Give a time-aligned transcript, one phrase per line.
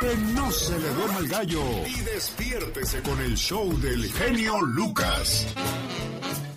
[0.00, 1.62] Que no se le duerma el gallo.
[1.86, 5.46] Y despiértese con el show del genio Lucas.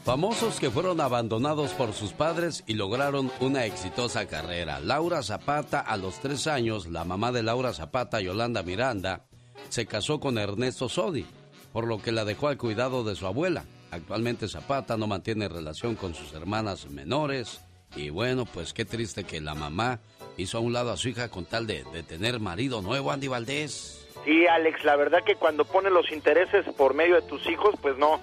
[0.06, 4.80] Famosos que fueron abandonados por sus padres y lograron una exitosa carrera.
[4.80, 9.26] Laura Zapata, a los tres años, la mamá de Laura Zapata, Yolanda Miranda,
[9.68, 11.26] se casó con Ernesto Sodi,
[11.74, 13.66] por lo que la dejó al cuidado de su abuela.
[13.92, 17.60] Actualmente Zapata no mantiene relación con sus hermanas menores.
[17.96, 20.00] Y bueno, pues qué triste que la mamá
[20.38, 23.28] hizo a un lado a su hija con tal de, de tener marido nuevo, Andy
[23.28, 24.06] Valdés.
[24.26, 27.98] Sí, Alex, la verdad que cuando pones los intereses por medio de tus hijos, pues
[27.98, 28.20] no,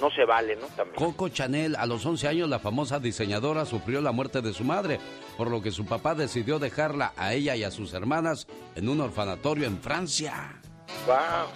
[0.00, 0.66] no se vale, ¿no?
[0.68, 0.96] También.
[0.96, 5.00] Coco Chanel, a los 11 años, la famosa diseñadora sufrió la muerte de su madre,
[5.36, 9.00] por lo que su papá decidió dejarla a ella y a sus hermanas en un
[9.00, 10.60] orfanatorio en Francia.
[11.06, 11.48] Wow.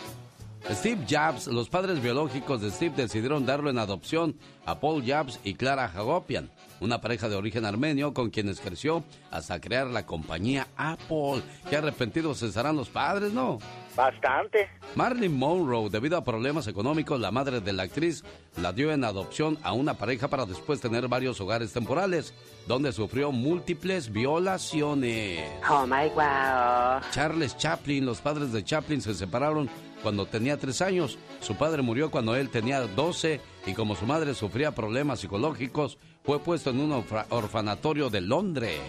[0.71, 5.55] Steve Jobs, los padres biológicos de Steve decidieron darlo en adopción a Paul Jobs y
[5.55, 6.51] Clara Hagopian,
[6.83, 11.43] una pareja de origen armenio con quienes creció hasta crear la compañía Apple.
[11.71, 13.59] Qué arrepentidos estarán los padres, ¿no?
[13.97, 14.69] Bastante.
[14.95, 18.25] Marilyn Monroe, debido a problemas económicos, la madre de la actriz
[18.56, 22.34] la dio en adopción a una pareja para después tener varios hogares temporales,
[22.67, 25.45] donde sufrió múltiples violaciones.
[25.71, 27.01] Oh my wow.
[27.12, 29.71] Charles Chaplin, los padres de Chaplin se separaron
[30.03, 31.19] cuando tenía tres años.
[31.41, 36.39] Su padre murió cuando él tenía 12 y como su madre sufría problemas psicológicos, fue
[36.41, 38.81] puesto en un orfanatorio de Londres.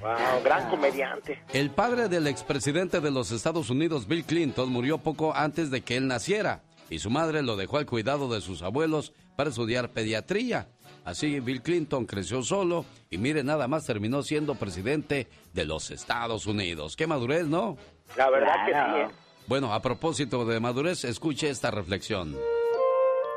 [0.00, 1.42] Wow, gran comediante.
[1.52, 5.96] El padre del expresidente de los Estados Unidos, Bill Clinton, murió poco antes de que
[5.96, 10.68] él naciera y su madre lo dejó al cuidado de sus abuelos para estudiar pediatría.
[11.04, 16.46] Así Bill Clinton creció solo y mire, nada más terminó siendo presidente de los Estados
[16.46, 16.96] Unidos.
[16.96, 17.76] Qué madurez, ¿no?
[18.16, 19.12] La verdad que sí.
[19.12, 19.16] ¿eh?
[19.46, 22.36] Bueno, a propósito de madurez, escuche esta reflexión.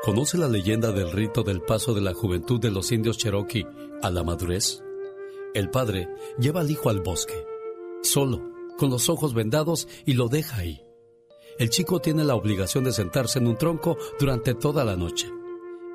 [0.02, 3.66] ¿Conoce la leyenda del rito del paso de la juventud de los indios Cherokee
[4.00, 4.80] a la madurez?
[5.54, 7.44] El padre lleva al hijo al bosque,
[8.02, 10.84] solo, con los ojos vendados y lo deja ahí.
[11.58, 15.32] El chico tiene la obligación de sentarse en un tronco durante toda la noche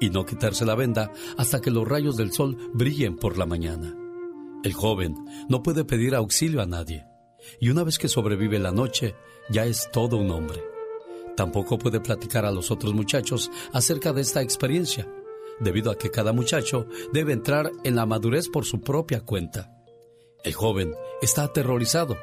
[0.02, 3.98] y no quitarse la venda hasta que los rayos del sol brillen por la mañana.
[4.66, 5.16] El joven
[5.48, 7.06] no puede pedir auxilio a nadie
[7.62, 9.16] y una vez que sobrevive la noche
[9.50, 10.73] ya es todo un hombre.
[11.36, 15.08] Tampoco puede platicar a los otros muchachos acerca de esta experiencia
[15.60, 19.72] debido a que cada muchacho debe entrar en la madurez por su propia cuenta.
[20.44, 22.18] El joven está aterrorizado.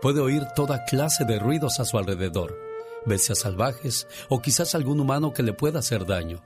[0.00, 2.58] Puede oír toda clase de ruidos a su alrededor,
[3.06, 6.42] bestias salvajes o quizás algún humano que le pueda hacer daño.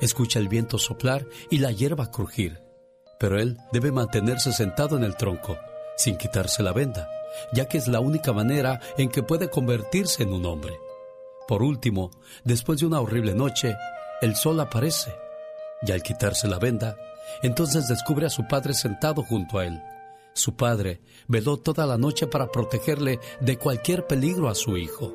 [0.00, 2.60] Escucha el viento soplar y la hierba crujir,
[3.20, 5.56] pero él debe mantenerse sentado en el tronco,
[5.96, 7.08] sin quitarse la venda,
[7.52, 10.78] ya que es la única manera en que puede convertirse en un hombre.
[11.48, 12.10] Por último,
[12.44, 13.74] después de una horrible noche,
[14.20, 15.16] el sol aparece
[15.80, 16.96] y al quitarse la venda,
[17.42, 19.82] entonces descubre a su padre sentado junto a él.
[20.34, 25.14] Su padre veló toda la noche para protegerle de cualquier peligro a su hijo.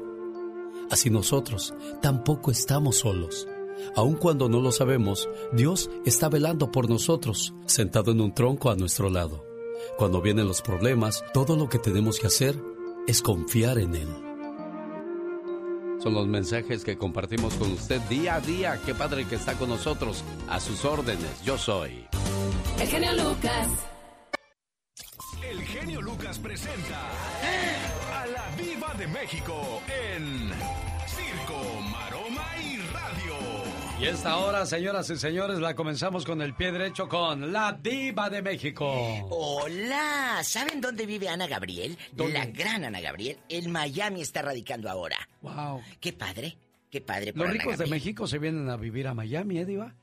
[0.90, 3.48] Así nosotros tampoco estamos solos.
[3.96, 8.76] Aun cuando no lo sabemos, Dios está velando por nosotros, sentado en un tronco a
[8.76, 9.46] nuestro lado.
[9.98, 12.60] Cuando vienen los problemas, todo lo que tenemos que hacer
[13.08, 14.33] es confiar en Él.
[16.04, 18.78] Son los mensajes que compartimos con usted día a día.
[18.86, 20.22] Qué padre que está con nosotros.
[20.50, 22.06] A sus órdenes, yo soy.
[22.78, 23.70] El genio Lucas.
[25.50, 27.10] El genio Lucas presenta
[28.20, 30.52] a la Viva de México en
[34.04, 38.30] Y esta hora, señoras y señores, la comenzamos con el pie derecho con la Diva
[38.30, 38.86] de México.
[39.30, 41.98] Hola, ¿saben dónde vive Ana Gabriel?
[42.18, 43.38] La gran Ana Gabriel.
[43.48, 45.16] En Miami está radicando ahora.
[45.42, 45.82] Wow.
[46.02, 46.58] Qué padre,
[46.92, 47.32] qué padre.
[47.34, 49.96] Los ricos de México se vienen a vivir a Miami, ¿eh, Diva?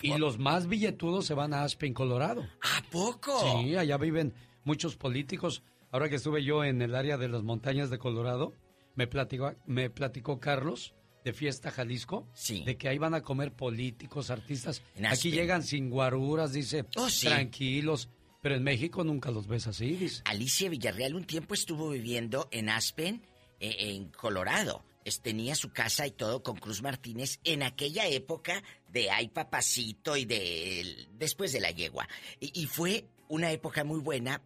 [0.00, 2.48] Y los más billetudos se van a Aspen, Colorado.
[2.62, 3.38] ¿A poco?
[3.60, 4.32] Sí, allá viven
[4.64, 5.62] muchos políticos.
[5.90, 8.54] Ahora que estuve yo en el área de las montañas de Colorado,
[8.94, 12.64] me platicó, me platicó Carlos de Fiesta Jalisco, sí.
[12.64, 14.82] de que ahí van a comer políticos, artistas.
[15.08, 17.26] Aquí llegan sin guaruras, dice, oh, sí.
[17.26, 18.08] tranquilos.
[18.40, 20.22] Pero en México nunca los ves así, dice.
[20.24, 23.22] Alicia Villarreal un tiempo estuvo viviendo en Aspen,
[23.60, 24.84] eh, en Colorado.
[25.22, 30.24] Tenía su casa y todo con Cruz Martínez en aquella época de Ay Papacito y
[30.24, 32.08] de después de la yegua.
[32.38, 34.42] Y, y fue una época muy buena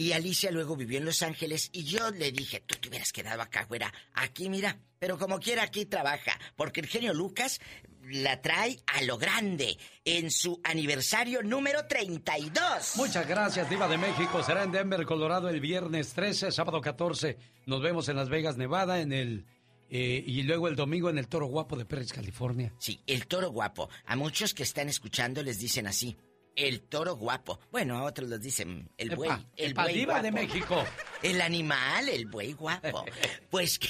[0.00, 3.42] y Alicia luego vivió en Los Ángeles y yo le dije, tú te hubieras quedado
[3.42, 3.92] acá, güera.
[4.14, 7.60] Aquí, mira, pero como quiera aquí trabaja, porque el genio Lucas
[8.04, 9.76] la trae a lo grande
[10.06, 12.94] en su aniversario número 32.
[12.96, 14.42] Muchas gracias, Diva de México.
[14.42, 17.36] Será en Denver, Colorado, el viernes 13, sábado 14.
[17.66, 19.44] Nos vemos en Las Vegas, Nevada, en el...
[19.90, 22.72] Eh, y luego el domingo en el Toro Guapo de Pérez, California.
[22.78, 23.90] Sí, el Toro Guapo.
[24.06, 26.16] A muchos que están escuchando les dicen así.
[26.60, 27.58] El toro guapo.
[27.72, 29.30] Bueno, a otros les dicen el buey.
[29.56, 30.46] El, buey Diva de guapo.
[30.46, 30.84] México.
[31.22, 33.06] El animal, el buey guapo.
[33.50, 33.88] Pues que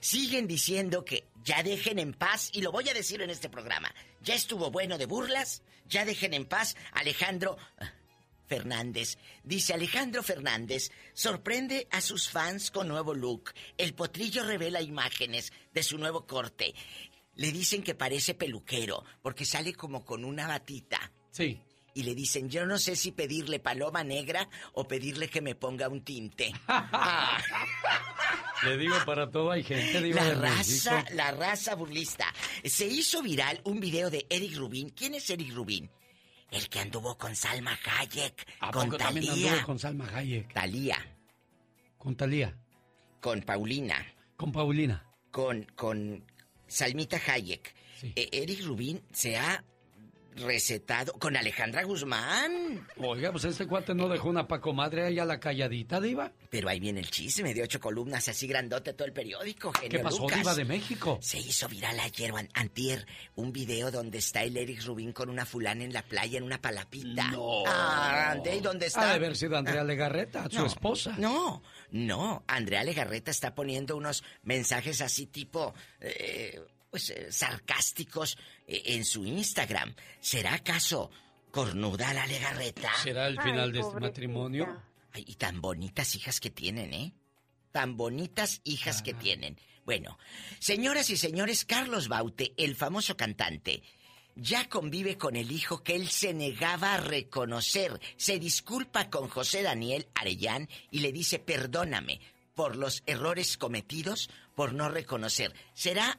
[0.00, 3.94] siguen diciendo que ya dejen en paz, y lo voy a decir en este programa,
[4.20, 7.56] ya estuvo bueno de burlas, ya dejen en paz Alejandro
[8.48, 9.16] Fernández.
[9.44, 13.52] Dice Alejandro Fernández, sorprende a sus fans con nuevo look.
[13.76, 16.74] El potrillo revela imágenes de su nuevo corte.
[17.36, 21.12] Le dicen que parece peluquero, porque sale como con una batita.
[21.30, 21.62] Sí
[21.94, 25.88] y le dicen, yo no sé si pedirle paloma negra o pedirle que me ponga
[25.88, 26.52] un tinte.
[26.66, 27.38] Ah.
[28.64, 30.00] Le digo, para todo hay gente.
[30.12, 32.26] la raza, la raza burlista.
[32.64, 34.90] Se hizo viral un video de Eric Rubin.
[34.90, 35.88] ¿Quién es Eric Rubin?
[36.50, 38.46] El que anduvo con Salma Hayek.
[38.72, 39.62] con Talía.
[39.62, 40.52] con Salma Hayek.
[40.52, 40.98] Talía.
[41.96, 42.56] Con Talía.
[43.20, 44.04] Con Paulina.
[44.36, 45.04] Con Paulina.
[45.30, 46.24] Con, con
[46.66, 47.74] Salmita Hayek.
[48.02, 49.64] E, Eric Rubin se ha
[50.38, 52.86] recetado con Alejandra Guzmán.
[52.96, 56.32] Oiga, pues este cuate no dejó una pacomadre ahí a la calladita, Diva.
[56.50, 60.26] Pero ahí viene el chisme de ocho columnas, así grandote todo el periódico, ¿Qué pasó,
[60.26, 61.18] Diva de México?
[61.20, 65.84] Se hizo viral ayer antier un video donde está el Eric Rubín con una fulana
[65.84, 67.30] en la playa en una palapita.
[67.30, 67.64] No.
[67.66, 69.02] Ah, ¿y dónde está?
[69.02, 71.14] Ha de haber sido Andrea Legarreta, su esposa.
[71.18, 72.44] No, no.
[72.46, 75.74] Andrea Legarreta está poniendo unos mensajes así tipo...
[76.00, 78.36] Eh, pues eh, sarcásticos
[78.66, 79.94] eh, en su Instagram.
[80.20, 81.10] ¿Será acaso
[81.50, 82.90] cornuda la legarreta?
[83.02, 84.82] ¿Será el final de este matrimonio?
[85.12, 87.14] Ay, y tan bonitas hijas que tienen, ¿eh?
[87.72, 89.58] Tan bonitas hijas que tienen.
[89.84, 90.18] Bueno,
[90.58, 93.82] señoras y señores, Carlos Baute, el famoso cantante,
[94.36, 98.00] ya convive con el hijo que él se negaba a reconocer.
[98.16, 102.20] Se disculpa con José Daniel Arellán y le dice perdóname
[102.54, 105.54] por los errores cometidos por no reconocer.
[105.74, 106.18] ¿Será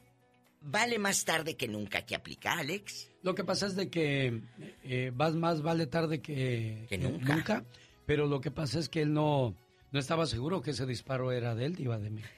[0.62, 3.10] vale más tarde que nunca que aplica, Alex.
[3.22, 4.42] Lo que pasa es de que
[4.84, 7.64] eh, vas más vale tarde que, nunca.
[8.06, 9.56] Pero lo que pasa es que él no,
[9.92, 12.22] no estaba seguro que ese disparo era de él, iba de mí.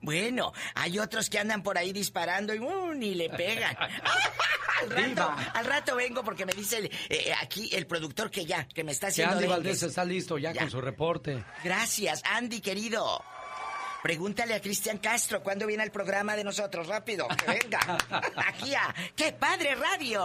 [0.00, 3.76] Bueno, hay otros que andan por ahí disparando y uh, ni le pegan.
[5.54, 9.08] al, rato, vengo porque me dice eh, aquí el productor que ya, que me está
[9.08, 9.36] haciendo.
[9.36, 11.44] Andy Valdés está listo ya, con su reporte.
[11.62, 13.22] Gracias, Andy, querido.
[14.02, 16.88] Pregúntale a Cristian Castro cuándo viene el programa de nosotros.
[16.88, 17.78] Rápido, que venga.
[18.48, 20.24] Aquí a ¡Qué padre radio!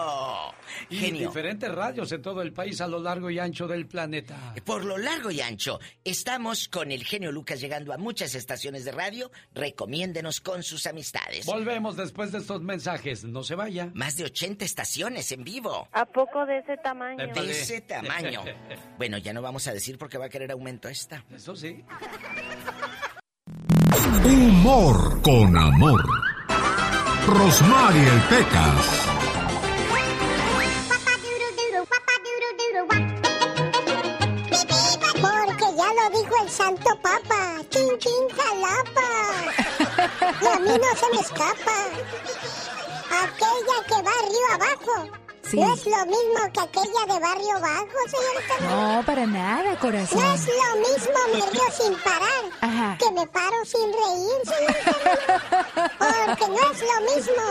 [0.89, 4.55] Y diferentes radios en todo el país a lo largo y ancho del planeta.
[4.65, 8.91] Por lo largo y ancho, estamos con el genio Lucas llegando a muchas estaciones de
[8.91, 9.31] radio.
[9.53, 11.45] Recomiéndenos con sus amistades.
[11.45, 13.23] Volvemos después de estos mensajes.
[13.25, 13.91] No se vaya.
[13.93, 15.87] Más de 80 estaciones en vivo.
[15.91, 17.27] ¿A poco de ese tamaño?
[17.33, 18.43] De ese tamaño.
[18.97, 21.23] bueno, ya no vamos a decir porque va a querer aumento esta.
[21.31, 21.83] Eso sí.
[24.23, 26.03] Humor con amor.
[27.25, 28.85] Rosmarie el Pecas.
[35.21, 37.61] Porque ya lo dijo el Santo Papa.
[37.69, 39.09] Chin chin jalapa.
[40.41, 41.77] Y a mí no se me escapa.
[43.23, 48.59] Aquella que va río abajo no es lo mismo que aquella de barrio bajo, señorita.
[48.61, 50.19] No, para nada, corazón.
[50.19, 55.91] No es lo mismo me río sin parar que me paro sin reír, señorita.
[55.97, 57.43] Porque no es lo mismo.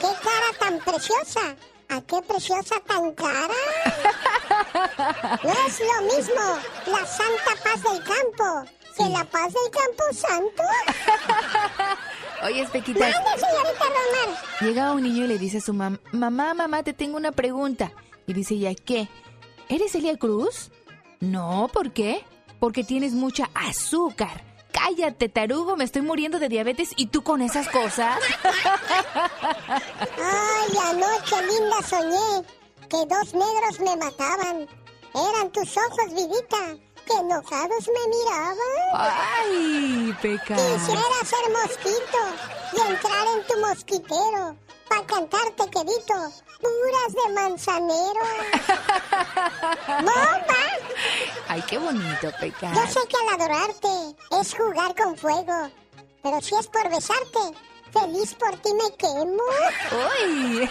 [0.00, 1.56] ¡Qué cara tan preciosa!
[1.88, 3.54] ¿A qué preciosa tan cara?
[5.42, 8.64] No es lo mismo la santa paz del campo
[8.96, 10.62] que la paz del campo santo.
[12.44, 13.06] Oye, Pequita.
[13.10, 14.36] señorita Román?
[14.60, 17.92] Llega un niño y le dice a su mamá, mamá, mamá, te tengo una pregunta.
[18.26, 19.08] Y dice ella, ¿qué?
[19.68, 20.70] ¿Eres Elia Cruz?
[21.20, 22.24] No, ¿por qué?
[22.58, 24.44] Porque tienes mucha azúcar.
[24.72, 28.18] Cállate, tarugo, me estoy muriendo de diabetes y tú con esas cosas.
[29.64, 32.46] Ay, anoche linda soñé
[32.88, 34.68] que dos negros me mataban.
[35.14, 38.56] Eran tus ojos, vidita que enojados me miraban.
[38.94, 40.56] ¡Ay, peca!
[40.56, 42.18] Quisiera ser mosquito
[42.72, 44.56] y entrar en tu mosquitero
[44.88, 46.14] para cantarte, quedito,
[46.60, 48.20] puras de manzanero.
[50.00, 50.62] ¡Bomba!
[51.48, 52.72] ¡Ay, qué bonito, peca!
[52.74, 55.70] Yo sé que al adorarte es jugar con fuego,
[56.22, 57.38] pero si es por besarte,
[57.92, 59.42] feliz por ti me quemo.
[60.20, 60.70] ¡Uy!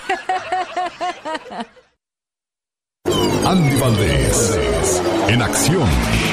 [3.46, 4.60] Andy Valdés,
[5.28, 6.25] en acción.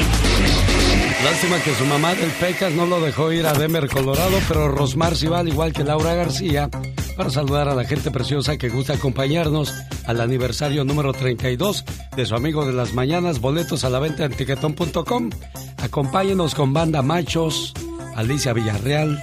[1.24, 5.16] Lástima que su mamá del Pecas no lo dejó ir a Denver, Colorado, pero Rosmar
[5.16, 6.68] sí va al igual que Laura García
[7.16, 9.72] para saludar a la gente preciosa que gusta acompañarnos
[10.06, 11.84] al aniversario número 32
[12.16, 15.30] de su amigo de las mañanas, boletos a la venta en tiquetón.com.
[15.78, 17.72] Acompáñenos con Banda Machos,
[18.16, 19.20] Alicia Villarreal,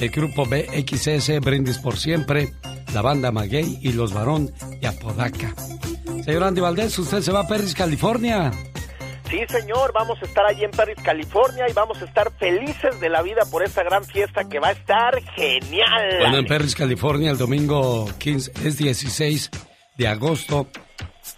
[0.00, 2.54] el grupo BXS Brindis por Siempre,
[2.92, 5.54] la banda Maguey y los Varón de Apodaca.
[6.24, 8.50] Señor Andy Valdés, usted se va a Perris, California.
[9.28, 13.08] Sí, señor, vamos a estar allí en Paris, California y vamos a estar felices de
[13.08, 16.18] la vida por esta gran fiesta que va a estar genial.
[16.20, 19.50] Bueno, en Paris, California, el domingo 15, es 16
[19.96, 20.68] de agosto.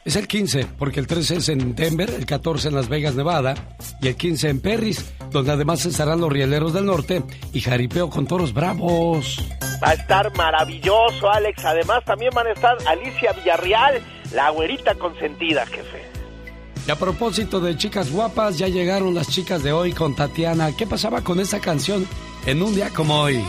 [0.04, 3.54] Es el 15, porque el 13 es en Denver, el 14 en Las Vegas, Nevada,
[4.02, 7.22] y el 15 en Perris, donde además estarán los Rieleros del Norte
[7.54, 9.42] y Jaripeo con Toros Bravos.
[9.82, 11.64] Va a estar maravilloso, Alex.
[11.64, 14.02] Además, también van a estar Alicia Villarreal,
[14.34, 16.17] la güerita consentida, jefe.
[16.88, 20.74] Y a propósito de chicas guapas, ya llegaron las chicas de hoy con Tatiana.
[20.74, 22.08] ¿Qué pasaba con esta canción
[22.46, 23.44] en un día como hoy?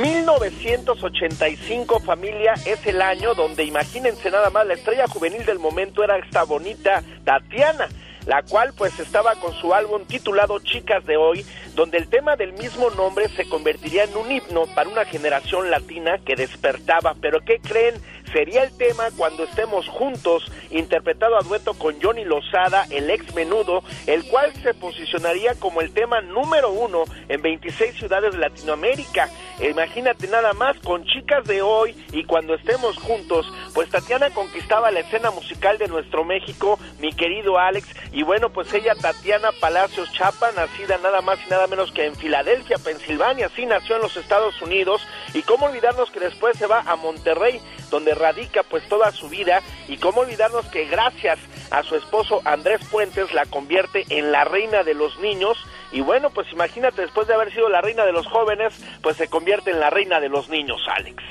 [0.00, 6.18] 1985 familia es el año donde imagínense nada más la estrella juvenil del momento era
[6.18, 7.88] esta bonita Tatiana
[8.26, 12.52] la cual pues estaba con su álbum titulado Chicas de Hoy, donde el tema del
[12.52, 17.16] mismo nombre se convertiría en un himno para una generación latina que despertaba.
[17.20, 17.94] Pero ¿qué creen?
[18.32, 23.82] Sería el tema cuando estemos juntos, interpretado a dueto con Johnny Lozada, el ex menudo,
[24.06, 29.28] el cual se posicionaría como el tema número uno en 26 ciudades de Latinoamérica.
[29.60, 35.00] Imagínate nada más con chicas de hoy y cuando estemos juntos, pues Tatiana conquistaba la
[35.00, 40.52] escena musical de nuestro México, mi querido Alex, y bueno, pues ella, Tatiana Palacios Chapa,
[40.52, 44.60] nacida nada más y nada menos que en Filadelfia, Pensilvania, sí nació en los Estados
[44.62, 47.60] Unidos, y cómo olvidarnos que después se va a Monterrey,
[47.90, 52.80] donde radica pues toda su vida y cómo olvidarnos que gracias a su esposo Andrés
[52.88, 55.58] Puentes la convierte en la reina de los niños
[55.90, 59.28] y bueno pues imagínate después de haber sido la reina de los jóvenes pues se
[59.28, 61.22] convierte en la reina de los niños Alex.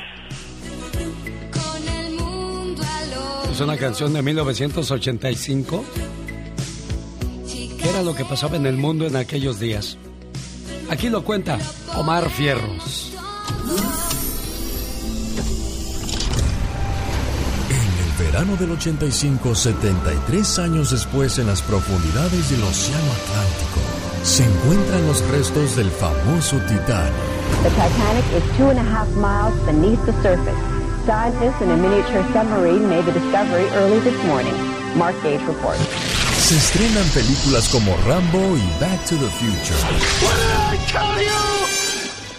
[3.50, 5.86] Es una canción de 1985.
[7.82, 9.98] ¿Qué era lo que pasaba en el mundo en aquellos días?
[10.90, 11.58] Aquí lo cuenta
[11.96, 13.14] Omar Fierros.
[18.32, 23.82] Verano del 85, 73 años después, en las profundidades del Océano Atlántico,
[24.24, 27.12] se encuentran los restos del famoso Titanic.
[27.64, 30.56] The Titanic is two and a half miles beneath the surface.
[31.06, 34.56] Scientists in a miniature submarine made the discovery early this morning.
[34.96, 35.82] Mark Gage reports.
[36.40, 39.76] Se estrenan películas como Rambo y Back to the Future.
[40.24, 41.42] What did I tell you?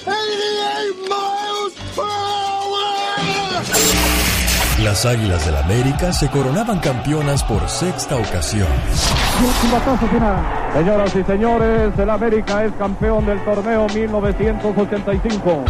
[0.07, 4.32] 88 miles per hour!
[4.85, 8.67] Las Águilas del América se coronaban campeonas por sexta ocasión.
[10.75, 15.65] Señoras y señores, el América es campeón del torneo 1985.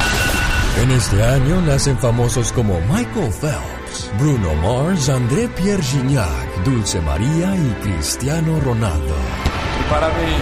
[0.81, 7.55] En este año nacen famosos como Michael Phelps, Bruno Mars, André Pierre Gignac, Dulce María
[7.55, 9.15] y Cristiano Ronaldo.
[9.79, 10.33] Y para mí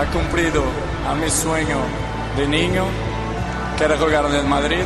[0.00, 0.64] ha cumplido
[1.08, 1.78] a mi sueño
[2.36, 2.86] de niño,
[3.78, 4.82] que era jugar en el Madrid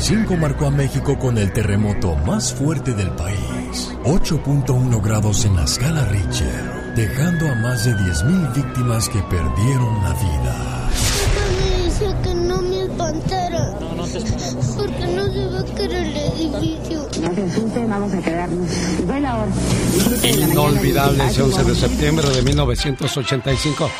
[0.00, 5.64] 85 marcó a México con el terremoto más fuerte del país, 8.1 grados en la
[5.64, 10.90] escala Richter, dejando a más de 10.000 víctimas que perdieron la vida.
[11.58, 17.06] Me dice que no me espantara, porque no se va a caer el edificio.
[17.20, 18.70] No se asuste, vamos a quedarnos.
[19.06, 19.52] Buena hora.
[20.24, 23.90] Inolvidable ese 11 de septiembre de 1985.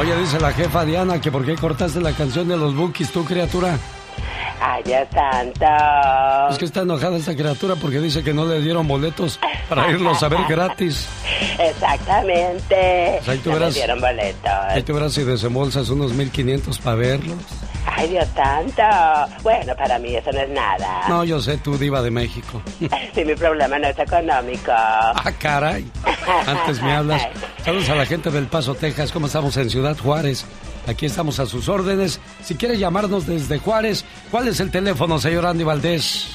[0.00, 3.24] Oye, dice la jefa Diana que por qué cortaste la canción de los Bookies, tú
[3.24, 3.78] criatura.
[4.60, 5.66] Ay, Dios santo.
[6.50, 10.22] Es que está enojada esta criatura porque dice que no le dieron boletos para irlos
[10.22, 11.08] a ver gratis.
[11.58, 13.16] Exactamente.
[13.18, 14.52] Pues ahí tú no verás, me dieron boletos.
[14.68, 17.36] Ahí tú verás si desembolsas unos 1500 para verlos.
[17.86, 18.82] Ay, Dios santo.
[19.42, 21.08] Bueno, para mí eso no es nada.
[21.08, 22.60] No, yo sé, tú diva de México.
[23.14, 24.72] Si mi problema no es económico.
[24.72, 25.90] Ah, caray.
[26.46, 27.26] Antes me hablas.
[27.64, 29.10] Saludos a la gente del Paso, Texas.
[29.10, 30.44] ¿Cómo estamos en Ciudad Juárez?
[30.86, 32.20] Aquí estamos a sus órdenes.
[32.44, 36.28] Si quiere llamarnos desde Juárez, ¿cuál es el teléfono, señor Andy Valdés?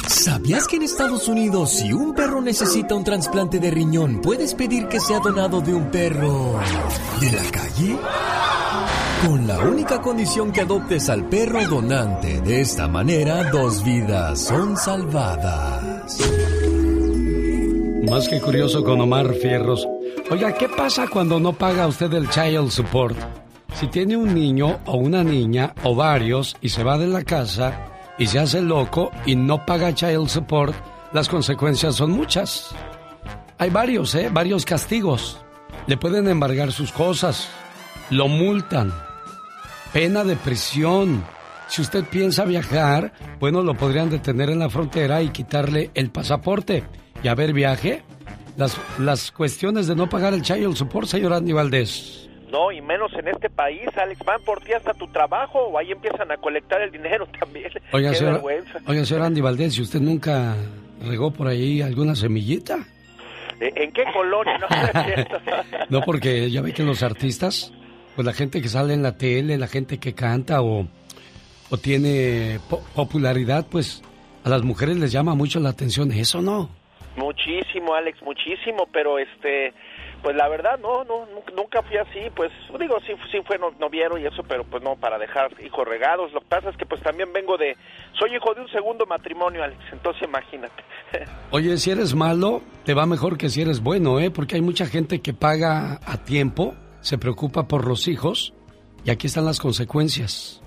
[0.09, 4.89] ¿Sabías que en Estados Unidos si un perro necesita un trasplante de riñón, puedes pedir
[4.89, 6.59] que sea donado de un perro
[7.21, 7.99] de la calle?
[9.27, 12.41] Con la única condición que adoptes al perro donante.
[12.41, 16.19] De esta manera, dos vidas son salvadas.
[18.11, 19.87] Más que curioso con Omar Fierros.
[20.31, 23.17] Oiga, ¿qué pasa cuando no paga usted el child support?
[23.75, 27.87] Si tiene un niño o una niña o varios y se va de la casa,
[28.19, 30.75] y se hace loco y no paga child support,
[31.13, 32.75] las consecuencias son muchas.
[33.59, 34.29] Hay varios, ¿eh?
[34.31, 35.41] Varios castigos.
[35.87, 37.49] Le pueden embargar sus cosas,
[38.11, 38.93] lo multan,
[39.93, 41.25] pena de prisión.
[41.69, 46.85] Si usted piensa viajar, bueno, lo podrían detener en la frontera y quitarle el pasaporte.
[47.25, 48.03] Y a ver, viaje.
[48.59, 52.29] Las, las cuestiones de no pagar el child support, señor Andy Valdés.
[52.53, 55.91] No, y menos en este país, Alex, van por ti hasta tu trabajo o ahí
[55.91, 57.71] empiezan a colectar el dinero también.
[57.93, 58.43] Oiga, Qué señor,
[58.87, 60.55] oiga, señor Andy Valdés, ¿y usted nunca
[61.03, 62.87] regó por ahí alguna semillita?
[63.59, 64.59] ¿E, ¿En qué colonia?
[64.59, 64.69] No,
[65.99, 67.73] no, porque ya ve que los artistas,
[68.15, 70.87] pues la gente que sale en la tele, la gente que canta o,
[71.71, 72.61] o tiene
[72.95, 74.03] popularidad, pues
[74.45, 76.84] a las mujeres les llama mucho la atención eso, ¿no?
[77.17, 79.73] Muchísimo, Alex, muchísimo, pero este
[80.25, 84.25] pues la verdad, no, no, nunca fui así, pues digo, sí, sí fue noviero y
[84.25, 86.33] eso, pero pues no para dejar hijos regados.
[86.33, 87.77] Lo que pasa es que pues también vengo de,
[88.19, 90.83] soy hijo de un segundo matrimonio, Alex, entonces imagínate.
[91.51, 94.31] Oye, si eres malo, te va mejor que si eres bueno, ¿eh?
[94.31, 98.55] Porque hay mucha gente que paga a tiempo, se preocupa por los hijos
[99.05, 100.63] y aquí están las consecuencias.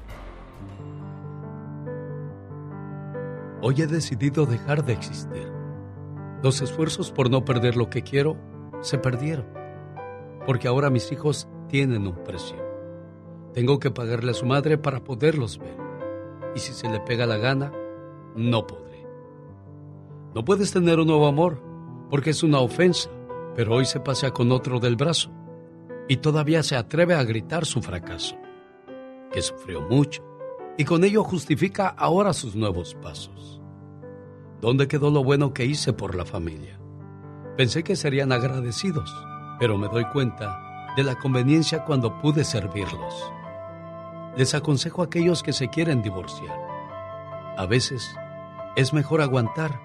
[3.63, 5.56] Hoy he decidido dejar de existir.
[6.47, 8.37] Los esfuerzos por no perder lo que quiero
[8.79, 9.45] se perdieron,
[10.45, 12.55] porque ahora mis hijos tienen un precio.
[13.53, 15.75] Tengo que pagarle a su madre para poderlos ver,
[16.55, 17.73] y si se le pega la gana,
[18.37, 19.05] no podré.
[20.33, 21.61] No puedes tener un nuevo amor,
[22.09, 23.09] porque es una ofensa,
[23.53, 25.29] pero hoy se pasea con otro del brazo,
[26.07, 28.37] y todavía se atreve a gritar su fracaso,
[29.33, 30.23] que sufrió mucho,
[30.77, 33.56] y con ello justifica ahora sus nuevos pasos.
[34.61, 36.79] ¿Dónde quedó lo bueno que hice por la familia?
[37.57, 39.13] Pensé que serían agradecidos,
[39.59, 43.31] pero me doy cuenta de la conveniencia cuando pude servirlos.
[44.35, 46.57] Les aconsejo a aquellos que se quieren divorciar.
[47.55, 48.15] A veces
[48.75, 49.79] es mejor aguantar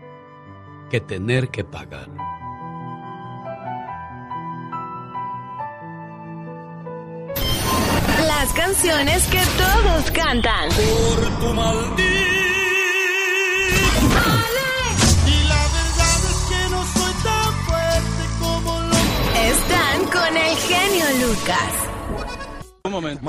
[0.91, 2.09] que tener que pagar.
[8.27, 10.69] Las canciones que todos cantan.
[10.69, 12.52] Por tu maldito
[20.23, 21.73] con el genio Lucas.
[22.85, 23.29] Un momento.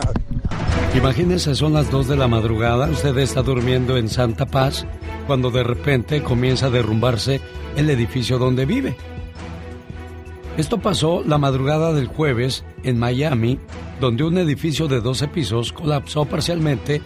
[0.96, 4.86] Imagínense, son las 2 de la madrugada, usted está durmiendo en Santa Paz
[5.26, 7.42] cuando de repente comienza a derrumbarse
[7.76, 8.96] el edificio donde vive.
[10.56, 13.58] Esto pasó la madrugada del jueves en Miami,
[14.00, 17.02] donde un edificio de 12 pisos colapsó parcialmente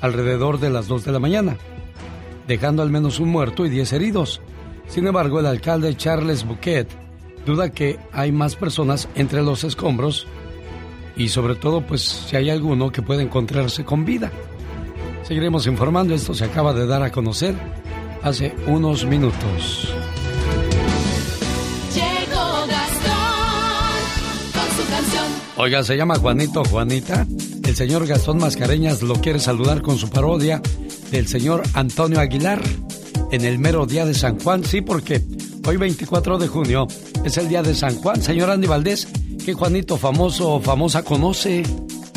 [0.00, 1.56] alrededor de las 2 de la mañana,
[2.46, 4.40] dejando al menos un muerto y 10 heridos.
[4.86, 7.01] Sin embargo, el alcalde Charles Bouquet
[7.44, 10.26] duda que hay más personas entre los escombros
[11.16, 14.30] y sobre todo pues si hay alguno que puede encontrarse con vida.
[15.24, 17.54] Seguiremos informando, esto se acaba de dar a conocer
[18.22, 19.92] hace unos minutos.
[25.56, 27.26] Oiga, se llama Juanito Juanita.
[27.62, 30.60] El señor Gastón Mascareñas lo quiere saludar con su parodia
[31.12, 32.60] del señor Antonio Aguilar
[33.30, 34.64] en el mero día de San Juan.
[34.64, 35.22] Sí, porque
[35.66, 36.86] hoy 24 de junio
[37.24, 38.20] es el día de San Juan.
[38.20, 39.08] Señor Andy Valdés,
[39.44, 41.62] ¿qué Juanito famoso o famosa conoce?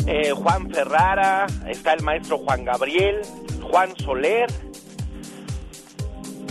[0.06, 3.16] Eh, Juan Ferrara, está el maestro Juan Gabriel,
[3.70, 4.46] Juan Soler.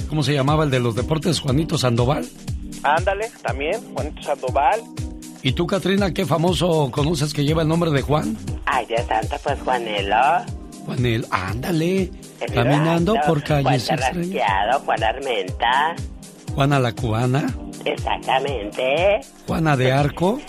[0.10, 1.40] ¿Cómo se llamaba el de los deportes?
[1.40, 2.28] Juanito Sandoval.
[2.84, 4.82] Ándale, también, Juanito Sandoval.
[5.42, 8.38] ¿Y tú, Katrina, qué famoso conoces que lleva el nombre de Juan?
[8.66, 10.16] Ay, de santa, pues Juanelo.
[10.86, 12.12] Juanel, ándale.
[12.54, 13.90] Caminando por calles.
[14.86, 15.96] Juan Armenta.
[16.56, 17.54] Juana la cubana.
[17.84, 19.20] Exactamente.
[19.46, 20.40] Juana de Arco.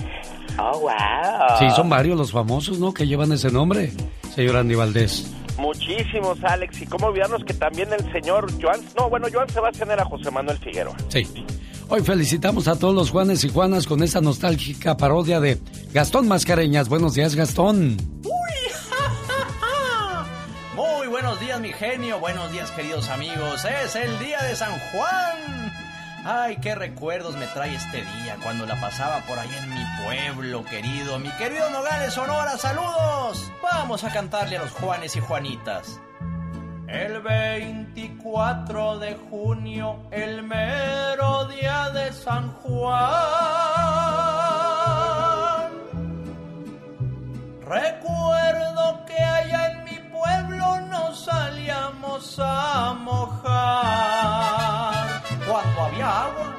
[0.57, 1.59] Oh, wow.
[1.59, 2.95] Sí, son varios los famosos, ¿no?
[2.95, 3.93] Que llevan ese nombre,
[4.33, 5.33] señor Andy Valdés.
[5.59, 6.81] Muchísimos, Alex.
[6.83, 8.81] Y cómo olvidarnos que también el señor Joan...
[8.97, 10.97] No, bueno, Joan Sebastián era José Manuel Figueroa.
[11.09, 11.27] Sí.
[11.89, 15.61] Hoy felicitamos a todos los Juanes y Juanas con esta nostálgica parodia de
[15.93, 16.89] Gastón Mascareñas.
[16.89, 17.97] Buenos días, Gastón.
[20.75, 22.21] Muy buenos días, mi genio.
[22.21, 23.65] Buenos días, queridos amigos.
[23.85, 25.86] Es el día de San Juan.
[26.29, 30.65] Ay, qué recuerdos me trae este día cuando la pasaba por ahí en mi pueblo
[30.65, 31.21] querido.
[31.21, 33.49] Mi querido Nogales Sonora, saludos.
[33.63, 36.01] Vamos a cantarle a los Juanes y Juanitas.
[36.89, 43.07] El 24 de junio, el mero día de San Juan.
[47.65, 54.96] Recuerdo que allá en mi pueblo nos salíamos a mojar.
[55.49, 56.57] Cuando había agua,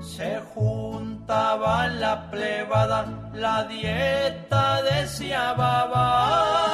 [0.00, 6.64] se juntaba la plebada, la dieta decía baba.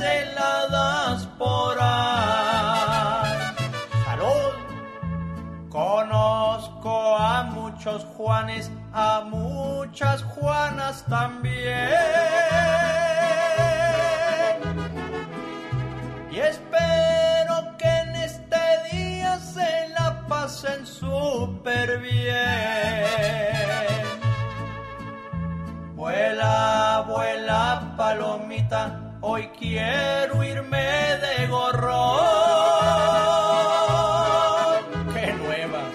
[0.00, 3.38] heladas por ahí.
[4.04, 4.52] Salud.
[5.70, 11.90] Conozco a muchos Juanes, a muchas Juanas también.
[16.44, 22.34] Espero que en este día se la pasen súper bien.
[25.96, 30.76] Vuela, vuela, palomita Hoy quiero irme
[31.24, 32.20] de gorrón.
[35.14, 35.94] ¡Qué nuevas!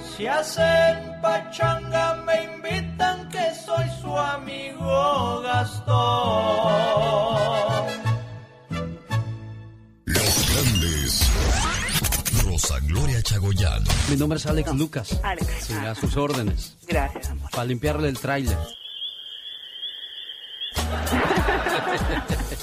[0.00, 6.62] Si hacen pachanga me invitan que soy su amigo Gastón.
[12.92, 13.82] Gloria Chagoyán.
[14.10, 15.18] Mi nombre es Alex Lucas.
[15.22, 15.46] Alex.
[15.66, 16.76] Sí, a sus órdenes.
[16.86, 17.50] Gracias, amor.
[17.50, 18.58] Para limpiarle el tráiler.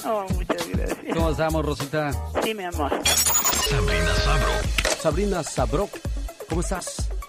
[0.02, 1.14] Oh, muchas gracias.
[1.14, 2.12] ¿Cómo estamos, Rosita?
[2.42, 2.90] Sí, mi amor.
[3.04, 4.52] Sabrina Sabro.
[5.00, 5.88] Sabrina Sabro,
[6.48, 7.08] ¿cómo estás?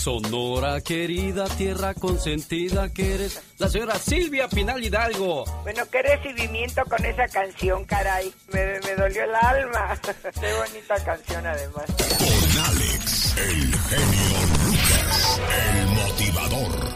[0.00, 5.44] Sonora querida, tierra consentida que eres la señora Silvia Pinal Hidalgo.
[5.62, 8.32] Bueno, qué recibimiento con esa canción, caray.
[8.50, 10.00] Me, me dolió el alma.
[10.40, 11.84] qué bonita canción, además.
[12.16, 15.40] Con Alex, el genio Lucas,
[15.76, 16.88] el motivador.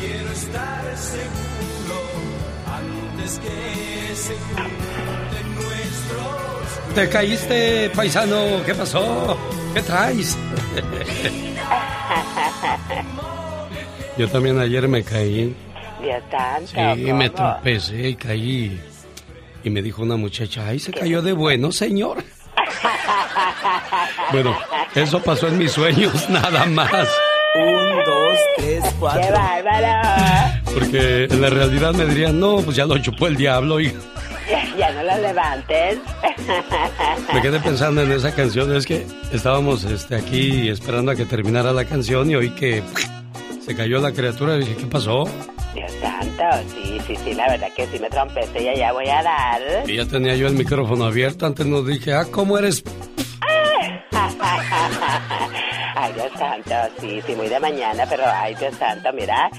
[0.00, 2.00] Quiero estar seguro
[2.66, 6.57] antes que se junten nuestros.
[6.98, 8.60] ¿Te caíste, paisano?
[8.66, 9.38] ¿Qué pasó?
[9.72, 10.36] ¿Qué traes?
[14.16, 15.54] Yo también ayer me caí.
[16.02, 16.22] Dios.
[16.66, 18.80] Sí, me tropecé y caí.
[19.62, 22.18] Y me dijo una muchacha, ay, se cayó de bueno, señor.
[24.32, 24.58] Bueno,
[24.94, 27.08] eso pasó en mis sueños, nada más.
[27.54, 29.22] Un, dos, tres, cuatro.
[29.22, 30.60] ¡Qué bárbaro!
[30.74, 33.80] Porque en la realidad me dirían, no, pues ya lo chupó el diablo.
[33.80, 33.92] Y
[34.48, 35.98] Ya, ya no la levantes.
[37.32, 38.74] me quedé pensando en esa canción.
[38.76, 42.82] Es que estábamos este, aquí esperando a que terminara la canción y oí que
[43.64, 44.56] se cayó la criatura.
[44.56, 45.24] Y dije, ¿qué pasó?
[45.74, 49.22] Dios santo, sí, sí, sí, la verdad que sí me trompecé y allá voy a
[49.22, 49.60] dar.
[49.86, 51.46] Y ya tenía yo el micrófono abierto.
[51.46, 52.82] Antes nos dije, ah, ¿cómo eres?
[56.38, 59.50] Santo, sí, sí, muy de mañana, pero ay, Dios santo, mira,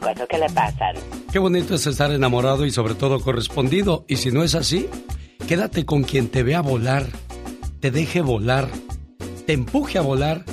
[0.00, 0.96] cosas que le pasan.
[1.30, 4.04] Qué bonito es estar enamorado y sobre todo correspondido.
[4.08, 4.88] Y si no es así,
[5.46, 7.06] quédate con quien te vea volar,
[7.80, 8.68] te deje volar,
[9.46, 10.44] te empuje a volar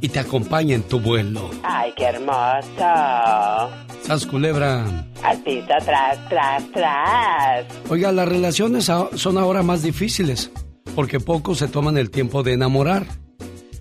[0.00, 1.50] y te acompañe en tu vuelo.
[1.62, 3.70] Ay, qué hermoso.
[4.02, 4.84] Sas culebra.
[5.22, 7.64] Al piso, tras, tras, tras.
[7.88, 10.50] Oiga, las relaciones son ahora más difíciles
[10.94, 13.06] porque pocos se toman el tiempo de enamorar.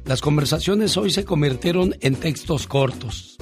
[0.06, 3.38] Las conversaciones hoy se convirtieron en textos cortos,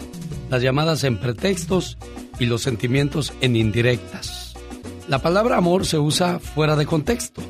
[0.49, 1.97] las llamadas en pretextos
[2.39, 4.53] y los sentimientos en indirectas.
[5.07, 7.41] La palabra amor se usa fuera de contexto.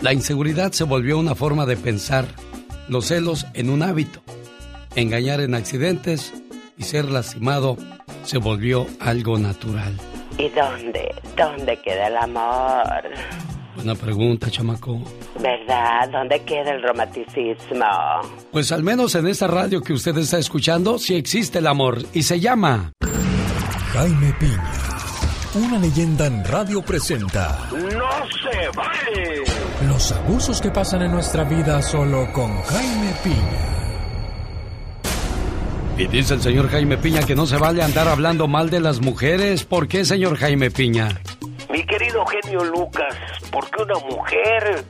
[0.00, 2.26] La inseguridad se volvió una forma de pensar,
[2.88, 4.20] los celos en un hábito,
[4.96, 6.32] engañar en accidentes
[6.76, 7.76] y ser lastimado
[8.24, 9.98] se volvió algo natural.
[10.38, 11.14] ¿Y dónde?
[11.36, 13.02] ¿Dónde queda el amor?
[13.82, 15.02] Buena pregunta, chamaco.
[15.40, 16.08] ¿Verdad?
[16.12, 17.84] ¿Dónde queda el romanticismo?
[18.52, 22.22] Pues al menos en esta radio que usted está escuchando, sí existe el amor y
[22.22, 22.92] se llama
[23.92, 24.72] Jaime Piña,
[25.56, 29.88] una leyenda en radio presenta ¡No se vale!
[29.88, 33.68] los abusos que pasan en nuestra vida solo con Jaime Piña.
[35.98, 39.00] Y dice el señor Jaime Piña que no se vale andar hablando mal de las
[39.00, 39.64] mujeres.
[39.64, 41.20] ¿Por qué, señor Jaime Piña?
[41.72, 43.16] Mi querido genio Lucas,
[43.50, 44.84] porque una mujer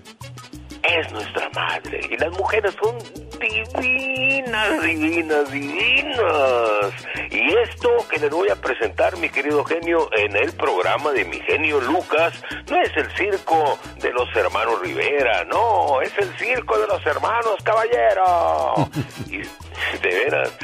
[0.83, 2.01] es nuestra madre.
[2.11, 2.99] Y las mujeres son
[3.39, 6.93] divinas, divinas, divinas.
[7.31, 11.39] Y esto que les voy a presentar, mi querido genio, en el programa de mi
[11.43, 16.89] genio Lucas, no es el circo de los hermanos Rivera, no, es el circo de
[16.89, 18.91] los hermanos Caballero.
[19.31, 19.43] y
[20.03, 20.57] de veras.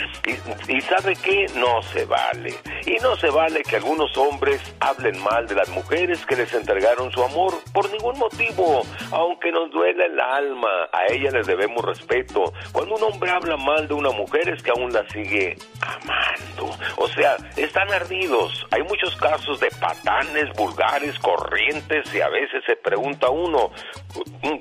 [0.68, 2.54] Y, sabe que no se vale.
[2.86, 7.10] Y no se vale que algunos hombres hablen mal de las mujeres que les entregaron
[7.10, 8.82] su amor por ningún motivo.
[9.12, 12.52] Aunque nos duele el alma, a ella les debemos respeto.
[12.72, 16.76] Cuando un hombre habla mal de una mujer es que aún la sigue amando.
[16.96, 18.66] O sea, están ardidos.
[18.70, 23.70] Hay muchos casos de patanes vulgares, corrientes y a veces se pregunta uno,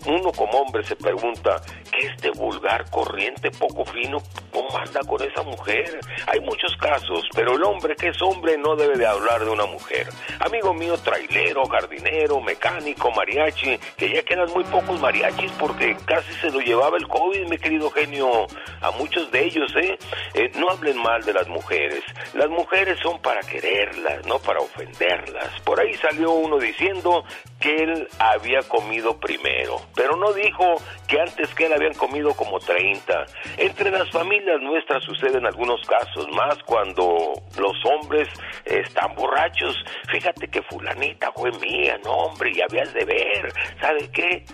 [0.06, 4.18] uno como hombre se pregunta, ¿qué este vulgar, corriente, poco fino?
[4.52, 6.00] ¿Cómo anda con esa mujer?
[6.28, 9.66] Hay muchos casos, pero el hombre que es hombre no debe de hablar de una
[9.66, 10.08] mujer.
[10.40, 16.50] Amigo mío, trailero, jardinero, mecánico, mariachi, que ya quedan muy pocos mariachis porque casi se
[16.50, 18.48] lo llevaba el COVID, mi querido genio,
[18.82, 19.98] a muchos de ellos, ¿eh?
[20.34, 22.04] eh no hablen mal de las mujeres.
[22.34, 25.60] Las mujeres son para quererlas, no para ofenderlas.
[25.62, 27.24] Por ahí salió uno diciendo
[27.60, 30.76] que él había comido primero, pero no dijo
[31.08, 33.26] que antes que él habían comido como 30.
[33.58, 38.28] Entre las familias nuestras suceden algunos casos, más cuando los hombres
[38.66, 39.76] están borrachos.
[40.12, 43.54] Fíjate que fulanita fue mía, no hombre, ya habías de ver.
[43.82, 44.46] ¿Sabe qué?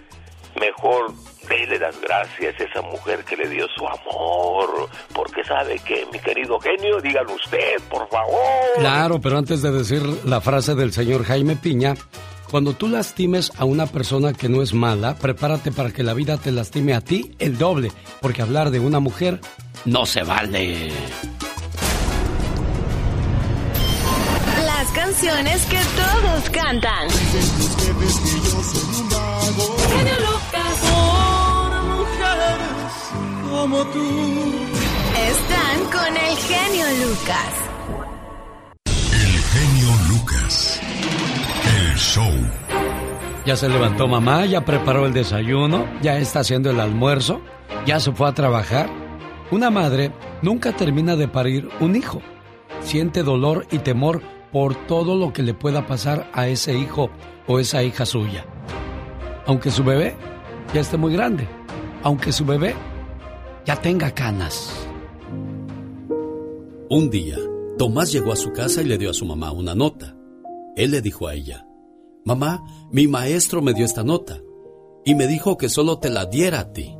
[0.60, 1.12] Mejor
[1.50, 4.88] dele las gracias a esa mujer que le dio su amor.
[5.14, 8.38] Porque sabe que, mi querido genio, dígalo usted, por favor.
[8.78, 11.96] Claro, pero antes de decir la frase del señor Jaime Piña,
[12.54, 16.38] cuando tú lastimes a una persona que no es mala, prepárate para que la vida
[16.38, 19.42] te lastime a ti el doble, porque hablar de una mujer
[19.86, 20.92] no se vale.
[24.66, 27.10] Las canciones que todos cantan.
[29.90, 30.78] Genio Lucas.
[31.88, 32.62] mujeres
[33.50, 34.54] como tú.
[35.32, 37.54] Están con el genio Lucas.
[39.12, 40.80] El genio Lucas.
[41.96, 42.32] Show.
[43.46, 47.42] Ya se levantó mamá, ya preparó el desayuno, ya está haciendo el almuerzo,
[47.86, 48.90] ya se fue a trabajar.
[49.52, 52.22] Una madre nunca termina de parir un hijo.
[52.82, 57.10] Siente dolor y temor por todo lo que le pueda pasar a ese hijo
[57.48, 58.46] o esa hija suya.
[59.46, 60.16] Aunque su bebé
[60.74, 61.48] ya esté muy grande,
[62.02, 62.76] aunque su bebé
[63.66, 64.88] ya tenga canas.
[66.90, 67.38] Un día,
[67.78, 70.16] Tomás llegó a su casa y le dio a su mamá una nota.
[70.76, 71.66] Él le dijo a ella,
[72.26, 74.40] Mamá, mi maestro me dio esta nota
[75.04, 76.96] y me dijo que solo te la diera a ti.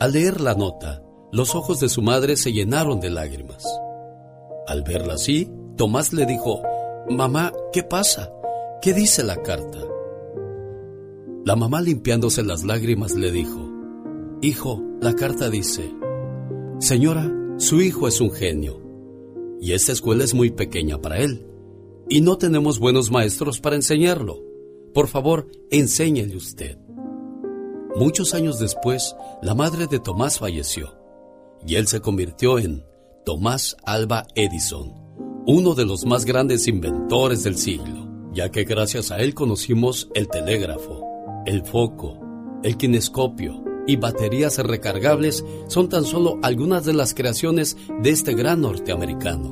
[0.00, 3.62] Al leer la nota, los ojos de su madre se llenaron de lágrimas.
[4.66, 6.62] Al verla así, Tomás le dijo,
[7.10, 8.32] Mamá, ¿qué pasa?
[8.80, 9.80] ¿Qué dice la carta?
[11.44, 13.68] La mamá limpiándose las lágrimas le dijo,
[14.40, 15.94] Hijo, la carta dice,
[16.78, 18.80] Señora, su hijo es un genio,
[19.60, 21.49] y esta escuela es muy pequeña para él
[22.10, 24.42] y no tenemos buenos maestros para enseñarlo.
[24.92, 26.76] Por favor, enséñele usted.
[27.94, 30.98] Muchos años después, la madre de Tomás falleció
[31.66, 32.84] y él se convirtió en
[33.24, 34.92] Tomás Alba Edison,
[35.46, 40.28] uno de los más grandes inventores del siglo, ya que gracias a él conocimos el
[40.28, 41.04] telégrafo,
[41.46, 42.18] el foco,
[42.64, 48.62] el kinescopio y baterías recargables son tan solo algunas de las creaciones de este gran
[48.62, 49.50] norteamericano.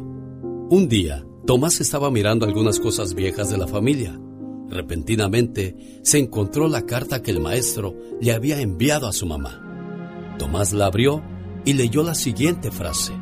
[0.70, 4.20] Un día, Tomás estaba mirando algunas cosas viejas de la familia.
[4.68, 10.36] Repentinamente se encontró la carta que el maestro le había enviado a su mamá.
[10.38, 11.22] Tomás la abrió
[11.64, 13.14] y leyó la siguiente frase.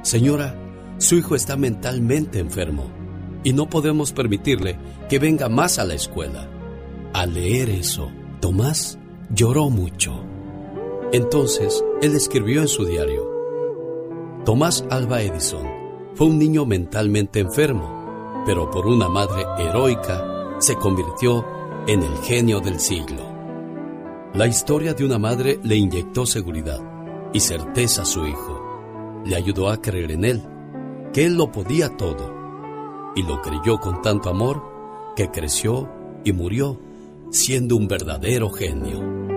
[0.00, 0.58] Señora,
[0.96, 2.90] su hijo está mentalmente enfermo
[3.44, 4.78] y no podemos permitirle
[5.10, 6.48] que venga más a la escuela.
[7.12, 10.24] Al leer eso, Tomás lloró mucho.
[11.12, 13.30] Entonces, él escribió en su diario,
[14.46, 15.79] Tomás Alba Edison,
[16.20, 21.46] fue un niño mentalmente enfermo, pero por una madre heroica se convirtió
[21.86, 23.22] en el genio del siglo.
[24.34, 26.78] La historia de una madre le inyectó seguridad
[27.32, 29.22] y certeza a su hijo.
[29.24, 30.42] Le ayudó a creer en él,
[31.14, 32.34] que él lo podía todo,
[33.16, 34.62] y lo creyó con tanto amor
[35.16, 35.88] que creció
[36.22, 36.78] y murió
[37.30, 39.29] siendo un verdadero genio.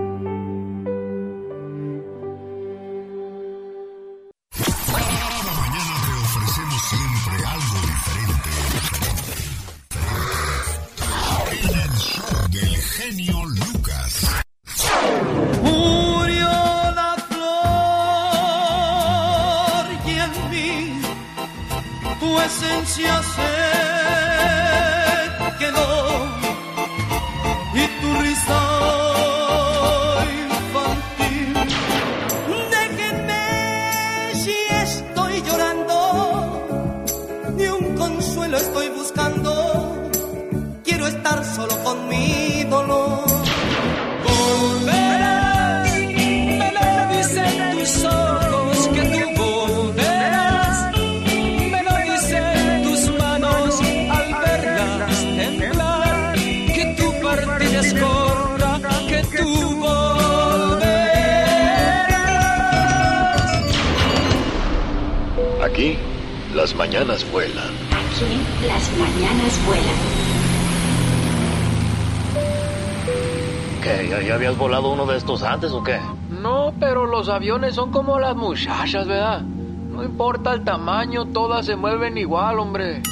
[77.72, 79.42] Son como las muchachas, ¿verdad?
[79.42, 83.02] No importa el tamaño, todas se mueven igual, hombre.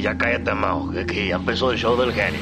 [0.00, 2.38] Ya cállate, Mao, que aquí ya empezó el show del genio.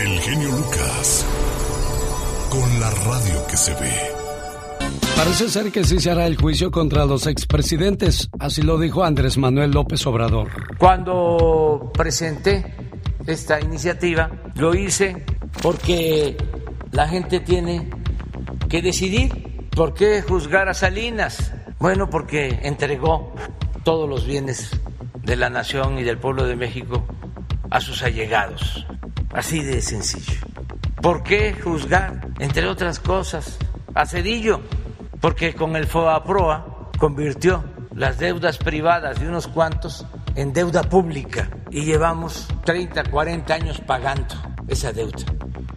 [0.00, 1.26] El genio Lucas.
[2.48, 4.16] Con la radio que se ve.
[5.16, 9.36] Parece ser que sí se hará el juicio contra los expresidentes, así lo dijo Andrés
[9.38, 10.48] Manuel López Obrador.
[10.78, 12.74] Cuando presenté
[13.26, 15.24] esta iniciativa, lo hice
[15.62, 16.36] porque
[16.92, 17.90] la gente tiene
[18.68, 21.52] que decidir por qué juzgar a Salinas.
[21.78, 23.34] Bueno, porque entregó
[23.82, 24.70] todos los bienes
[25.22, 27.04] de la nación y del pueblo de México
[27.70, 28.86] a sus allegados.
[29.32, 30.40] Así de sencillo.
[31.02, 33.58] ¿Por qué juzgar, entre otras cosas,
[33.94, 34.60] a Cedillo?
[35.20, 40.04] Porque con el FOAPROA convirtió las deudas privadas de unos cuantos
[40.34, 44.34] en deuda pública y llevamos 30, 40 años pagando
[44.68, 45.24] esa deuda.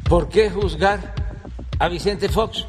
[0.04, 1.16] ¿Por qué juzgar
[1.80, 2.66] a Vicente Fox?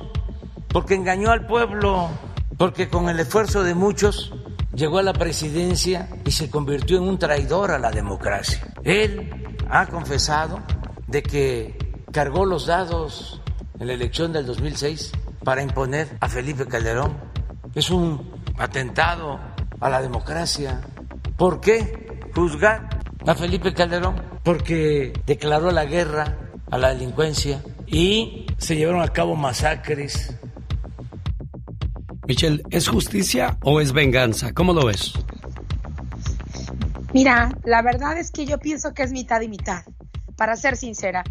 [0.68, 2.08] Porque engañó al pueblo,
[2.56, 4.32] porque con el esfuerzo de muchos
[4.72, 8.72] llegó a la presidencia y se convirtió en un traidor a la democracia.
[8.84, 10.60] Él ha confesado
[11.08, 11.76] de que
[12.12, 13.42] cargó los dados
[13.80, 15.10] en la elección del 2006
[15.42, 17.16] para imponer a Felipe Calderón.
[17.74, 19.40] Es un atentado
[19.80, 20.80] a la democracia.
[21.36, 24.22] ¿Por qué juzgar a Felipe Calderón?
[24.44, 26.36] Porque declaró la guerra
[26.70, 30.36] a la delincuencia y se llevaron a cabo masacres.
[32.28, 34.52] Michelle, ¿es justicia o es venganza?
[34.52, 35.14] ¿Cómo lo ves?
[37.12, 39.82] Mira, la verdad es que yo pienso que es mitad y mitad,
[40.36, 41.24] para ser sincera,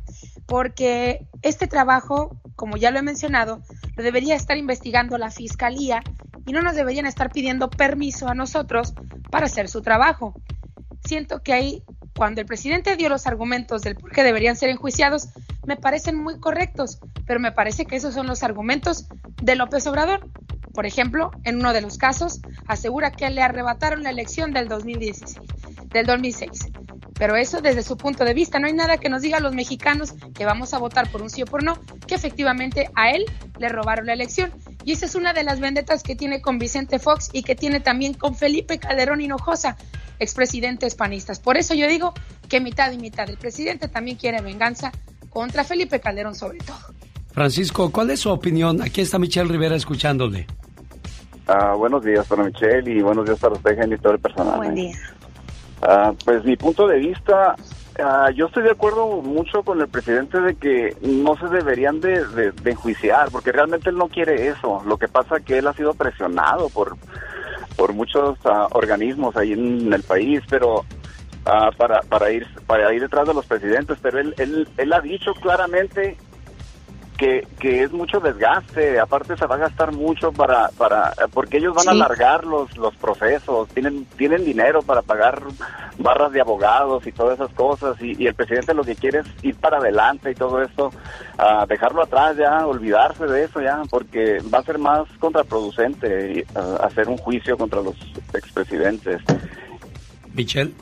[0.46, 3.62] porque este trabajo, como ya lo he mencionado,
[3.96, 6.04] lo debería estar investigando la fiscalía
[6.46, 8.94] y no nos deberían estar pidiendo permiso a nosotros
[9.30, 10.34] para hacer su trabajo.
[11.06, 11.84] Siento que ahí,
[12.16, 15.30] cuando el presidente dio los argumentos del por qué deberían ser enjuiciados,
[15.66, 19.08] me parecen muy correctos, pero me parece que esos son los argumentos
[19.42, 20.30] de López Obrador.
[20.74, 25.40] Por ejemplo, en uno de los casos, asegura que le arrebataron la elección del 2016,
[25.90, 26.50] del 2006.
[27.20, 29.54] Pero eso desde su punto de vista, no hay nada que nos diga a los
[29.54, 33.26] mexicanos que vamos a votar por un sí o por no, que efectivamente a él
[33.58, 34.52] le robaron la elección.
[34.86, 37.80] Y esa es una de las vendetas que tiene con Vicente Fox y que tiene
[37.80, 39.78] también con Felipe Calderón Hinojosa,
[40.20, 41.40] expresidentes panistas.
[41.40, 42.14] Por eso yo digo
[42.48, 43.30] que mitad y mitad.
[43.30, 44.92] El presidente también quiere venganza
[45.30, 46.78] contra Felipe Calderón sobre todo.
[47.32, 48.82] Francisco, ¿cuál es su opinión?
[48.82, 50.48] Aquí está Michelle Rivera escuchándole.
[51.48, 54.58] Ah, buenos días para Michelle y buenos días para usted, Jenny, y todo el personal.
[54.58, 54.96] Buen día.
[55.82, 57.56] Ah, pues mi punto de vista,
[58.04, 62.26] ah, yo estoy de acuerdo mucho con el presidente de que no se deberían de,
[62.28, 64.82] de- enjuiciar, porque realmente él no quiere eso.
[64.86, 66.96] Lo que pasa es que él ha sido presionado por,
[67.76, 70.86] por muchos ah, organismos ahí en el país, pero
[71.46, 75.02] ah, para, para, ir, para ir detrás de los presidentes, pero él, él, él ha
[75.02, 76.18] dicho claramente
[77.20, 81.76] que, que es mucho desgaste, aparte se va a gastar mucho para, para porque ellos
[81.76, 85.42] van a alargar los, los procesos, tienen, tienen dinero para pagar
[85.98, 89.28] barras de abogados y todas esas cosas, y, y el presidente lo que quiere es
[89.42, 90.92] ir para adelante y todo esto,
[91.38, 96.46] ah, dejarlo atrás ya, olvidarse de eso ya, porque va a ser más contraproducente
[96.82, 97.96] hacer un juicio contra los
[98.34, 99.22] expresidentes.
[100.34, 100.74] Michelle.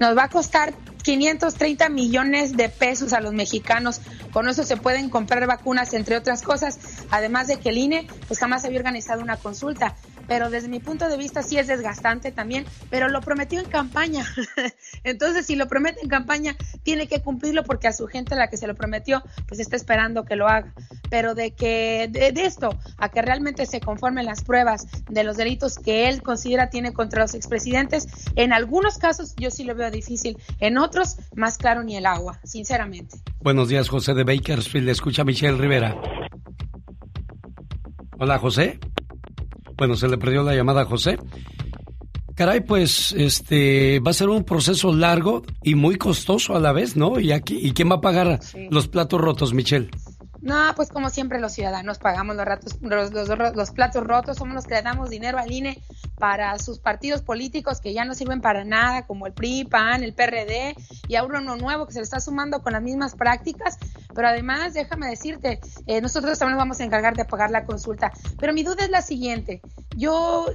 [0.00, 0.74] Nos va a costar
[1.06, 4.00] 530 millones de pesos a los mexicanos.
[4.36, 6.78] Con eso se pueden comprar vacunas, entre otras cosas.
[7.10, 9.96] Además de que el INE, pues jamás había organizado una consulta.
[10.26, 14.24] Pero desde mi punto de vista sí es desgastante también, pero lo prometió en campaña.
[15.04, 18.56] Entonces, si lo promete en campaña, tiene que cumplirlo porque a su gente la que
[18.56, 20.72] se lo prometió, pues está esperando que lo haga.
[21.10, 25.36] Pero de que de, de esto a que realmente se conformen las pruebas de los
[25.36, 29.90] delitos que él considera tiene contra los expresidentes, en algunos casos yo sí lo veo
[29.90, 33.18] difícil, en otros más claro ni el agua, sinceramente.
[33.40, 34.88] Buenos días, José de Bakersfield.
[34.88, 35.94] Escucha Michelle Rivera.
[38.18, 38.80] Hola, José.
[39.76, 41.18] Bueno, se le perdió la llamada a José.
[42.34, 46.94] Caray, pues este va a ser un proceso largo y muy costoso a la vez,
[46.96, 47.18] ¿no?
[47.18, 48.68] ¿Y aquí y quién va a pagar Sí.
[48.70, 49.88] los platos rotos, Michelle?
[50.42, 54.64] No, pues como siempre los ciudadanos pagamos los, ratos, los, los- platos rotos, somos los
[54.66, 55.82] que le damos dinero al INE
[56.18, 60.14] para sus partidos políticos que ya no sirven para nada, como el PRI, PAN, el
[60.14, 60.74] PRD,
[61.08, 63.78] y ahora uno nuevo que se le está sumando con las mismas prácticas.
[64.14, 68.12] Pero además, déjame decirte, eh, nosotros también nos vamos a encargar de pagar la consulta.
[68.38, 69.60] Pero mi duda es la siguiente,
[69.96, 70.46] yo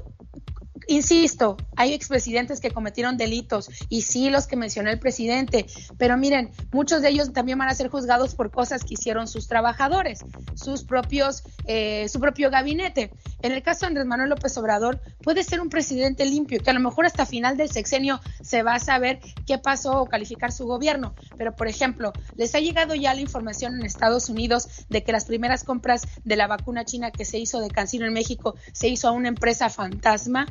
[0.88, 5.66] insisto, hay expresidentes que cometieron delitos y sí los que mencionó el presidente,
[5.98, 9.48] pero miren, muchos de ellos también van a ser juzgados por cosas que hicieron sus
[9.48, 10.20] trabajadores,
[10.56, 13.12] sus propios, eh, su propio gabinete.
[13.42, 16.74] En el caso de Andrés Manuel López Obrador, puede ser un presidente limpio, que a
[16.74, 20.66] lo mejor hasta final del sexenio se va a saber qué pasó o calificar su
[20.66, 21.16] gobierno.
[21.38, 25.26] Pero, por ejemplo, les ha llegado ya la información en Estados Unidos de que las
[25.26, 29.08] primeras compras de la vacuna china que se hizo de Cancino en México se hizo
[29.08, 30.46] a una empresa fantasma.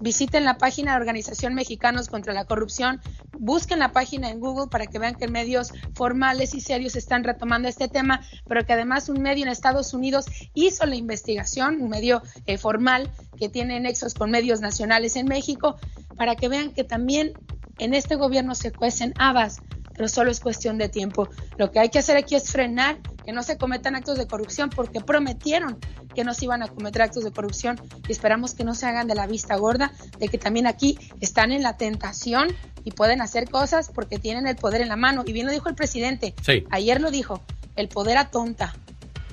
[0.00, 3.00] Visiten la página de Organización Mexicanos contra la Corrupción,
[3.38, 7.68] busquen la página en Google para que vean que medios formales y serios están retomando
[7.68, 12.22] este tema, pero que además un medio en Estados Unidos hizo la investigación, un medio
[12.46, 15.76] eh, formal que tiene nexos con medios nacionales en México,
[16.16, 17.32] para que vean que también
[17.78, 19.60] en este gobierno se cuecen habas,
[20.00, 21.28] pero solo es cuestión de tiempo.
[21.58, 24.70] Lo que hay que hacer aquí es frenar que no se cometan actos de corrupción
[24.70, 25.76] porque prometieron
[26.14, 27.78] que no se iban a cometer actos de corrupción
[28.08, 31.52] y esperamos que no se hagan de la vista gorda, de que también aquí están
[31.52, 32.48] en la tentación
[32.82, 35.22] y pueden hacer cosas porque tienen el poder en la mano.
[35.26, 36.64] Y bien lo dijo el presidente, sí.
[36.70, 37.42] ayer lo dijo,
[37.76, 38.72] el poder atonta.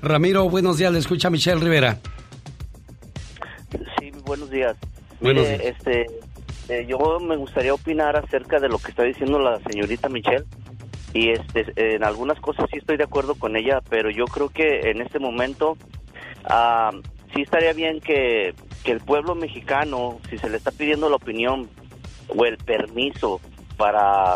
[0.01, 1.97] Ramiro, buenos días, le escucha Michelle Rivera.
[4.01, 4.76] Sí, buenos días.
[5.22, 6.07] Buenos este,
[6.70, 10.45] eh, yo me gustaría opinar acerca de lo que está diciendo la señorita Michelle
[11.13, 11.65] y este
[11.95, 15.20] en algunas cosas sí estoy de acuerdo con ella pero yo creo que en este
[15.20, 15.78] momento
[16.45, 16.91] ah,
[17.34, 18.53] sí estaría bien que,
[18.84, 21.70] que el pueblo mexicano si se le está pidiendo la opinión
[22.36, 23.39] o el permiso
[23.78, 24.36] para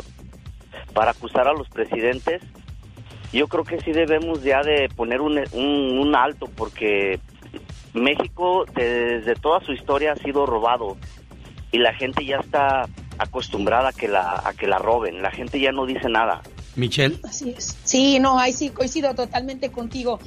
[0.94, 2.42] para acusar a los presidentes
[3.34, 7.20] yo creo que sí debemos ya de poner un, un, un alto porque
[7.94, 10.98] México desde toda su historia ha sido robado
[11.72, 15.60] y la gente ya está acostumbrada a que la a que la roben la gente
[15.60, 16.42] ya no dice nada
[16.76, 17.20] Michelle.
[17.24, 17.78] Así es.
[17.84, 20.20] Sí, no, ahí sí coincido totalmente contigo.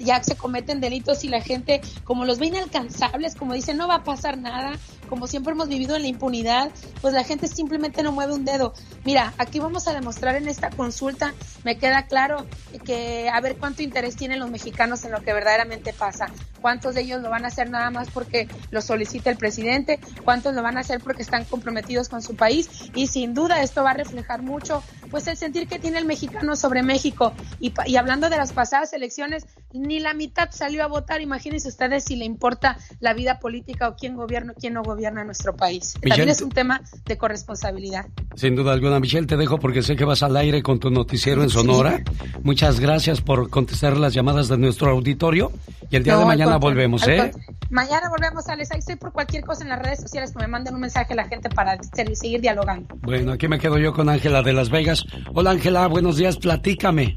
[0.00, 3.96] Ya se cometen delitos y la gente, como los ve inalcanzables, como dicen, no va
[3.96, 4.78] a pasar nada,
[5.08, 8.74] como siempre hemos vivido en la impunidad, pues la gente simplemente no mueve un dedo.
[9.04, 11.34] Mira, aquí vamos a demostrar en esta consulta,
[11.64, 12.46] me queda claro
[12.84, 16.26] que a ver cuánto interés tienen los mexicanos en lo que verdaderamente pasa.
[16.60, 20.00] ¿Cuántos de ellos lo van a hacer nada más porque lo solicita el presidente?
[20.24, 22.68] ¿Cuántos lo van a hacer porque están comprometidos con su país?
[22.94, 26.56] Y sin duda esto va a reflejar mucho, pues el sentir que tiene el mexicano
[26.56, 27.32] sobre México.
[27.60, 31.20] Y, hablando de las pasadas elecciones, ni la mitad salió a votar.
[31.20, 34.97] Imagínense ustedes si le importa la vida política o quién gobierna o quién no gobierna
[35.24, 35.94] nuestro país.
[35.96, 38.06] Michelle, También es un tema de corresponsabilidad.
[38.34, 41.42] Sin duda alguna, Michelle, te dejo porque sé que vas al aire con tu noticiero
[41.42, 41.98] en Sonora.
[41.98, 42.28] Sí.
[42.42, 45.52] Muchas gracias por contestar las llamadas de nuestro auditorio.
[45.90, 47.32] Y el día no, de mañana volvemos, ¿eh?
[47.70, 48.72] Mañana volvemos, Alex.
[48.72, 51.16] Ahí estoy por cualquier cosa en las redes sociales que me manden un mensaje a
[51.16, 51.78] la gente para
[52.12, 52.94] seguir dialogando.
[53.02, 55.04] Bueno, aquí me quedo yo con Ángela de Las Vegas.
[55.34, 57.16] Hola, Ángela, buenos días, platícame.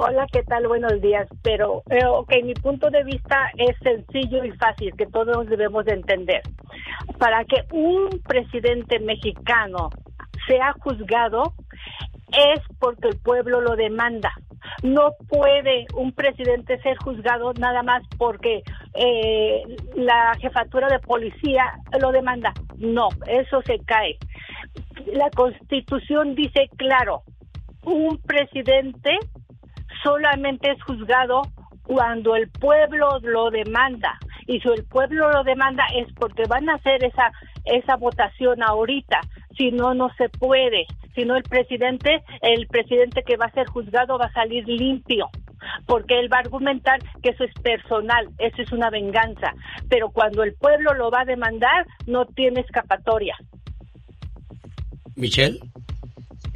[0.00, 0.68] Hola, ¿qué tal?
[0.68, 1.26] Buenos días.
[1.42, 5.94] Pero, eh, ok, mi punto de vista es sencillo y fácil, que todos debemos de
[5.94, 6.40] entender.
[7.18, 9.90] Para que un presidente mexicano
[10.46, 11.52] sea juzgado
[12.28, 14.30] es porque el pueblo lo demanda.
[14.84, 18.62] No puede un presidente ser juzgado nada más porque
[18.94, 19.62] eh,
[19.96, 22.52] la jefatura de policía lo demanda.
[22.76, 24.16] No, eso se cae.
[25.12, 27.22] La constitución dice claro,
[27.82, 29.18] un presidente
[30.02, 31.42] solamente es juzgado
[31.82, 34.18] cuando el pueblo lo demanda.
[34.46, 37.32] Y si el pueblo lo demanda es porque van a hacer esa,
[37.64, 39.20] esa votación ahorita.
[39.56, 40.86] Si no, no se puede.
[41.14, 45.28] Si no, el presidente, el presidente que va a ser juzgado va a salir limpio.
[45.86, 49.52] Porque él va a argumentar que eso es personal, eso es una venganza.
[49.88, 53.36] Pero cuando el pueblo lo va a demandar, no tiene escapatoria.
[55.16, 55.58] Michelle.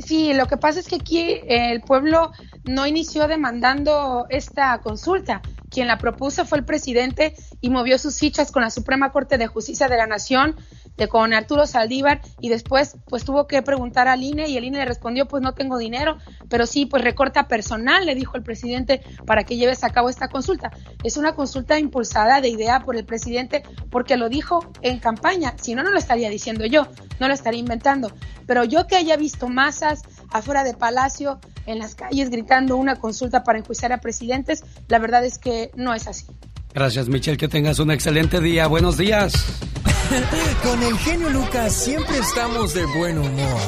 [0.05, 2.33] Sí, lo que pasa es que aquí el pueblo
[2.65, 5.41] no inició demandando esta consulta.
[5.73, 9.47] Quien la propuso fue el presidente y movió sus fichas con la Suprema Corte de
[9.47, 10.55] Justicia de la Nación,
[10.99, 14.81] de con Arturo Saldívar, y después pues tuvo que preguntar al INE y el INE
[14.81, 16.19] le respondió pues no tengo dinero,
[16.51, 20.29] pero sí pues recorta personal, le dijo el presidente, para que lleves a cabo esta
[20.29, 20.71] consulta.
[21.03, 25.75] Es una consulta impulsada de idea por el presidente porque lo dijo en campaña, si
[25.75, 26.87] no, no lo estaría diciendo yo,
[27.19, 28.13] no lo estaría inventando.
[28.47, 30.03] Pero yo que haya visto masas
[30.33, 35.25] afuera de Palacio, en las calles, gritando una consulta para enjuiciar a presidentes, la verdad
[35.25, 36.27] es que no es así.
[36.75, 37.37] Gracias, Michelle.
[37.37, 38.67] Que tengas un excelente día.
[38.67, 39.33] Buenos días.
[40.63, 43.61] Con el genio Lucas siempre estamos de buen humor.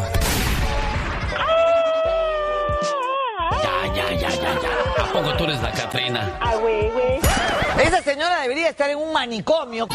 [3.62, 5.04] Ya, ya, ya, ya, ya.
[5.04, 6.38] ¿A poco tú eres la Catrina?
[6.40, 7.18] Ah, güey, güey.
[7.86, 9.86] Esa señora debería estar en un manicomio.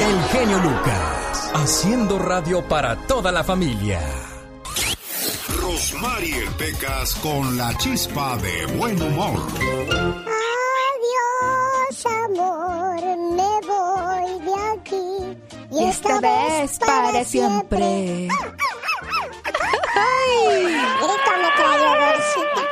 [0.00, 4.00] El genio Lucas, haciendo radio para toda la familia.
[5.66, 9.48] Rosmarie Pecas con la chispa de buen humor.
[11.02, 13.02] Adiós, amor,
[13.34, 15.10] me voy de aquí.
[15.72, 15.98] Y es
[16.78, 18.28] para siempre.
[19.96, 20.48] ¡Ay!
[21.02, 22.62] Grito ametralladorcita.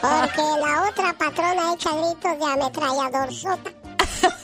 [0.00, 3.70] Porque la otra patrona echa gritos de ametrallador sota.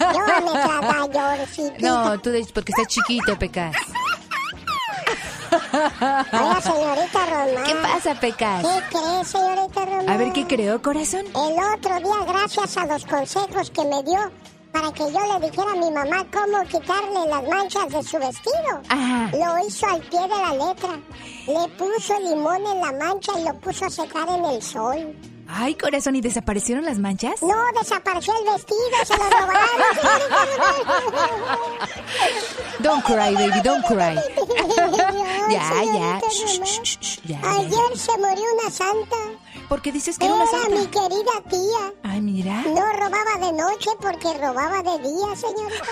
[0.01, 1.79] Yo ametralladorcita.
[1.81, 3.75] No, tú porque estás chiquito, Pecas.
[6.33, 7.65] Hola, señorita Román.
[7.65, 8.65] ¿Qué pasa, Pecas?
[8.65, 10.09] ¿Qué crees, señorita Román?
[10.11, 11.25] A ver, ¿qué creo, corazón?
[11.27, 14.31] El otro día, gracias a los consejos que me dio
[14.73, 18.83] para que yo le dijera a mi mamá cómo quitarle las manchas de su vestido.
[19.33, 21.01] Lo hizo al pie de la letra.
[21.47, 25.17] Le puso limón en la mancha y lo puso a secar en el sol.
[25.49, 27.41] Ay, corazón, ¿y desaparecieron las manchas?
[27.43, 29.61] No, desapareció el vestido, se lo robaron.
[32.81, 34.15] don't cry, baby, don't cry.
[35.51, 36.21] ya, ya.
[37.25, 37.41] ya.
[37.53, 39.17] Ayer se murió una santa.
[39.69, 40.69] ¿Por qué dices que era, una santa?
[40.71, 41.93] mi querida tía.
[42.05, 42.63] Ay, mira.
[42.63, 45.85] No robaba de noche porque robaba de día, señorita.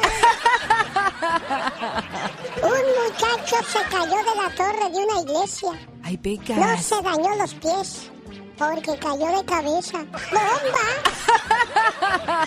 [2.62, 5.70] Un muchacho se cayó de la torre de una iglesia.
[6.02, 6.54] Ay, peca.
[6.54, 8.10] No se dañó los pies.
[8.58, 9.98] Porque cayó de cabeza.
[10.30, 10.86] ¡Bomba!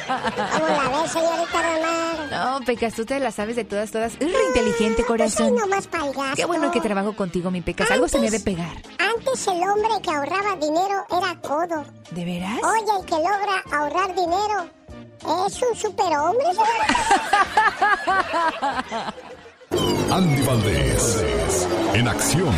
[0.54, 2.30] ¿Cómo la ves, señorita Román?
[2.32, 4.14] No, Pecas, tú te la sabes de todas, todas.
[4.14, 5.50] Es re inteligente, corazón.
[5.50, 5.88] Pues nomás
[6.36, 7.92] Qué bueno que trabajo contigo, mi Pecas.
[7.92, 8.76] Algo se me debe pegar.
[9.00, 11.86] Antes el hombre que ahorraba dinero era codo.
[12.12, 12.60] ¿De veras?
[12.64, 14.70] Oye, el que logra ahorrar dinero
[15.48, 16.46] es un superhombre,
[20.12, 21.26] Andy Valdés,
[21.94, 22.56] en acción.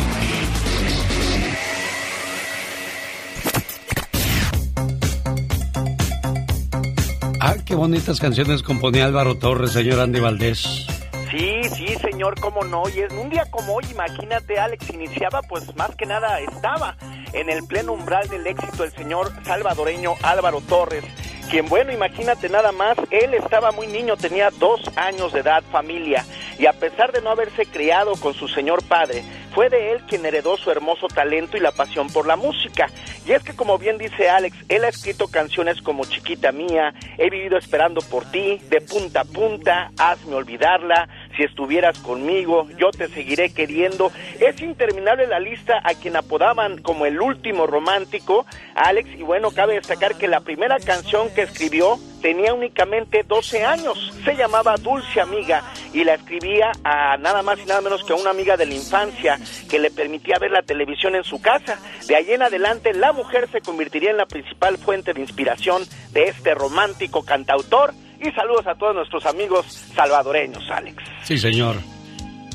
[7.70, 10.88] Qué bonitas canciones componía Álvaro Torres, señor Andy Valdés.
[11.30, 12.82] Sí, sí, señor, cómo no.
[12.88, 16.96] Y en un día como hoy, imagínate, Alex, iniciaba, pues más que nada estaba
[17.32, 21.04] en el pleno umbral del éxito el señor salvadoreño Álvaro Torres
[21.50, 26.24] quien, bueno, imagínate nada más, él estaba muy niño, tenía dos años de edad, familia,
[26.58, 30.24] y a pesar de no haberse criado con su señor padre, fue de él quien
[30.24, 32.88] heredó su hermoso talento y la pasión por la música.
[33.26, 37.30] Y es que, como bien dice Alex, él ha escrito canciones como Chiquita Mía, He
[37.30, 43.08] vivido esperando por ti, De punta a punta, Hazme olvidarla, Si estuvieras conmigo, Yo te
[43.08, 44.10] seguiré queriendo.
[44.40, 49.74] Es interminable la lista a quien apodaban como el último romántico, Alex, y bueno, cabe
[49.74, 54.12] destacar que la primera canción que escribió tenía únicamente 12 años.
[54.24, 55.62] Se llamaba Dulce Amiga
[55.92, 58.74] y la escribía a nada más y nada menos que a una amiga de la
[58.74, 61.78] infancia que le permitía ver la televisión en su casa.
[62.06, 66.24] De ahí en adelante la mujer se convertiría en la principal fuente de inspiración de
[66.24, 67.92] este romántico cantautor.
[68.20, 71.02] Y saludos a todos nuestros amigos salvadoreños, Alex.
[71.24, 71.76] Sí, señor.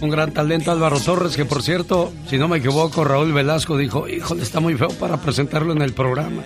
[0.01, 4.07] Un gran talento Álvaro Torres, que por cierto, si no me equivoco, Raúl Velasco dijo,
[4.07, 6.43] híjole, está muy feo para presentarlo en el programa.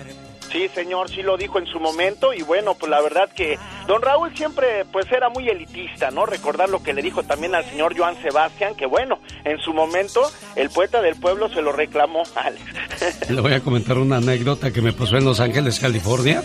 [0.52, 3.56] Sí, señor, sí lo dijo en su momento y bueno, pues la verdad que
[3.86, 6.26] don Raúl siempre pues era muy elitista, ¿no?
[6.26, 10.22] Recordar lo que le dijo también al señor Joan Sebastián, que bueno, en su momento
[10.56, 13.30] el poeta del pueblo se lo reclamó, Alex.
[13.30, 16.42] Le voy a comentar una anécdota que me pasó en Los Ángeles, California,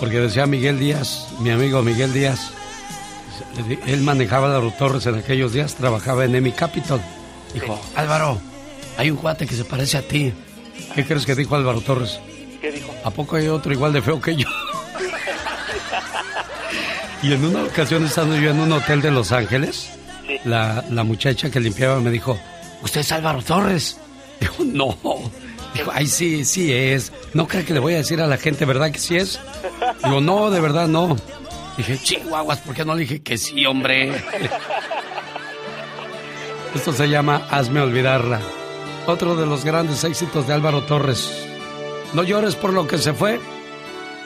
[0.00, 2.50] porque decía Miguel Díaz, mi amigo Miguel Díaz,
[3.86, 7.00] él manejaba a los Torres en aquellos días, trabajaba en Emi Capital.
[7.54, 8.38] Dijo, Álvaro,
[8.96, 10.32] hay un cuate que se parece a ti.
[10.94, 12.20] ¿Qué crees que dijo Álvaro Torres?
[13.04, 14.48] ¿A poco hay otro igual de feo que yo?
[17.22, 19.90] y en una ocasión estando yo en un hotel de Los Ángeles,
[20.44, 22.38] la, muchacha que limpiaba me dijo,
[22.82, 23.98] ¿usted es Álvaro Torres?
[24.40, 24.96] Dijo, no.
[25.92, 27.12] Ay, sí, sí es.
[27.34, 29.40] ¿No cree que le voy a decir a la gente, verdad que sí es?
[30.04, 31.16] Digo, no, de verdad no.
[31.76, 34.12] Dije, chihuahuas, ¿por qué no le dije que sí, hombre?
[36.74, 38.40] Esto se llama Hazme Olvidarla.
[39.06, 41.30] Otro de los grandes éxitos de Álvaro Torres.
[42.12, 43.40] No llores por lo que se fue,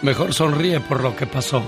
[0.02, 1.62] mejor sonríe por lo que pasó.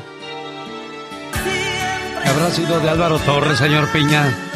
[2.24, 4.51] ¿Habrá sido de Álvaro Torres, señor Piña?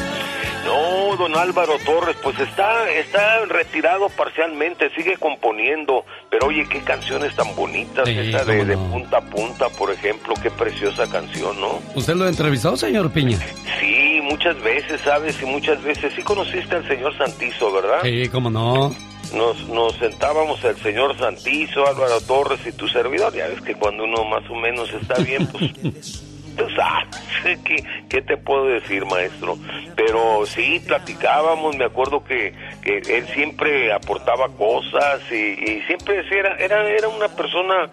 [1.17, 7.55] Don Álvaro Torres, pues está, está retirado parcialmente, sigue componiendo, pero oye, qué canciones tan
[7.55, 11.81] bonitas, esa de, de, punta a punta, por ejemplo, qué preciosa canción, ¿no?
[11.95, 13.39] ¿Usted lo entrevistó, señor Piña?
[13.81, 15.41] Sí, muchas veces, ¿sabes?
[15.43, 18.01] Y muchas veces, sí conociste al señor Santizo, ¿verdad?
[18.03, 18.93] Sí, cómo no
[19.35, 23.35] nos, nos sentábamos el señor Santizo, Álvaro Torres y tu servidor.
[23.35, 25.73] Ya ves que cuando uno más o menos está bien, pues
[26.57, 27.77] tú sabes, ¿qué,
[28.09, 29.59] ¿qué, te puedo decir, maestro?
[29.95, 32.53] Pero sí, platicábamos, me acuerdo que,
[32.83, 37.89] que él siempre aportaba cosas y, siempre era, era, era una persona,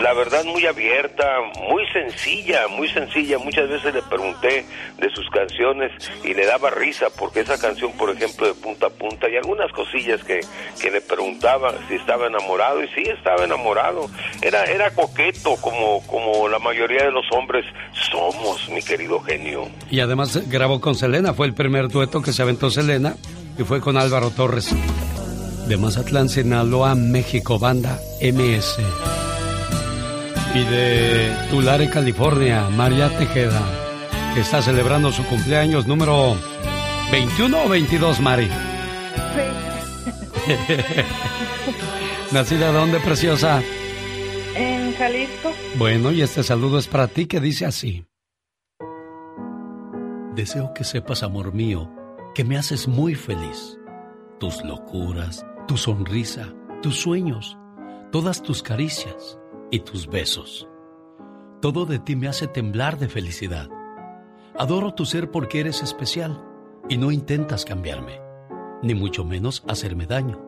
[0.00, 1.24] la verdad, muy abierta,
[1.68, 3.38] muy sencilla, muy sencilla.
[3.38, 4.64] Muchas veces le pregunté
[4.98, 5.92] de sus canciones
[6.24, 9.70] y le daba risa porque esa canción, por ejemplo, de punta a punta y algunas
[9.72, 10.40] cosillas que,
[10.80, 14.08] que le preguntaba si estaba enamorado y sí estaba enamorado.
[14.42, 17.64] Era, era coqueto como, como la mayoría de los hombres
[18.10, 19.68] somos, mi querido genio.
[19.90, 23.16] Y además grabó con Selena, fue el primer dueto que se aventó Selena
[23.58, 24.74] y fue con Álvaro Torres.
[25.68, 28.78] De Mazatlán, Sinaloa, México, banda MS.
[30.54, 33.62] Y de Tulare, California, María Tejeda,
[34.34, 36.36] que está celebrando su cumpleaños número
[37.10, 38.48] 21 o 22, Mari.
[42.32, 43.62] ¿Nacida dónde, preciosa?
[44.56, 45.52] En Jalisco.
[45.78, 48.06] Bueno, y este saludo es para ti que dice así.
[50.34, 51.90] Deseo que sepas, amor mío,
[52.34, 53.78] que me haces muy feliz.
[54.38, 57.56] Tus locuras, tu sonrisa, tus sueños,
[58.12, 59.38] todas tus caricias
[59.70, 60.68] y tus besos.
[61.60, 63.68] Todo de ti me hace temblar de felicidad.
[64.58, 66.42] Adoro tu ser porque eres especial
[66.88, 68.20] y no intentas cambiarme,
[68.82, 70.40] ni mucho menos hacerme daño.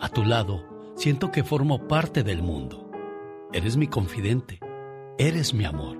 [0.00, 0.64] A tu lado,
[0.94, 2.85] siento que formo parte del mundo.
[3.52, 4.58] Eres mi confidente,
[5.18, 5.96] eres mi amor,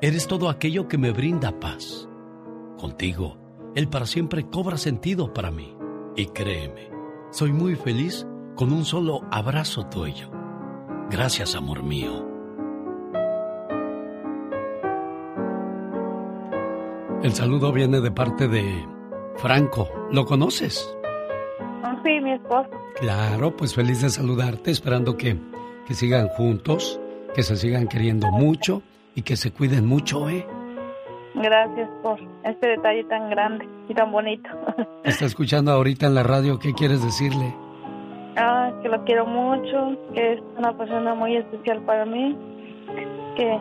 [0.00, 2.08] eres todo aquello que me brinda paz.
[2.78, 3.36] Contigo,
[3.74, 5.76] el para siempre cobra sentido para mí.
[6.16, 6.90] Y créeme,
[7.30, 10.30] soy muy feliz con un solo abrazo tuyo.
[11.10, 12.26] Gracias, amor mío.
[17.22, 18.86] El saludo viene de parte de
[19.36, 19.88] Franco.
[20.12, 20.96] ¿Lo conoces?
[21.82, 22.70] Ah, sí, mi esposo.
[23.00, 25.36] Claro, pues feliz de saludarte, esperando que,
[25.88, 27.00] que sigan juntos,
[27.34, 28.82] que se sigan queriendo mucho
[29.14, 30.46] y que se cuiden mucho, ¿eh?
[31.34, 34.50] Gracias por este detalle tan grande y tan bonito.
[35.04, 37.54] Está escuchando ahorita en la radio, ¿qué quieres decirle?
[38.36, 42.36] Ah, que lo quiero mucho, que es una persona muy especial para mí,
[43.34, 43.58] que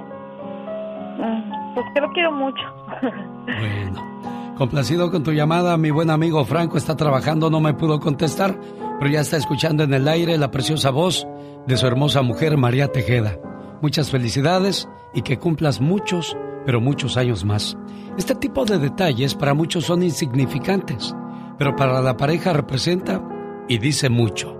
[1.19, 2.63] mm, pues que lo quiero mucho.
[3.47, 4.16] Bueno,
[4.57, 8.59] complacido con tu llamada, mi buen amigo Franco está trabajando, no me pudo contestar,
[8.99, 11.27] pero ya está escuchando en el aire la preciosa voz
[11.67, 13.39] de su hermosa mujer María Tejeda.
[13.81, 16.35] Muchas felicidades y que cumplas muchos
[16.67, 17.77] pero muchos años más.
[18.17, 21.15] Este tipo de detalles para muchos son insignificantes,
[21.57, 23.23] pero para la pareja representa
[23.69, 24.53] y dice mucho.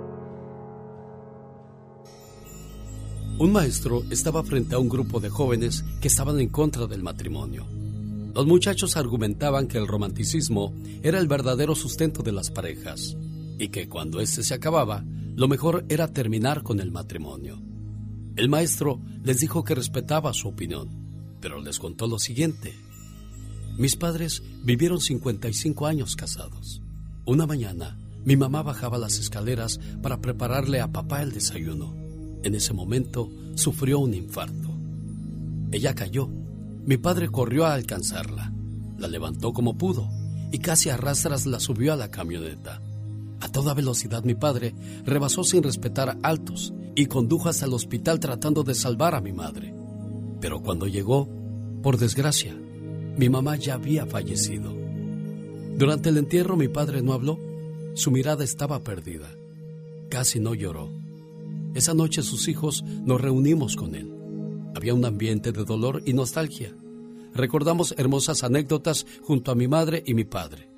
[3.39, 7.66] Un maestro estaba frente a un grupo de jóvenes que estaban en contra del matrimonio.
[8.38, 10.72] Los muchachos argumentaban que el romanticismo
[11.02, 13.18] era el verdadero sustento de las parejas
[13.58, 15.04] y que cuando éste se acababa,
[15.36, 17.60] lo mejor era terminar con el matrimonio.
[18.36, 20.88] El maestro les dijo que respetaba su opinión,
[21.42, 22.76] pero les contó lo siguiente.
[23.76, 26.84] Mis padres vivieron 55 años casados.
[27.26, 31.96] Una mañana, mi mamá bajaba las escaleras para prepararle a papá el desayuno.
[32.44, 34.70] En ese momento, sufrió un infarto.
[35.72, 36.30] Ella cayó.
[36.88, 38.54] Mi padre corrió a alcanzarla.
[38.98, 40.10] La levantó como pudo
[40.54, 42.82] y casi a rastras la subió a la camioneta.
[43.42, 44.74] A toda velocidad mi padre
[45.06, 49.74] rebasó sin respetar altos y condujo hasta el hospital tratando de salvar a mi madre.
[50.40, 51.28] Pero cuando llegó,
[51.84, 52.56] por desgracia,
[53.18, 54.74] mi mamá ya había fallecido.
[55.78, 57.38] Durante el entierro mi padre no habló,
[57.96, 59.30] su mirada estaba perdida.
[60.10, 60.90] Casi no lloró.
[61.76, 64.16] Esa noche sus hijos nos reunimos con él.
[64.78, 66.72] Había un ambiente de dolor y nostalgia.
[67.34, 70.70] Recordamos hermosas anécdotas junto a mi madre y mi padre.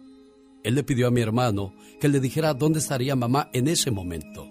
[0.63, 4.47] Él le pidió a mi hermano que le dijera dónde estaría mamá en ese momento.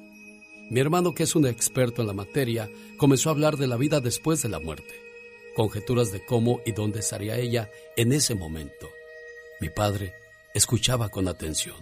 [0.71, 2.69] Mi hermano, que es un experto en la materia,
[2.99, 5.01] comenzó a hablar de la vida después de la muerte,
[5.57, 8.91] conjeturas de cómo y dónde estaría ella en ese momento.
[9.63, 10.13] Mi padre
[10.53, 11.77] escuchaba con atención.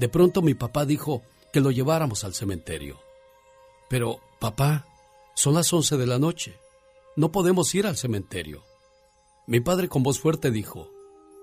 [0.00, 2.98] De pronto mi papá dijo que lo lleváramos al cementerio.
[3.88, 4.88] Pero, papá,
[5.36, 6.58] son las once de la noche.
[7.14, 8.64] No podemos ir al cementerio.
[9.46, 10.90] Mi padre con voz fuerte dijo,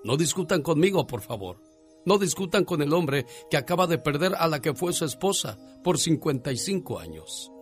[0.02, 1.62] No discutan conmigo, por favor.
[2.04, 5.58] No discutan con el hombre que acaba de perder a la que fue su esposa
[5.84, 7.52] por 55 años.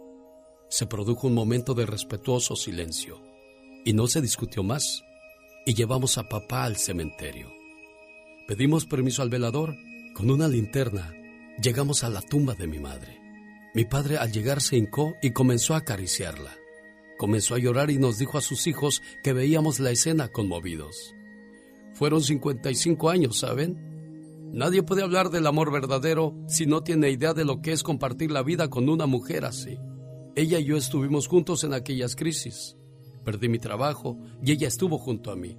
[0.71, 3.21] Se produjo un momento de respetuoso silencio
[3.85, 5.05] y no se discutió más
[5.67, 7.53] y llevamos a papá al cementerio.
[8.49, 9.77] Pedimos permiso al velador.
[10.15, 11.15] Con una linterna
[11.63, 13.22] llegamos a la tumba de mi madre.
[13.75, 16.55] Mi padre al llegar se hincó y comenzó a acariciarla.
[17.17, 21.15] Comenzó a llorar y nos dijo a sus hijos que veíamos la escena conmovidos.
[21.95, 24.51] Fueron 55 años, ¿saben?
[24.53, 28.31] Nadie puede hablar del amor verdadero si no tiene idea de lo que es compartir
[28.31, 29.79] la vida con una mujer así.
[30.37, 32.77] Ella y yo estuvimos juntos en aquellas crisis.
[33.25, 35.57] Perdí mi trabajo y ella estuvo junto a mí.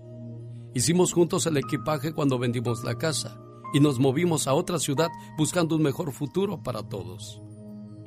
[0.76, 3.40] Hicimos juntos el equipaje cuando vendimos la casa
[3.74, 7.43] y nos movimos a otra ciudad buscando un mejor futuro para todos.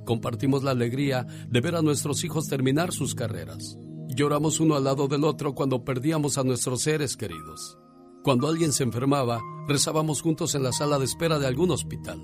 [0.07, 3.77] Compartimos la alegría de ver a nuestros hijos terminar sus carreras.
[4.09, 7.77] Lloramos uno al lado del otro cuando perdíamos a nuestros seres queridos.
[8.23, 12.23] Cuando alguien se enfermaba, rezábamos juntos en la sala de espera de algún hospital.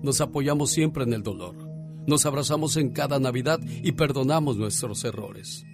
[0.00, 1.56] Nos apoyamos siempre en el dolor.
[2.06, 5.64] Nos abrazamos en cada Navidad y perdonamos nuestros errores.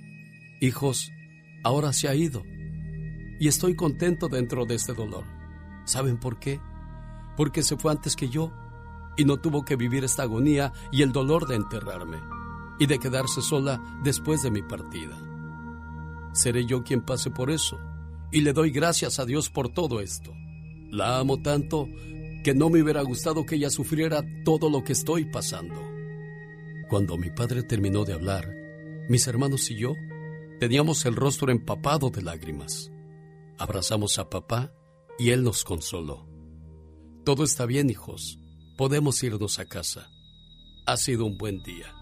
[0.62, 1.10] Hijos,
[1.62, 2.42] ahora se ha ido.
[3.38, 5.24] Y estoy contento dentro de este dolor.
[5.84, 6.58] ¿Saben por qué?
[7.36, 8.50] Porque se fue antes que yo
[9.20, 12.22] y no tuvo que vivir esta agonía y el dolor de enterrarme
[12.78, 15.14] y de quedarse sola después de mi partida.
[16.32, 17.78] Seré yo quien pase por eso
[18.32, 20.32] y le doy gracias a Dios por todo esto.
[20.90, 21.86] La amo tanto
[22.42, 25.86] que no me hubiera gustado que ella sufriera todo lo que estoy pasando.
[26.88, 28.50] Cuando mi padre terminó de hablar,
[29.10, 29.92] mis hermanos y yo
[30.60, 32.90] teníamos el rostro empapado de lágrimas.
[33.58, 34.72] Abrazamos a papá
[35.18, 36.26] y él nos consoló.
[37.22, 38.39] Todo está bien, hijos.
[38.80, 40.08] Podemos irnos a casa.
[40.86, 41.94] Ha sido un buen día.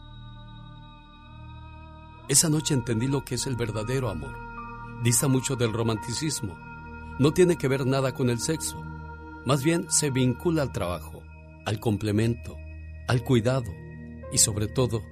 [2.29, 4.37] Esa noche entendí lo que es el verdadero amor.
[5.03, 6.57] Dista mucho del romanticismo.
[7.19, 8.81] No tiene que ver nada con el sexo.
[9.45, 11.21] Más bien se vincula al trabajo,
[11.67, 12.57] al complemento,
[13.09, 13.73] al cuidado
[14.31, 15.03] y sobre todo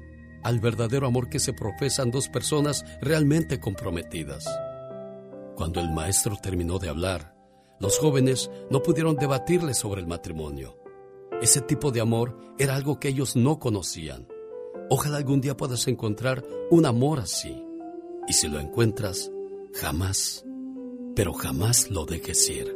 [0.45, 4.49] al verdadero amor que se profesan dos personas realmente comprometidas.
[5.57, 7.35] Cuando el maestro terminó de hablar,
[7.81, 10.86] los jóvenes no pudieron debatirle sobre el matrimonio.
[11.43, 14.27] Ese tipo de amor era algo que ellos no conocían.
[14.89, 17.63] Ojalá algún día puedas encontrar un amor así.
[18.27, 19.31] Y si lo encuentras,
[19.75, 20.45] jamás,
[21.15, 22.75] pero jamás lo dejes ir.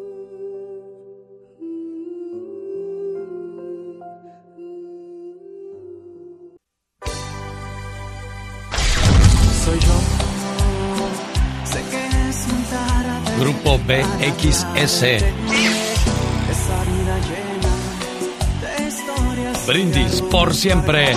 [9.65, 10.21] Soy yo.
[13.41, 15.80] Grupo BXS.
[19.71, 21.15] Brindis por siempre.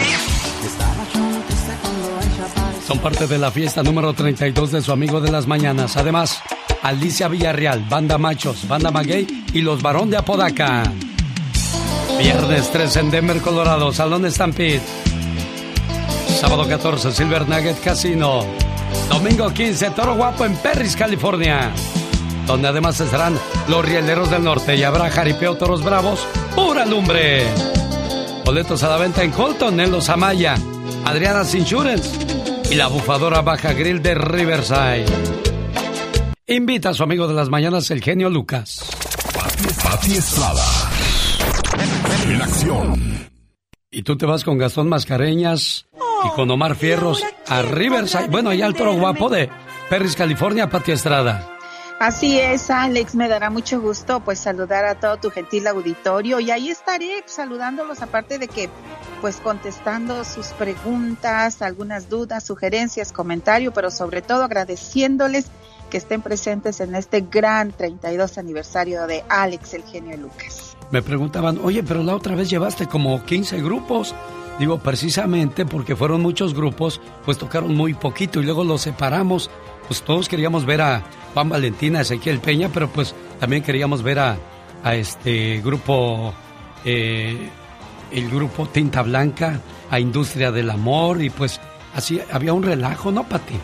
[2.86, 5.98] Son parte de la fiesta número 32 de su amigo de las mañanas.
[5.98, 6.40] Además,
[6.84, 10.84] Alicia Villarreal, Banda Machos, Banda Maguey y los Barón de Apodaca.
[12.20, 14.82] Viernes 3 en Denver, Colorado, Salón Stampede.
[16.40, 18.46] Sábado 14, Silver Nugget Casino.
[19.10, 21.72] Domingo 15, Toro Guapo en Perris, California.
[22.46, 23.36] Donde además estarán
[23.68, 26.20] los Rieleros del Norte y habrá jaripeo Toros Bravos,
[26.56, 27.48] pura lumbre.
[28.46, 30.56] Boletos a la venta en Colton, en Los Amaya,
[31.06, 32.10] Adriana's Insurance
[32.70, 35.06] y la bufadora Baja Grill de Riverside.
[36.48, 38.84] Invita a su amigo de las mañanas, el genio Lucas.
[39.84, 40.66] Pati Estrada.
[42.28, 43.30] En acción.
[43.90, 45.86] Y tú te vas con Gastón Mascareñas
[46.26, 48.28] y con Omar Fierros a Riverside.
[48.28, 49.50] Bueno, allá al toro guapo de
[49.90, 51.53] Perris, California, Pati Estrada.
[52.04, 56.52] Así es, Alex, me dará mucho gusto pues saludar a todo tu gentil auditorio y
[56.52, 58.70] ahí estaré saludándolos aparte de que
[59.22, 65.46] pues contestando sus preguntas, algunas dudas, sugerencias, comentarios, pero sobre todo agradeciéndoles
[65.90, 70.76] que estén presentes en este gran 32 aniversario de Alex, el genio Lucas.
[70.92, 74.14] Me preguntaban, oye, pero la otra vez llevaste como 15 grupos.
[74.60, 79.50] Digo, precisamente porque fueron muchos grupos, pues tocaron muy poquito y luego los separamos.
[79.88, 81.04] Pues todos queríamos ver a
[81.34, 84.38] Juan Valentina, Ezequiel Peña, pero pues también queríamos ver a,
[84.84, 86.34] a este grupo,
[86.86, 87.50] eh,
[88.12, 89.60] el grupo Tinta Blanca,
[89.90, 91.60] a Industria del Amor y pues
[91.96, 93.56] así había un relajo, ¿no, Pati?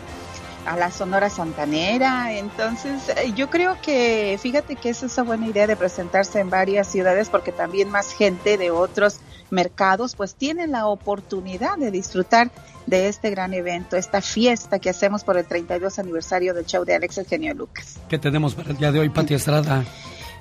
[0.66, 2.32] A la Sonora Santanera.
[2.32, 6.86] Entonces, eh, yo creo que, fíjate que es esa buena idea de presentarse en varias
[6.88, 12.50] ciudades porque también más gente de otros mercados pues tienen la oportunidad de disfrutar
[12.86, 16.94] de este gran evento, esta fiesta que hacemos por el 32 aniversario del show de
[16.94, 17.98] Alex Eugenio Lucas.
[18.08, 19.84] ¿Qué tenemos para el día de hoy, Pati Estrada?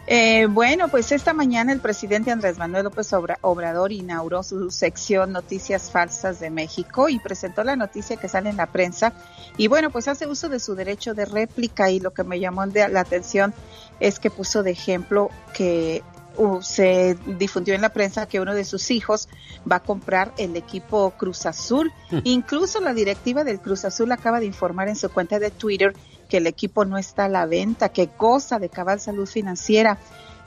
[0.08, 5.92] Eh, bueno, pues esta mañana el presidente Andrés Manuel López Obrador inauguró su sección Noticias
[5.92, 9.14] Falsas de México y presentó la noticia que sale en la prensa.
[9.58, 12.66] Y bueno, pues hace uso de su derecho de réplica y lo que me llamó
[12.66, 13.54] la atención
[14.00, 16.02] es que puso de ejemplo que
[16.38, 19.30] uh, se difundió en la prensa que uno de sus hijos
[19.70, 21.92] va a comprar el equipo Cruz Azul.
[22.10, 22.20] Hmm.
[22.24, 25.94] Incluso la directiva del Cruz Azul acaba de informar en su cuenta de Twitter
[26.30, 29.98] que el equipo no está a la venta, que goza de cabal salud financiera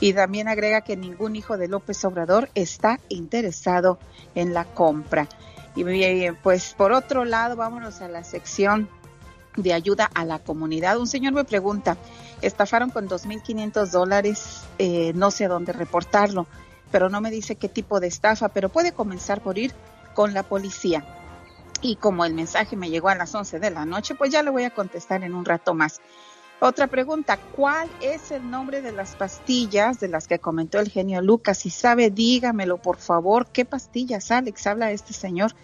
[0.01, 3.99] y también agrega que ningún hijo de López Obrador está interesado
[4.35, 5.29] en la compra.
[5.75, 8.89] Y bien, pues por otro lado, vámonos a la sección
[9.57, 10.99] de ayuda a la comunidad.
[10.99, 11.97] Un señor me pregunta,
[12.41, 16.47] estafaron con 2.500 dólares, eh, no sé dónde reportarlo,
[16.91, 19.73] pero no me dice qué tipo de estafa, pero puede comenzar por ir
[20.15, 21.05] con la policía
[21.83, 24.51] y como el mensaje me llegó a las 11 de la noche, pues ya le
[24.51, 26.01] voy a contestar en un rato más.
[26.61, 31.21] Otra pregunta, ¿cuál es el nombre de las pastillas de las que comentó el genio
[31.21, 31.59] Lucas?
[31.59, 33.49] Si sabe, dígamelo, por favor.
[33.49, 34.69] ¿Qué pastillas, Alex?
[34.69, 35.57] Habla este señor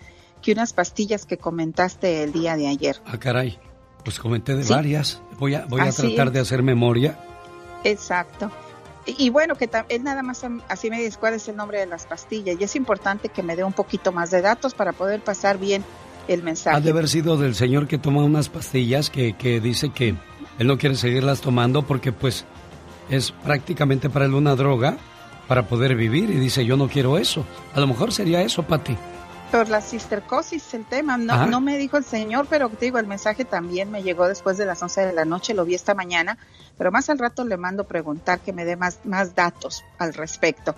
[0.42, 3.00] que unas pastillas que comentaste el día de ayer.
[3.06, 3.60] Ah, caray.
[4.04, 5.22] Pues comenté de varias.
[5.38, 7.16] Voy a, voy a tratar de hacer memoria.
[7.84, 8.50] Exacto.
[9.06, 12.06] Y, bueno, que él nada más así me dice cuál es el nombre de las
[12.06, 12.60] pastillas.
[12.60, 15.84] Y es importante que me dé un poquito más de datos para poder pasar bien
[16.28, 16.76] el mensaje.
[16.76, 20.14] Ha de haber sido del señor que toma unas pastillas que, que dice que
[20.58, 22.44] él no quiere seguirlas tomando porque pues
[23.10, 24.98] es prácticamente para él una droga
[25.46, 27.44] para poder vivir y dice yo no quiero eso.
[27.74, 28.96] A lo mejor sería eso, Pati.
[29.50, 31.16] Por la cistercosis, el tema.
[31.16, 34.58] No, no me dijo el señor, pero te digo, el mensaje también me llegó después
[34.58, 36.36] de las 11 de la noche, lo vi esta mañana,
[36.76, 40.74] pero más al rato le mando preguntar que me dé más, más datos al respecto.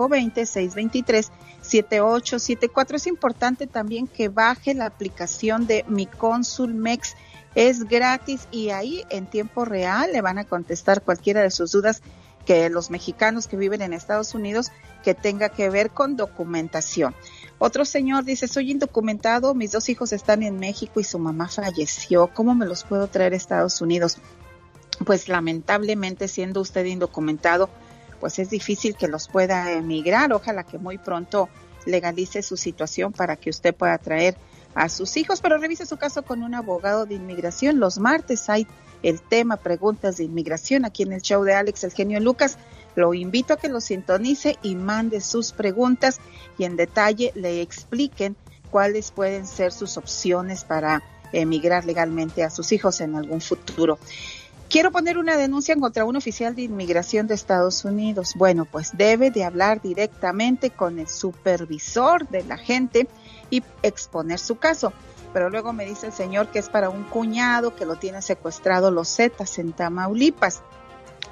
[1.62, 2.94] 520-623-7874.
[2.94, 7.16] Es importante también que baje la aplicación de Mi Consul Mex.
[7.54, 12.00] Es gratis y ahí en tiempo real le van a contestar cualquiera de sus dudas
[12.44, 14.70] que los mexicanos que viven en Estados Unidos
[15.02, 17.14] que tenga que ver con documentación.
[17.58, 22.28] Otro señor dice, soy indocumentado, mis dos hijos están en México y su mamá falleció,
[22.28, 24.18] ¿cómo me los puedo traer a Estados Unidos?
[25.04, 27.68] Pues lamentablemente siendo usted indocumentado,
[28.20, 30.32] pues es difícil que los pueda emigrar.
[30.32, 31.48] Ojalá que muy pronto
[31.86, 34.36] legalice su situación para que usted pueda traer
[34.74, 37.80] a sus hijos, pero revise su caso con un abogado de inmigración.
[37.80, 38.66] Los martes hay
[39.02, 42.58] el tema preguntas de inmigración aquí en el show de Alex El Genio Lucas.
[42.94, 46.20] Lo invito a que lo sintonice y mande sus preguntas
[46.58, 48.36] y en detalle le expliquen
[48.70, 53.98] cuáles pueden ser sus opciones para emigrar legalmente a sus hijos en algún futuro.
[54.68, 58.32] Quiero poner una denuncia contra un oficial de inmigración de Estados Unidos.
[58.36, 63.06] Bueno, pues debe de hablar directamente con el supervisor de la gente
[63.50, 64.94] y exponer su caso.
[65.32, 68.90] Pero luego me dice el señor que es para un cuñado que lo tiene secuestrado
[68.90, 70.62] los Zetas en Tamaulipas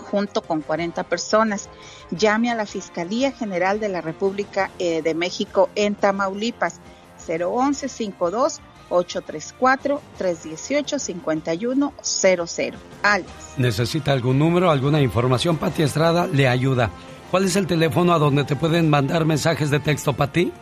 [0.00, 1.68] junto con 40 personas.
[2.10, 6.80] Llame a la Fiscalía General de la República eh, de México en Tamaulipas
[7.26, 12.74] 011 52 834 318 5100.
[13.02, 13.30] Alex.
[13.56, 15.56] ¿Necesita algún número, alguna información?
[15.56, 16.90] Pati Estrada le ayuda.
[17.30, 20.52] ¿Cuál es el teléfono a donde te pueden mandar mensajes de texto, Pati?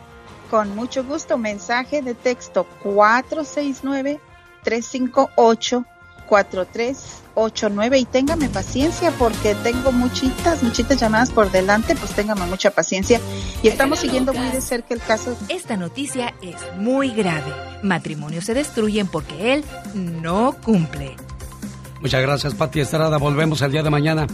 [0.49, 4.19] Con mucho gusto, mensaje de texto 469
[4.63, 5.85] 358
[6.29, 13.19] 4389 y téngame paciencia porque tengo muchitas, muchitas llamadas por delante, pues téngame mucha paciencia
[13.63, 15.35] y estamos siguiendo muy de cerca el caso.
[15.49, 17.51] Esta noticia es muy grave.
[17.81, 21.15] Matrimonios se destruyen porque él no cumple.
[21.99, 23.17] Muchas gracias, Pati Estrada.
[23.17, 24.27] Volvemos el día de mañana.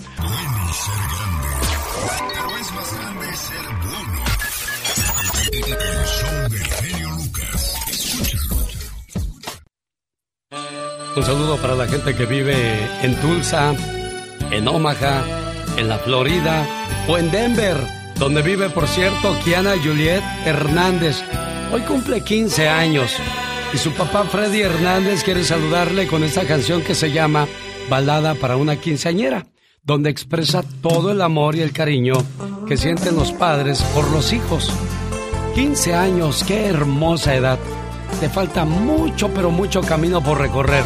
[11.15, 12.53] Un saludo para la gente que vive
[13.01, 13.73] en Tulsa,
[14.51, 15.23] en Omaha,
[15.77, 16.67] en la Florida
[17.07, 17.77] o en Denver,
[18.19, 21.23] donde vive, por cierto, Kiana Juliet Hernández.
[21.71, 23.15] Hoy cumple 15 años
[23.73, 27.47] y su papá Freddy Hernández quiere saludarle con esta canción que se llama
[27.89, 29.47] Balada para una quinceañera,
[29.83, 32.15] donde expresa todo el amor y el cariño
[32.67, 34.69] que sienten los padres por los hijos.
[35.55, 37.59] 15 años, qué hermosa edad.
[38.19, 40.83] Te falta mucho, pero mucho camino por recorrer.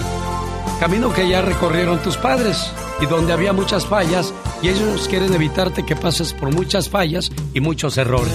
[0.79, 5.85] Camino que ya recorrieron tus padres y donde había muchas fallas y ellos quieren evitarte
[5.85, 8.33] que pases por muchas fallas y muchos errores.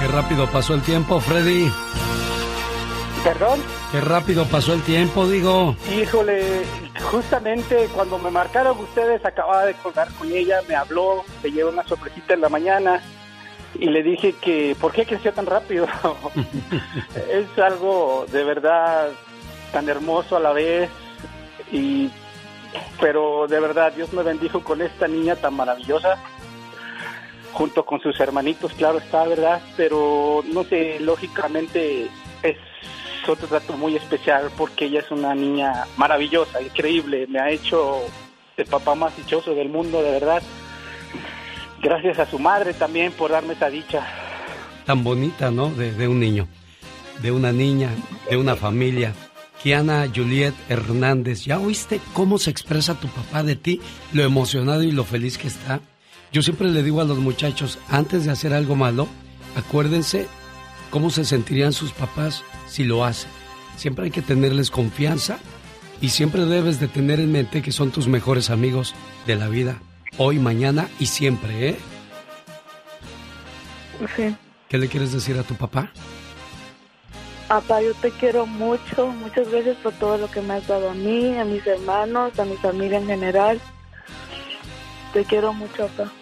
[0.00, 1.70] Qué rápido pasó el tiempo, Freddy.
[3.22, 3.60] ¿Perdón?
[3.92, 5.76] Qué rápido pasó el tiempo, digo.
[5.94, 6.62] Híjole,
[7.10, 11.86] justamente cuando me marcaron ustedes, acababa de colgar con ella, me habló, me llevó una
[11.86, 13.00] sorpresita en la mañana
[13.80, 15.88] y le dije que, ¿por qué creció tan rápido?
[17.32, 19.08] es algo de verdad
[19.72, 20.90] tan hermoso a la vez
[21.72, 22.10] y
[23.00, 26.18] pero de verdad Dios me bendijo con esta niña tan maravillosa
[27.52, 32.08] junto con sus hermanitos claro está verdad pero no sé lógicamente
[32.42, 32.56] es
[33.28, 38.00] otro trato muy especial porque ella es una niña maravillosa increíble me ha hecho
[38.56, 40.42] el papá más dichoso del mundo de verdad
[41.80, 44.06] gracias a su madre también por darme esa dicha.
[44.86, 45.70] Tan bonita, ¿no?
[45.70, 46.48] De, un niño,
[47.22, 47.90] de una niña,
[48.28, 49.12] de una familia.
[49.62, 53.80] Kiana Juliet Hernández, ¿ya oíste cómo se expresa tu papá de ti?
[54.12, 55.80] Lo emocionado y lo feliz que está.
[56.32, 59.06] Yo siempre le digo a los muchachos, antes de hacer algo malo,
[59.56, 60.28] acuérdense
[60.90, 63.30] cómo se sentirían sus papás si lo hacen.
[63.76, 65.38] Siempre hay que tenerles confianza
[66.02, 68.94] Y siempre debes de tener en mente que son tus mejores amigos
[69.26, 69.82] de la vida,
[70.18, 71.76] hoy, mañana y siempre, ¿eh?
[74.16, 74.34] Sí.
[74.68, 75.90] ¿Qué le quieres decir a tu papá?
[77.48, 79.08] Papá, yo te quiero mucho.
[79.08, 82.44] Muchas gracias por todo lo que me has dado a mí, a mis hermanos, a
[82.44, 83.60] mi familia en general.
[85.12, 86.12] Te quiero mucho, papá.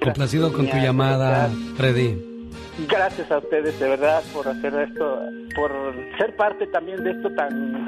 [0.00, 2.35] Complacido con tu llamada, Freddy.
[2.78, 5.20] Gracias a ustedes, de verdad, por hacer esto,
[5.54, 5.72] por
[6.18, 7.86] ser parte también de esto tan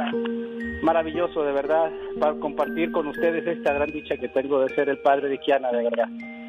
[0.83, 4.99] maravilloso, de verdad, para compartir con ustedes esta gran dicha que tengo de ser el
[4.99, 6.09] padre de Kiana, de verdad.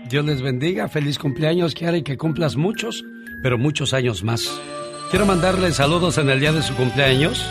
[0.10, 3.04] Dios les bendiga, feliz cumpleaños, Kiara, y que cumplas muchos,
[3.44, 4.62] pero muchos años más.
[5.10, 7.46] Quiero mandarle saludos en el día de su cumpleaños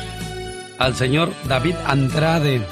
[0.78, 2.62] al señor David Andrade.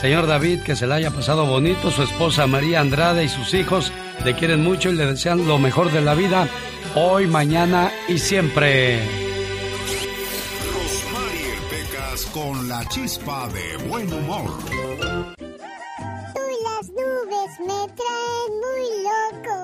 [0.00, 3.92] Señor David, que se le haya pasado bonito, su esposa María Andrade y sus hijos
[4.24, 6.48] le quieren mucho y le desean lo mejor de la vida
[6.94, 9.00] hoy, mañana y siempre.
[10.72, 14.50] Rosmarie Pecas con la chispa de buen humor.
[15.38, 19.56] Tú y las nubes me traen muy loco.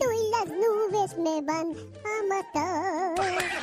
[0.00, 1.68] Tú y las nubes me van
[2.04, 2.13] a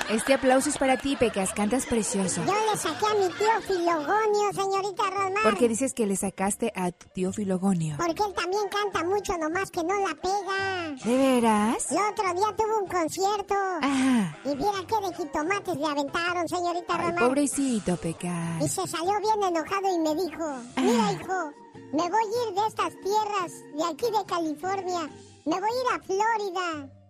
[0.10, 1.54] Este aplauso es para ti, Pecas.
[1.54, 2.44] Cantas precioso.
[2.46, 5.44] Yo le saqué a mi tío Filogonio, señorita Rosmar.
[5.44, 7.96] ¿Por qué dices que le sacaste a tu tío Filogonio?
[7.98, 10.96] Porque él también canta mucho, nomás que no la pega.
[11.06, 11.92] ¿De veras?
[11.92, 13.56] El otro día tuvo un concierto.
[13.82, 14.38] Ajá.
[14.44, 17.28] Y viera qué de jitomates le aventaron, señorita Rosmar.
[17.28, 18.62] pobrecito, Pecas.
[18.62, 21.52] Y se salió bien enojado y me dijo, mira hijo,
[21.94, 25.10] me voy a ir de estas tierras, de aquí de California,
[25.46, 27.01] me voy a ir a Florida.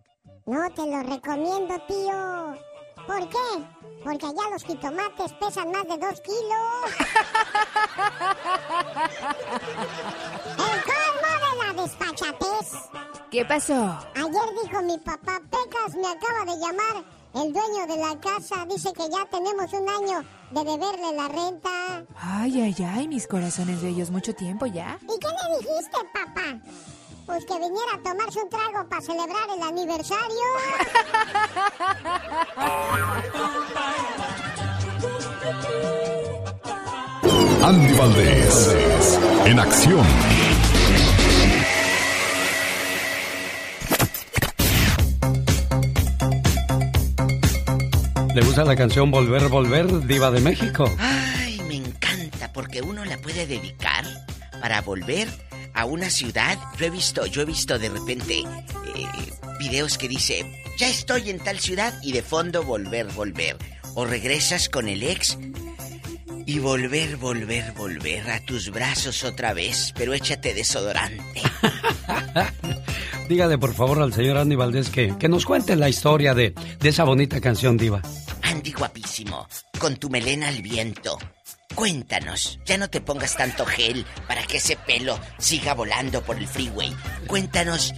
[0.45, 2.55] No te lo recomiendo, tío.
[3.05, 3.37] ¿Por qué?
[4.03, 6.97] Porque allá los jitomates pesan más de dos kilos.
[10.57, 12.67] El colmo de la despachatez.
[13.29, 13.97] ¿Qué pasó?
[14.15, 18.65] Ayer dijo mi papá, Pecas me acaba de llamar el dueño de la casa.
[18.67, 22.03] Dice que ya tenemos un año de deberle la renta.
[22.17, 24.97] Ay, ay, ay, mis corazones bellos, mucho tiempo ya.
[25.03, 26.59] ¿Y qué le dijiste, papá?
[27.31, 30.19] Pues que viniera a tomarse un trago para celebrar el aniversario.
[37.63, 40.05] Andy Valdés, en acción.
[48.35, 50.83] ¿Le gusta la canción Volver, Volver, Diva de México?
[50.99, 54.03] Ay, me encanta porque uno la puede dedicar
[54.59, 55.29] para volver
[55.73, 56.57] a una ciudad.
[56.77, 59.05] Yo he visto, yo he visto de repente eh,
[59.59, 60.45] videos que dice,
[60.77, 63.57] ya estoy en tal ciudad y de fondo volver, volver.
[63.95, 65.37] O regresas con el ex
[66.45, 71.41] y volver, volver, volver a tus brazos otra vez, pero échate desodorante.
[73.29, 76.89] Dígale por favor al señor Andy Valdés que, que nos cuente la historia de, de
[76.89, 78.01] esa bonita canción, Diva.
[78.41, 79.47] Andy guapísimo,
[79.79, 81.17] con tu melena al viento.
[81.75, 86.47] Cuéntanos, ya no te pongas tanto gel para que ese pelo siga volando por el
[86.47, 86.95] freeway.
[87.27, 87.93] Cuéntanos,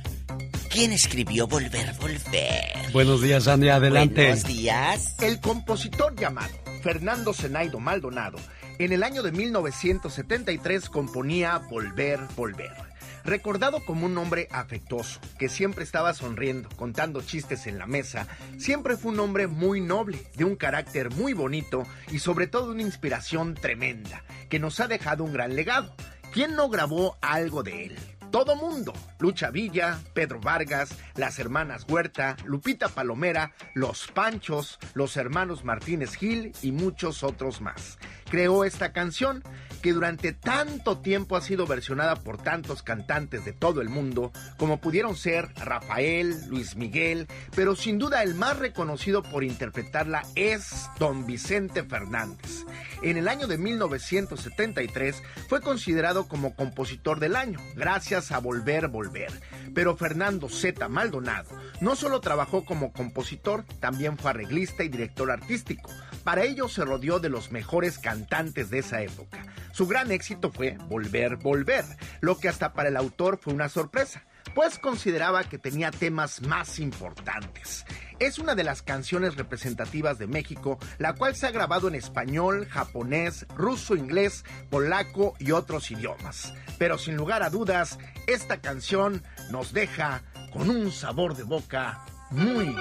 [0.69, 2.91] ¿quién escribió Volver, Volver?
[2.93, 4.28] Buenos días, Andy, adelante.
[4.28, 5.15] Buenos días.
[5.21, 6.53] El compositor llamado
[6.84, 8.38] Fernando Zenaido Maldonado
[8.80, 12.93] en el año de 1973 componía Volver, Volver.
[13.24, 18.97] Recordado como un hombre afectuoso, que siempre estaba sonriendo, contando chistes en la mesa, siempre
[18.97, 23.55] fue un hombre muy noble, de un carácter muy bonito y sobre todo una inspiración
[23.55, 25.95] tremenda, que nos ha dejado un gran legado.
[26.34, 27.99] ¿Quién no grabó algo de él?
[28.34, 28.93] Todo mundo.
[29.19, 36.51] Lucha Villa, Pedro Vargas, las hermanas Huerta, Lupita Palomera, los Panchos, los hermanos Martínez Gil
[36.63, 37.99] y muchos otros más.
[38.32, 39.43] Creó esta canción
[39.84, 44.79] que durante tanto tiempo ha sido versionada por tantos cantantes de todo el mundo, como
[44.79, 51.27] pudieron ser Rafael, Luis Miguel, pero sin duda el más reconocido por interpretarla es Don
[51.27, 52.65] Vicente Fernández.
[53.04, 59.30] En el año de 1973 fue considerado como compositor del año, gracias a Volver, Volver.
[59.76, 60.88] Pero Fernando Z.
[60.88, 61.49] Maldonado
[61.82, 65.91] no solo trabajó como compositor, también fue arreglista y director artístico.
[66.24, 69.47] Para ello se rodeó de los mejores cantantes de esa época.
[69.74, 71.84] Su gran éxito fue Volver, Volver,
[72.22, 74.24] lo que hasta para el autor fue una sorpresa
[74.54, 77.86] pues consideraba que tenía temas más importantes.
[78.20, 82.68] Es una de las canciones representativas de México, la cual se ha grabado en español,
[82.70, 86.54] japonés, ruso, inglés, polaco y otros idiomas.
[86.78, 90.22] Pero sin lugar a dudas, esta canción nos deja
[90.52, 92.76] con un sabor de boca muy,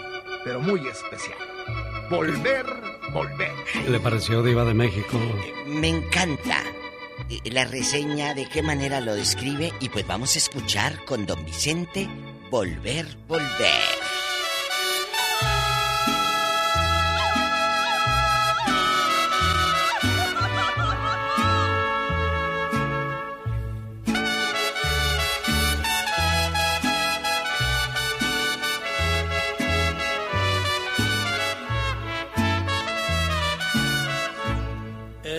[0.45, 1.39] pero muy especial.
[2.11, 2.67] Volver,
[3.13, 3.53] volver.
[3.73, 5.19] ¿Qué le pareció Diva de México?
[5.67, 6.63] Me encanta
[7.45, 12.09] la reseña, de qué manera lo describe y pues vamos a escuchar con don Vicente
[12.51, 14.02] Volver, Volver.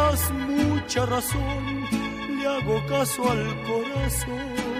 [0.00, 1.86] Tenías mucha razón,
[2.38, 4.79] le hago caso al corazón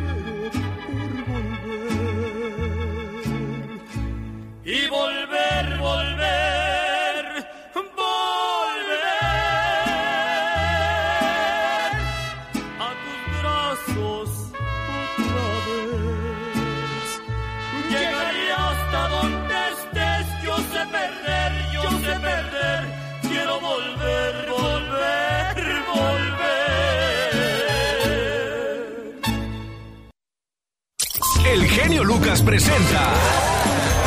[32.21, 33.13] Lucas presenta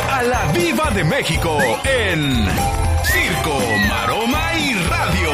[0.09, 2.47] a la Viva de México en
[3.03, 3.59] Circo,
[3.89, 5.31] Maroma y Radio.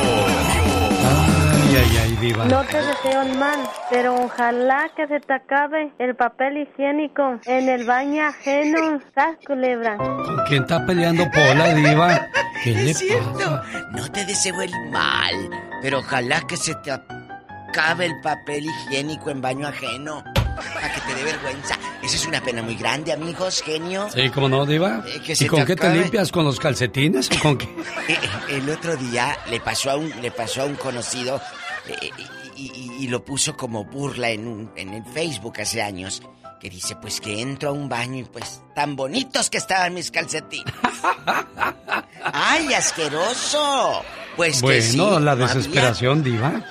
[1.06, 2.46] Ay, ay, ay, diva.
[2.46, 3.60] No te deseo el mal,
[3.92, 9.00] pero ojalá que se te acabe el papel higiénico en el baño ajeno.
[9.14, 9.98] ¿Sabes, culebra?
[9.98, 12.28] ¿Con quién está peleando Pola, diva?
[12.64, 13.32] ¿Qué le Es cierto.
[13.38, 13.64] pasa?
[13.92, 15.36] No te deseo el mal,
[15.84, 20.24] pero ojalá que se te acabe el papel higiénico en baño ajeno.
[20.56, 21.76] Para que te dé vergüenza.
[22.04, 24.08] Esa es una pena muy grande, amigos, genio.
[24.14, 25.04] Sí, ¿cómo no, diva?
[25.08, 26.32] Eh, que ¿Y con qué te limpias?
[26.32, 27.66] ¿Con los calcetines o con qué?
[28.08, 31.40] Eh, eh, El otro día le pasó a un, le pasó a un conocido
[31.88, 32.10] eh,
[32.56, 36.22] y, y- y lo puso como burla en, un- en el Facebook hace años.
[36.60, 40.12] Que dice, pues que entro a un baño y pues tan bonitos que estaban mis
[40.12, 40.72] calcetines.
[42.34, 44.04] ¡Ay, asqueroso!
[44.36, 45.48] Pues que sí, bueno, la había.
[45.48, 46.64] desesperación, diva.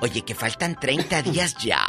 [0.00, 1.86] Oye, que faltan 30 días ya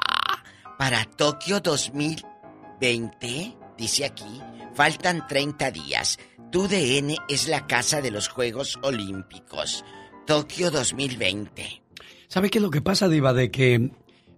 [0.81, 4.41] para Tokio 2020, dice aquí.
[4.73, 6.17] Faltan 30 días.
[6.51, 9.85] Tu DN es la casa de los Juegos Olímpicos.
[10.25, 11.83] Tokio 2020.
[12.27, 13.31] ¿Sabe qué es lo que pasa, diva?
[13.31, 13.91] De que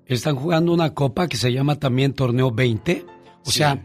[0.06, 3.06] están jugando una copa que se llama también Torneo 20.
[3.46, 3.60] O Sí.
[3.60, 3.82] sea,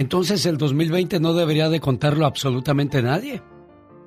[0.00, 3.40] entonces el 2020 no debería de contarlo absolutamente nadie.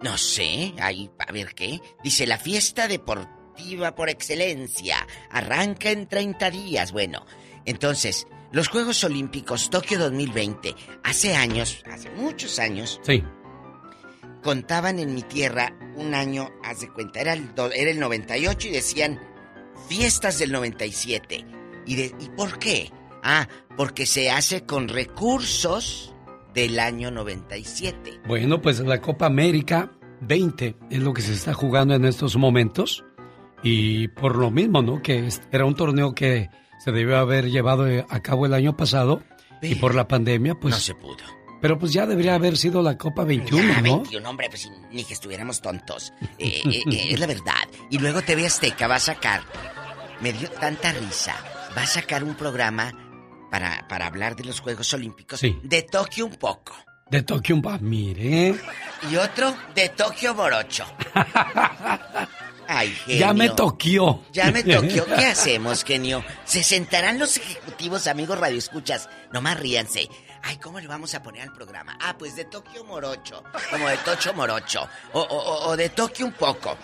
[0.04, 1.80] No sé, ahí, a ver qué.
[2.04, 6.92] Dice, la fiesta deportiva por excelencia arranca en 30 días.
[6.92, 7.26] Bueno,
[7.68, 10.74] entonces, los Juegos Olímpicos Tokio 2020,
[11.04, 13.24] hace años, hace muchos años, Sí.
[14.44, 18.68] contaban en mi tierra un año, haz de cuenta, era el, do- era el 98
[18.68, 19.20] y decían
[19.90, 21.46] fiestas del 97.
[21.86, 22.92] ¿Y, de, ¿Y por qué?
[23.24, 26.14] Ah, porque se hace con recursos
[26.54, 28.22] del año 97.
[28.28, 29.92] Bueno, pues la Copa América
[30.22, 33.04] 20 es lo que se está jugando en estos momentos.
[33.64, 35.02] Y por lo mismo, ¿no?
[35.02, 36.50] Que era un torneo que
[36.80, 39.22] se debió haber llevado eh, a cabo el año pasado.
[39.62, 40.74] Y por la pandemia, pues.
[40.76, 41.18] No se pudo.
[41.60, 43.98] Pero pues ya debería haber sido la Copa 21, Ya, ¿no?
[44.02, 46.14] 21, hombre, pues ni que estuviéramos tontos.
[46.38, 47.68] Eh, eh, eh, es la verdad.
[47.90, 49.42] Y luego TV Azteca va a sacar,
[50.22, 51.36] me dio tanta risa,
[51.76, 52.92] va a sacar un programa
[53.50, 55.58] para, para hablar de los Juegos Olímpicos Sí.
[55.64, 56.76] de Tokio un poco.
[57.10, 58.54] De Tokio, ah, mire.
[59.10, 60.86] Y otro de Tokio Morocho.
[62.68, 63.20] Ay, genio.
[63.22, 64.24] Ya me toquió.
[64.32, 65.06] Ya me toqueó.
[65.06, 66.24] ¿Qué hacemos, genio?
[66.46, 69.10] ¿Se sentarán los ejecutivos, amigos radioescuchas?
[69.32, 70.10] Nomás ríanse.
[70.44, 71.98] Ay, ¿cómo le vamos a poner al programa?
[72.02, 73.44] Ah, pues de Tokio Morocho.
[73.72, 74.88] Como de Tocho Morocho.
[75.14, 76.78] O, o- o- o de Tokio un poco.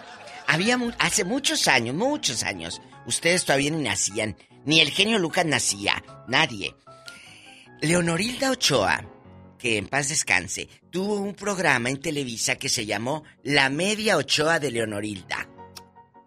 [0.47, 4.35] Había hace muchos años, muchos años, ustedes todavía ni nacían,
[4.65, 6.76] ni el genio Lucas nacía, nadie.
[7.81, 9.05] Leonorilda Ochoa,
[9.57, 14.60] que en paz descanse, tuvo un programa en Televisa que se llamó La Media Ochoa
[14.60, 15.47] de Leonorilda.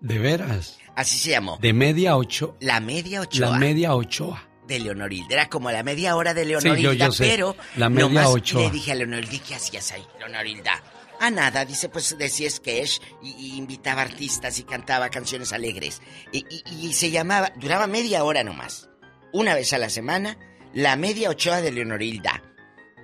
[0.00, 0.78] ¿De veras?
[0.94, 1.58] Así se llamó.
[1.60, 2.56] De media ocho.
[2.60, 3.50] La media ochoa.
[3.50, 4.48] La media ochoa.
[4.66, 5.28] De Leonorilda.
[5.30, 7.24] Era como la media hora de Leonorilda, sí, yo, yo sé.
[7.28, 7.56] pero.
[7.76, 8.62] La media nomás ochoa.
[8.62, 10.82] Le dije a Leonorilda, ¿qué hacías ahí, Leonorilda?
[11.20, 16.02] A nada, dice, pues decía sketch y, y invitaba artistas y cantaba canciones alegres.
[16.32, 18.88] Y, y, y, se llamaba, duraba media hora nomás.
[19.32, 20.36] Una vez a la semana,
[20.74, 22.42] la media ochoa de Leonorilda.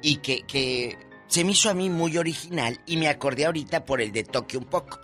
[0.03, 0.99] Y que, que
[1.29, 4.59] se me hizo a mí muy original y me acordé ahorita por el de Tokio
[4.59, 5.01] un poco.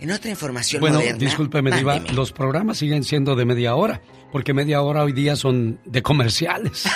[0.00, 1.18] En otra información bueno, moderna.
[1.18, 4.00] discúlpeme, Diva, los programas siguen siendo de media hora,
[4.32, 6.84] porque media hora hoy día son de comerciales.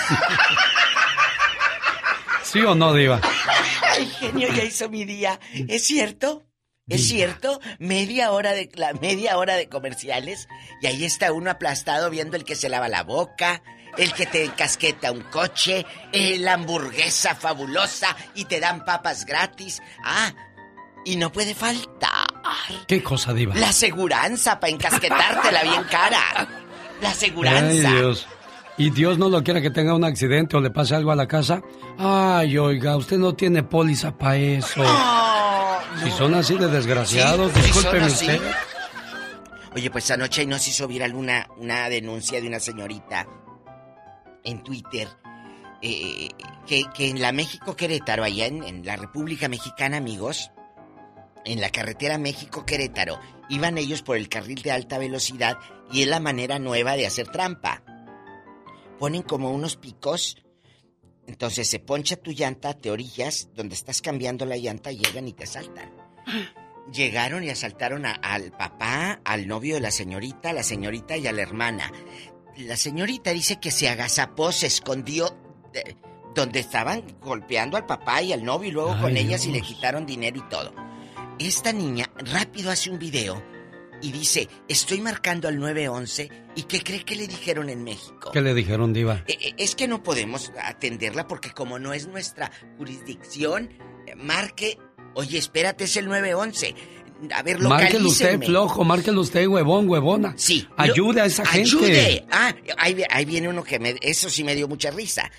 [2.42, 3.20] ¿Sí o no, Diva?
[3.82, 5.38] Ay, genio, ya hizo mi día.
[5.68, 6.44] ¿Es cierto?
[6.88, 7.60] ¿Es cierto?
[7.78, 10.48] Media hora de la media hora de comerciales
[10.80, 13.62] y ahí está uno aplastado viendo el que se lava la boca,
[13.98, 19.82] el que te encasqueta un coche, eh, la hamburguesa fabulosa y te dan papas gratis.
[20.02, 20.32] Ah,
[21.04, 22.23] y no puede faltar
[22.86, 23.54] ¿Qué cosa, Diva?
[23.54, 26.20] la aseguranza para encasquetártela bien cara.
[27.00, 27.90] La Ay, aseguranza.
[27.90, 28.26] Dios.
[28.76, 31.28] Y Dios no lo quiera que tenga un accidente o le pase algo a la
[31.28, 31.62] casa.
[31.98, 34.82] Ay, oiga, usted no tiene póliza para eso.
[36.02, 38.40] Si son así de desgraciados, Sí, discúlpeme usted.
[39.76, 43.26] Oye, pues anoche nos hizo viral una, una denuncia de una señorita
[44.44, 45.08] en Twitter
[45.82, 46.28] eh,
[46.66, 50.50] que, que en la México Querétaro, allá en, en la República Mexicana, amigos,
[51.44, 53.18] en la carretera México Querétaro,
[53.48, 55.58] iban ellos por el carril de alta velocidad
[55.92, 57.82] y es la manera nueva de hacer trampa.
[58.98, 60.36] Ponen como unos picos,
[61.26, 65.44] entonces se poncha tu llanta, te orillas, donde estás cambiando la llanta, llegan y te
[65.44, 65.92] asaltan.
[66.92, 71.26] Llegaron y asaltaron a- al papá, al novio de la señorita, a la señorita y
[71.26, 71.90] a la hermana.
[72.58, 75.34] La señorita dice que se agazapó, se escondió
[75.72, 75.96] de-
[76.34, 79.60] donde estaban golpeando al papá y al novio y luego Ay, con ellas y le
[79.62, 80.74] quitaron dinero y todo.
[81.38, 83.42] Esta niña rápido hace un video
[84.00, 88.30] y dice, estoy marcando al 911 y ¿qué cree que le dijeron en México?
[88.32, 89.24] ¿Qué le dijeron, Diva?
[89.26, 93.70] Eh, eh, Es que no podemos atenderla porque como no es nuestra jurisdicción,
[94.06, 94.78] eh, marque,
[95.14, 96.74] oye, espérate, es el 911.
[97.32, 100.34] A ver, Márquelo usted, flojo, márquelo usted, huevón, huevona.
[100.36, 100.68] Sí.
[100.76, 101.68] Ayude Lo- a esa gente.
[101.68, 102.26] Ayude.
[102.30, 103.94] Ah, ahí, ahí viene uno que me...
[104.02, 105.30] Eso sí me dio mucha risa.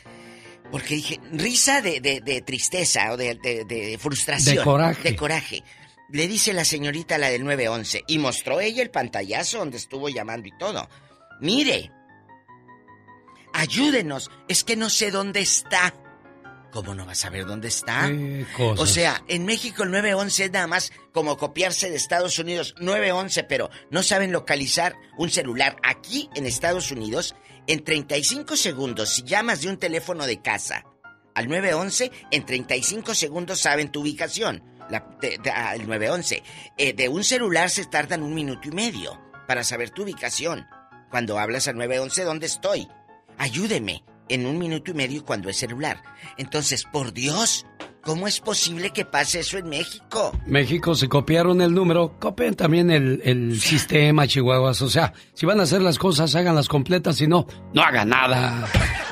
[0.71, 4.55] Porque dije, risa de, de- de tristeza o de, de- de frustración.
[4.55, 5.03] De coraje.
[5.03, 5.63] De coraje.
[6.09, 10.47] Le dice la señorita la del 911 y mostró ella el pantallazo donde estuvo llamando
[10.47, 10.87] y todo.
[11.39, 11.91] Mire,
[13.53, 15.93] ayúdenos, es que no sé dónde está.
[16.71, 18.11] ¿Cómo no vas a saber dónde está?
[18.59, 23.45] O sea, en México el 911 es nada más como copiarse de Estados Unidos 911,
[23.45, 25.77] pero no saben localizar un celular.
[25.83, 27.33] Aquí en Estados Unidos,
[27.67, 30.83] en 35 segundos, si llamas de un teléfono de casa
[31.33, 34.61] al 911, en 35 segundos saben tu ubicación.
[34.89, 36.43] La, de- de- ah, el 911.
[36.77, 40.65] Eh, de un celular se tardan un minuto y medio para saber tu ubicación.
[41.09, 42.87] Cuando hablas al 911, ¿dónde estoy?
[43.37, 46.01] Ayúdeme en un minuto y medio cuando es celular.
[46.37, 47.65] Entonces, por Dios,
[48.01, 50.31] ¿cómo es posible que pase eso en México?
[50.47, 54.81] México, si copiaron el número, copien también el, el sistema, Chihuahuas.
[54.81, 58.67] O sea, si van a hacer las cosas, háganlas completas, si no, no hagan nada.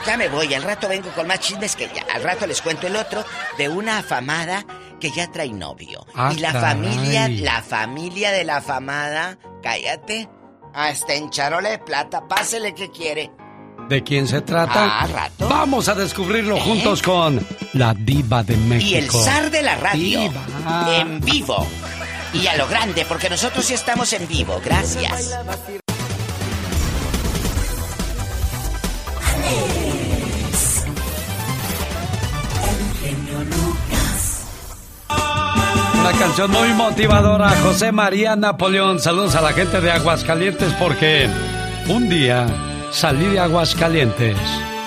[0.05, 2.87] Ya me voy, al rato vengo con más chismes que ya, al rato les cuento
[2.87, 3.23] el otro
[3.57, 4.65] de una afamada
[5.03, 6.05] que ya trae novio.
[6.15, 10.29] Ah, y la familia, la familia de la afamada, cállate,
[10.73, 13.29] hasta en charola de plata, pásele que quiere.
[13.89, 15.01] ¿De quién se trata?
[15.01, 15.49] Ah, rato.
[15.49, 18.91] Vamos a descubrirlo juntos con la diva de México.
[18.91, 20.87] Y el zar de la radio, Diva.
[20.95, 21.67] en vivo.
[22.33, 25.37] Y a lo grande, porque nosotros sí estamos en vivo, gracias.
[36.23, 37.49] Canción muy motivadora.
[37.49, 38.97] José María Napoleón.
[38.97, 41.27] Saludos a la gente de Aguascalientes porque
[41.89, 42.47] un día
[42.91, 44.37] salí de Aguascalientes,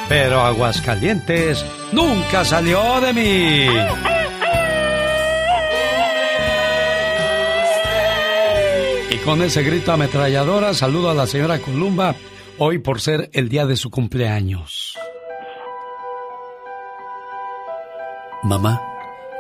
[0.09, 3.67] pero Aguascalientes nunca salió de mí.
[9.11, 12.15] Y con ese grito ametralladora saludo a la señora Columba
[12.57, 14.97] hoy por ser el día de su cumpleaños.
[18.43, 18.81] Mamá,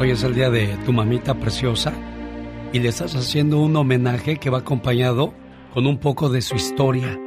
[0.00, 1.92] hoy es el día de tu mamita preciosa
[2.72, 5.34] y le estás haciendo un homenaje que va acompañado
[5.72, 7.18] con un poco de su historia.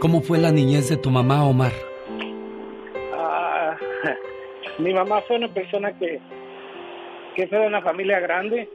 [0.00, 1.72] ¿Cómo fue la niñez de tu mamá, Omar?
[3.14, 3.76] Ah,
[4.78, 6.20] mi mamá fue una persona que,
[7.36, 8.68] que fue de una familia grande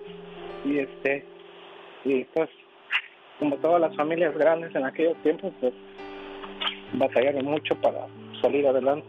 [0.63, 1.25] y este
[2.03, 2.49] y pues
[3.39, 5.73] como todas las familias grandes en aquellos tiempos pues
[6.93, 8.07] batallaron mucho para
[8.41, 9.07] salir adelante.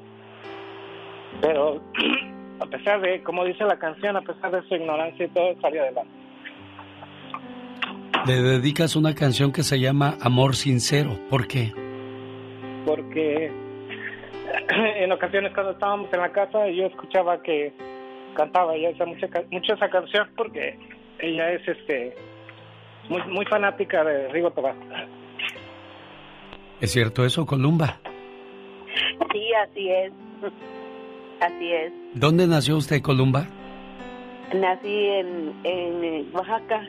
[1.43, 1.83] Pero
[2.61, 5.83] a pesar de, como dice la canción, a pesar de su ignorancia y todo, salió
[5.83, 6.12] adelante.
[8.27, 11.19] Le dedicas una canción que se llama Amor Sincero.
[11.31, 11.73] ¿Por qué?
[12.85, 13.53] Porque
[14.97, 17.73] en ocasiones cuando estábamos en la casa yo escuchaba que
[18.35, 20.78] cantaba ella esa mucha, mucho esa canción porque
[21.19, 22.15] ella es este
[23.09, 24.74] muy, muy fanática de Rigo Tobar.
[26.81, 28.01] ¿Es cierto eso, Columba?
[29.33, 30.12] Sí, así es.
[31.41, 31.93] Así es.
[32.15, 33.47] ¿Dónde nació usted, Columba?
[34.55, 36.87] Nací en, en Oaxaca.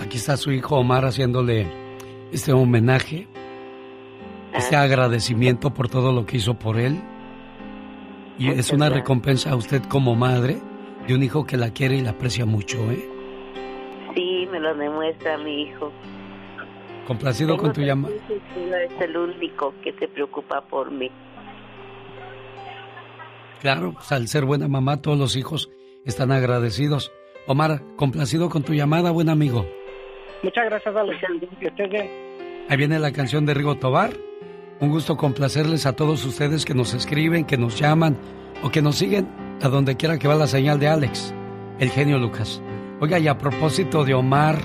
[0.00, 1.66] Aquí está su hijo Omar haciéndole
[2.32, 3.28] este homenaje,
[4.52, 7.00] este agradecimiento por todo lo que hizo por él.
[8.38, 10.56] Y es una recompensa a usted como madre
[11.06, 13.04] de un hijo que la quiere y la aprecia mucho, ¿eh?
[14.14, 15.92] Sí, me lo demuestra mi hijo.
[17.06, 18.14] Complacido con tu llamada.
[18.28, 21.10] Es el único que se preocupa por mí.
[23.64, 25.70] Claro, pues al ser buena mamá, todos los hijos
[26.04, 27.10] están agradecidos.
[27.46, 29.66] Omar, complacido con tu llamada, buen amigo.
[30.42, 31.18] Muchas gracias, Alex.
[31.58, 32.10] Que estés bien.
[32.68, 34.10] Ahí viene la canción de Rigo Tobar.
[34.80, 38.18] Un gusto complacerles a todos ustedes que nos escriben, que nos llaman
[38.62, 39.26] o que nos siguen
[39.62, 41.34] a donde quiera que va la señal de Alex,
[41.78, 42.60] el genio Lucas.
[43.00, 44.58] Oiga, y a propósito de Omar,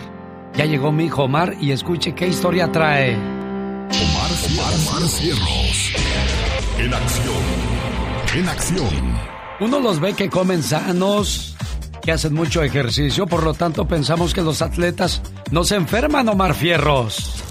[0.55, 3.15] ya llegó mi hijo Omar y escuche qué historia trae.
[3.15, 5.93] Omar, Omar, Omar Cierros.
[6.77, 7.68] En acción.
[8.35, 9.19] En acción.
[9.59, 11.55] Uno los ve que comen sanos,
[12.01, 16.53] que hacen mucho ejercicio, por lo tanto pensamos que los atletas no se enferman, Omar
[16.53, 17.43] Fierros.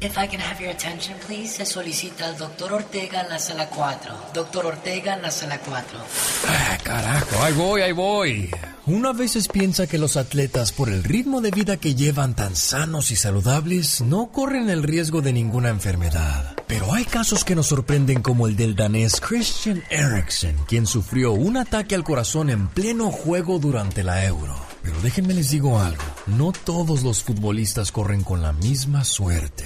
[0.00, 3.68] If I can have your attention, please, se solicita al doctor Ortega en la sala
[3.68, 4.14] 4.
[4.34, 5.98] Doctor Ortega en la sala 4.
[6.46, 8.50] Ah, carajo, ahí voy, ahí voy.
[8.86, 13.10] Una veces piensa que los atletas, por el ritmo de vida que llevan tan sanos
[13.10, 16.54] y saludables, no corren el riesgo de ninguna enfermedad.
[16.68, 21.56] Pero hay casos que nos sorprenden como el del danés Christian Eriksen, quien sufrió un
[21.56, 24.65] ataque al corazón en pleno juego durante la Euro.
[24.86, 29.64] Pero déjenme les digo algo, no todos los futbolistas corren con la misma suerte.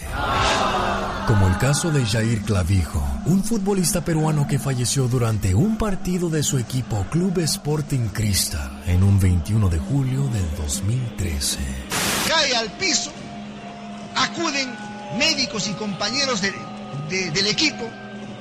[1.26, 6.42] Como el caso de Jair Clavijo, un futbolista peruano que falleció durante un partido de
[6.42, 11.58] su equipo Club Sporting Cristal en un 21 de julio del 2013.
[12.26, 13.12] Cae al piso,
[14.16, 14.74] acuden
[15.18, 16.54] médicos y compañeros de,
[17.10, 17.84] de, del equipo,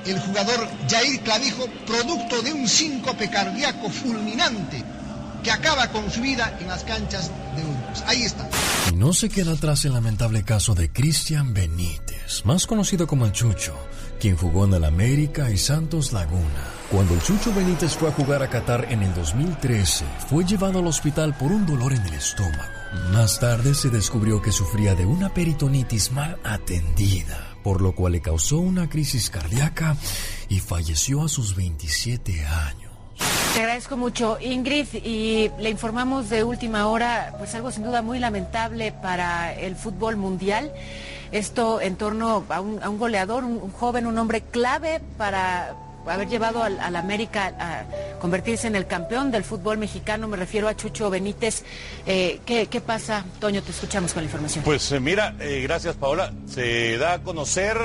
[0.05, 4.81] el jugador Jair Clavijo, producto de un síncope cardíaco fulminante
[5.43, 8.03] que acaba con su vida en las canchas de Urcos.
[8.07, 8.47] Ahí está.
[8.91, 13.31] Y no se queda atrás el lamentable caso de Cristian Benítez, más conocido como el
[13.31, 13.75] Chucho,
[14.19, 16.79] quien jugó en el América y Santos Laguna.
[16.91, 20.87] Cuando el Chucho Benítez fue a jugar a Qatar en el 2013, fue llevado al
[20.87, 22.79] hospital por un dolor en el estómago.
[23.13, 28.21] Más tarde se descubrió que sufría de una peritonitis mal atendida, por lo cual le
[28.21, 29.95] causó una crisis cardíaca
[30.49, 32.88] y falleció a sus 27 años.
[33.53, 38.19] Te agradezco mucho, Ingrid, y le informamos de última hora, pues algo sin duda muy
[38.19, 40.71] lamentable para el fútbol mundial.
[41.31, 45.75] Esto en torno a un, goleador, un, joven, un hombre clave para
[46.07, 50.27] haber llevado al, América a convertirse en el campeón del fútbol mexicano.
[50.27, 51.63] Me refiero a Chucho Benítez.
[52.05, 53.61] Eh, ¿qué, pasa, Toño?
[53.61, 54.63] Te escuchamos con la información.
[54.63, 56.31] Pues eh, mira, eh, gracias Paola.
[56.47, 57.77] Se da a conocer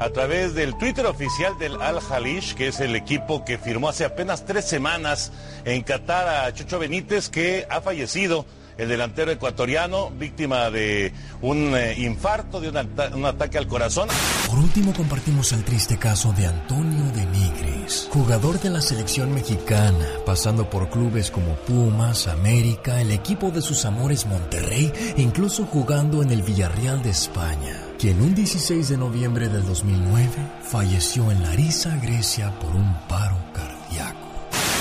[0.00, 4.06] a través del Twitter oficial del Al Halish, que es el equipo que firmó hace
[4.06, 5.30] apenas tres semanas
[5.66, 8.46] en Qatar a Chucho Benítez, que ha fallecido
[8.78, 11.12] el delantero ecuatoriano, víctima de
[11.42, 14.08] un eh, infarto, de un, ataque al corazón.
[14.48, 20.06] Por último, compartimos el triste caso de Antonio de Nigris, jugador de la selección mexicana,
[20.24, 26.30] pasando por clubes como Pumas, América, el equipo de sus amores Monterrey, incluso jugando en
[26.30, 30.30] el Villarreal de España quien un 16 de noviembre del 2009
[30.62, 34.18] falleció en Larissa, Grecia, por un paro cardíaco.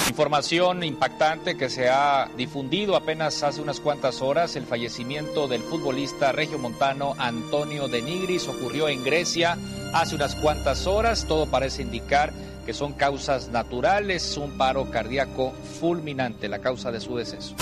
[0.08, 4.56] Información impactante que se ha difundido apenas hace unas cuantas horas.
[4.56, 9.58] El fallecimiento del futbolista regiomontano Antonio de Nigris ocurrió en Grecia
[9.94, 11.26] hace unas cuantas horas.
[11.28, 12.32] Todo parece indicar
[12.70, 17.56] que son causas naturales, un paro cardíaco fulminante, la causa de su deceso.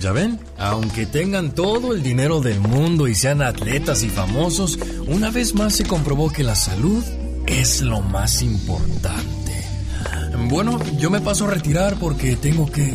[0.00, 5.30] Ya ven, aunque tengan todo el dinero del mundo y sean atletas y famosos, una
[5.30, 7.04] vez más se comprobó que la salud
[7.46, 9.52] es lo más importante.
[10.48, 12.94] Bueno, yo me paso a retirar porque tengo que...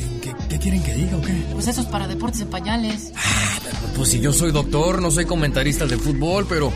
[0.49, 1.45] ¿Qué, quieren que diga o qué?
[1.53, 3.11] Pues eso es para deportes en pañales.
[3.15, 3.59] Ah,
[3.95, 6.73] pues si yo soy doctor, no soy comentarista de fútbol, pero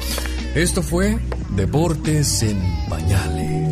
[0.53, 1.17] esto fue
[1.55, 2.59] Deportes en
[2.89, 3.62] Pañales.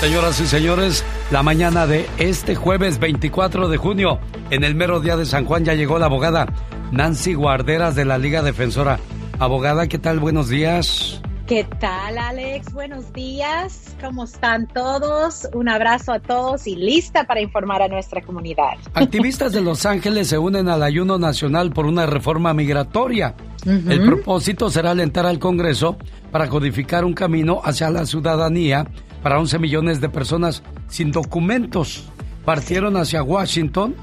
[0.00, 4.20] Señoras y señores, la mañana de este jueves 24 de junio,
[4.50, 6.46] en el mero día de San Juan, ya llegó la abogada
[6.92, 9.00] Nancy Guarderas de la Liga Defensora.
[9.40, 10.20] Abogada, ¿qué tal?
[10.20, 11.20] Buenos días.
[11.48, 12.72] ¿Qué tal, Alex?
[12.72, 13.96] Buenos días.
[14.00, 15.48] ¿Cómo están todos?
[15.52, 18.74] Un abrazo a todos y lista para informar a nuestra comunidad.
[18.94, 23.34] Activistas de Los Ángeles se unen al ayuno nacional por una reforma migratoria.
[23.66, 25.96] El propósito será alentar al Congreso
[26.30, 28.86] para codificar un camino hacia la ciudadanía
[29.22, 32.08] para 11 millones de personas sin documentos.
[32.44, 33.94] Partieron hacia Washington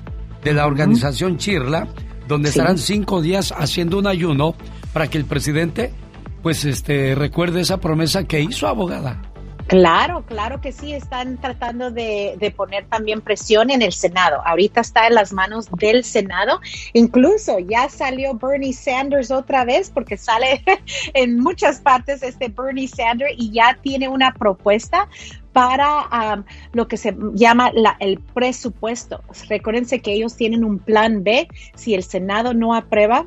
[0.44, 1.88] de la organización Chirla
[2.28, 4.56] donde estarán cinco días haciendo un ayuno
[4.94, 5.94] para que el presidente,
[6.42, 9.22] pues, este, recuerde esa promesa que hizo, abogada.
[9.68, 14.42] Claro, claro que sí, están tratando de, de, poner también presión en el Senado.
[14.46, 16.62] Ahorita está en las manos del Senado.
[16.94, 20.64] Incluso ya salió Bernie Sanders otra vez porque sale
[21.16, 25.10] en muchas partes este Bernie Sanders y ya tiene una propuesta
[25.56, 26.44] para
[26.74, 29.24] lo que se llama el presupuesto.
[29.48, 33.26] Recuérdense que ellos tienen un plan B si el Senado no aprueba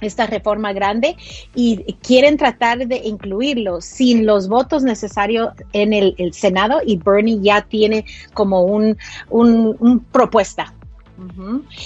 [0.00, 1.16] esta reforma grande
[1.54, 7.62] y quieren tratar de incluirlo sin los votos necesarios en el, Senado y Bernie ya
[7.62, 8.96] tiene como un,
[9.30, 10.74] un, propuesta.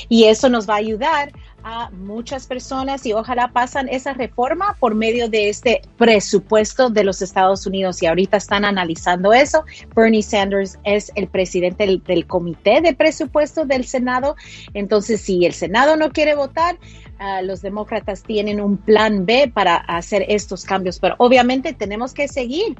[0.08, 1.32] Y eso nos va a ayudar
[1.64, 7.20] a muchas personas y ojalá pasan esa reforma por medio de este presupuesto de los
[7.20, 9.64] Estados Unidos y ahorita están analizando eso.
[9.94, 14.36] Bernie Sanders es el presidente del, comité de presupuesto del Senado.
[14.72, 16.78] Entonces, si el Senado no quiere votar,
[17.18, 22.28] ah, los demócratas tienen un plan B para hacer estos cambios, pero obviamente tenemos que
[22.28, 22.76] seguir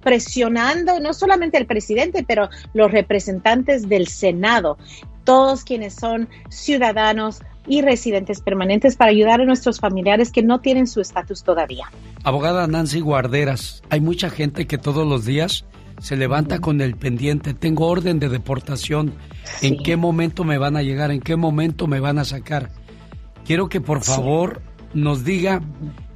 [0.00, 4.78] presionando no solamente el presidente, pero los representantes del Senado,
[5.24, 10.86] todos quienes son ciudadanos y residentes permanentes para ayudar a nuestros familiares que no tienen
[10.86, 11.86] su estatus todavía.
[12.24, 15.64] Abogada Nancy Guarderas, hay mucha gente que todos los días
[16.00, 19.14] se levanta con el pendiente, tengo orden de deportación,
[19.60, 21.12] ¿en qué momento me van a llegar?
[21.12, 22.70] ¿En qué momento me van a sacar?
[23.44, 24.62] Quiero que por favor
[24.94, 25.60] nos diga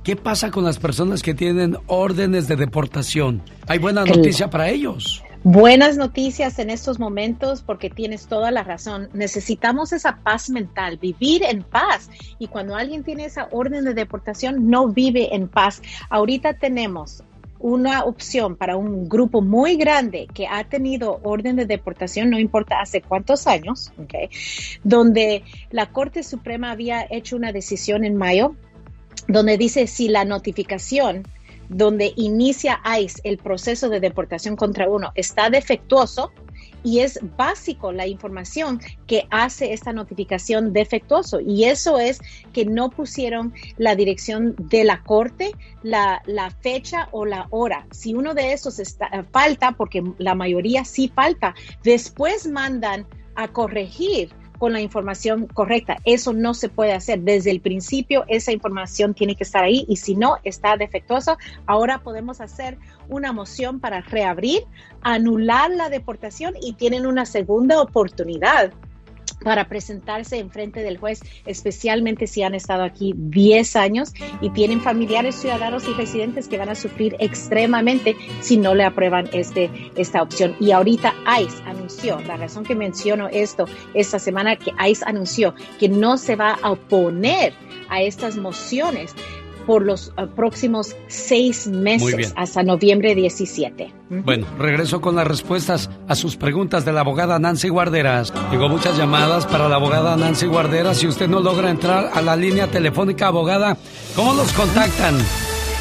[0.05, 3.43] qué pasa con las personas que tienen órdenes de deportación.
[3.66, 5.23] ¿Hay buena noticia para ellos?
[5.43, 9.09] Buenas noticias en estos momentos porque tienes toda la razón.
[9.12, 12.11] Necesitamos esa paz mental, vivir en paz.
[12.39, 15.82] Y cuando alguien tiene esa orden de deportación, no vive en paz.
[16.11, 17.23] Ahorita tenemos
[17.67, 22.79] una opción para un grupo muy grande que ha tenido orden de deportación, no importa
[22.81, 23.93] hace cuántos años,
[24.85, 28.55] donde la Corte Suprema había hecho una decisión en mayo
[29.27, 31.25] donde dice si la notificación
[31.69, 36.31] donde inicia ICE el proceso de deportación contra uno está defectuoso
[36.87, 42.21] y es básico la información que hace esta notificación defectuoso y eso es
[42.53, 45.51] que no pusieron la dirección de la corte,
[45.83, 46.23] la,
[46.61, 47.89] fecha o la hora.
[47.91, 48.81] Si uno de esos
[49.33, 53.05] falta, porque la mayoría sí falta, después mandan
[53.35, 55.99] a corregir con la información correcta.
[56.05, 57.20] Eso no se puede hacer.
[57.20, 62.03] Desde el principio esa información tiene que estar ahí y si no está defectuosa, ahora
[62.03, 62.78] podemos hacer
[63.09, 64.62] una moción para reabrir,
[65.03, 68.73] anular la deportación y tienen una segunda oportunidad
[69.43, 74.81] para presentarse en frente del juez, especialmente si han estado aquí 10 años y tienen
[74.81, 80.23] familiares, ciudadanos y residentes que van a sufrir extremadamente si no le aprueban este, esta
[80.23, 80.57] opción.
[80.61, 85.89] Y ahorita ICE anunció, la razón que menciono esto esta semana, que ICE anunció que
[85.89, 87.53] no se va a oponer
[87.89, 89.15] a estas mociones
[89.67, 93.93] por los uh, próximos seis meses hasta noviembre 17.
[94.09, 98.33] Bueno, regreso con las respuestas a sus preguntas de la abogada Nancy Guarderas.
[98.51, 100.99] Tengo muchas llamadas para la abogada Nancy Guarderas.
[100.99, 103.77] Si usted no logra entrar a la línea telefónica abogada,
[104.15, 105.17] ¿cómo los contactan?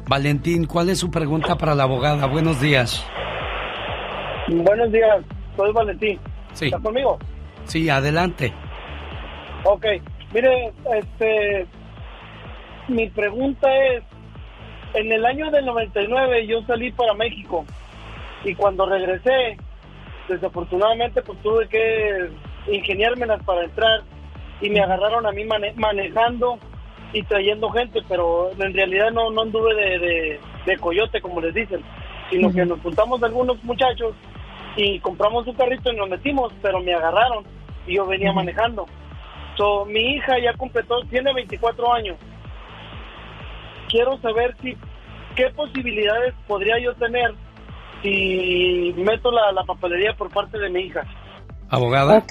[0.08, 2.26] Valentín, ¿cuál es su pregunta para la abogada?
[2.26, 3.04] Buenos días.
[4.48, 5.24] Buenos días,
[5.56, 6.20] soy Valentín.
[6.52, 6.66] Sí.
[6.66, 7.18] ¿Está conmigo?
[7.64, 8.54] Sí, adelante.
[9.64, 9.84] Ok,
[10.32, 11.66] mire, este,
[12.86, 14.04] mi pregunta es,
[14.94, 17.64] en el año del 99 yo salí para México.
[18.44, 19.56] Y cuando regresé,
[20.28, 22.30] desafortunadamente pues tuve que
[22.70, 24.02] ingeniármelas para entrar.
[24.60, 25.44] Y me agarraron a mí
[25.76, 26.58] manejando
[27.12, 31.82] y trayendo gente, pero en realidad no, no anduve de, de, coyote como les dicen,
[32.30, 34.14] sino que nos juntamos algunos muchachos
[34.76, 37.44] y compramos un carrito y nos metimos, pero me agarraron
[37.86, 38.86] y yo venía manejando.
[39.56, 42.16] So, mi hija ya completó, tiene 24 años
[43.88, 44.76] quiero saber si
[45.34, 47.34] qué posibilidades podría yo tener
[48.02, 51.02] si meto la, papelería por parte de mi hija.
[51.70, 52.24] Abogada.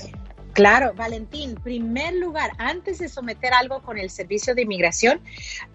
[0.55, 5.19] Claro, Valentín, primer lugar, antes de someter algo con el Servicio de Inmigración,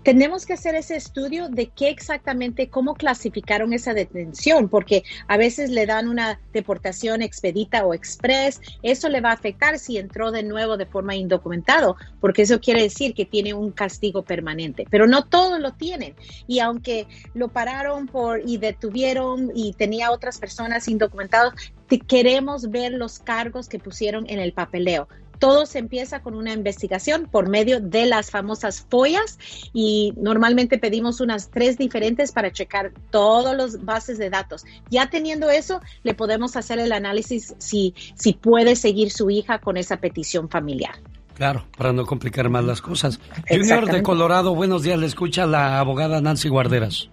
[0.05, 5.69] tenemos que hacer ese estudio de qué exactamente, cómo clasificaron esa detención, porque a veces
[5.69, 10.44] le dan una deportación expedita o express, eso le va a afectar si entró de
[10.44, 15.27] nuevo de forma indocumentado, porque eso quiere decir que tiene un castigo permanente, pero no
[15.27, 16.15] todos lo tienen.
[16.47, 21.52] Y aunque lo pararon por y detuvieron y tenía otras personas indocumentados,
[21.98, 25.08] queremos ver los cargos que pusieron en el papeleo.
[25.38, 29.38] Todo se empieza con una investigación por medio de las famosas follas
[29.72, 34.66] y normalmente pedimos unas tres diferentes para checar todos los bases de datos.
[34.90, 39.78] Ya teniendo eso, le podemos hacer el análisis si, si puede seguir su hija con
[39.78, 40.96] esa petición familiar.
[41.40, 43.18] Claro, para no complicar más las cosas.
[43.48, 44.98] Junior de Colorado, buenos días.
[44.98, 47.08] Le escucha la abogada Nancy Guarderas.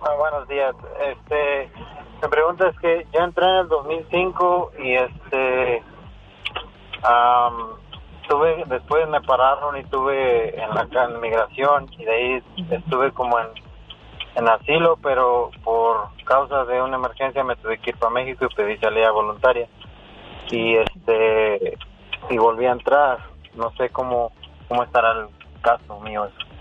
[0.00, 0.74] Ah, buenos días.
[1.06, 1.70] Este,
[2.22, 5.82] me pregunta es que yo entré en el 2005 y este
[8.28, 13.48] tuve después me pararon y tuve en la migración y de ahí estuve como en,
[14.36, 18.54] en asilo pero por causa de una emergencia me tuve que ir para México y
[18.54, 19.68] pedí salida voluntaria.
[20.48, 21.76] Y este
[22.30, 23.18] y volví a entrar.
[23.54, 24.30] No sé cómo
[24.68, 25.26] cómo estará el
[25.60, 26.51] caso mío eso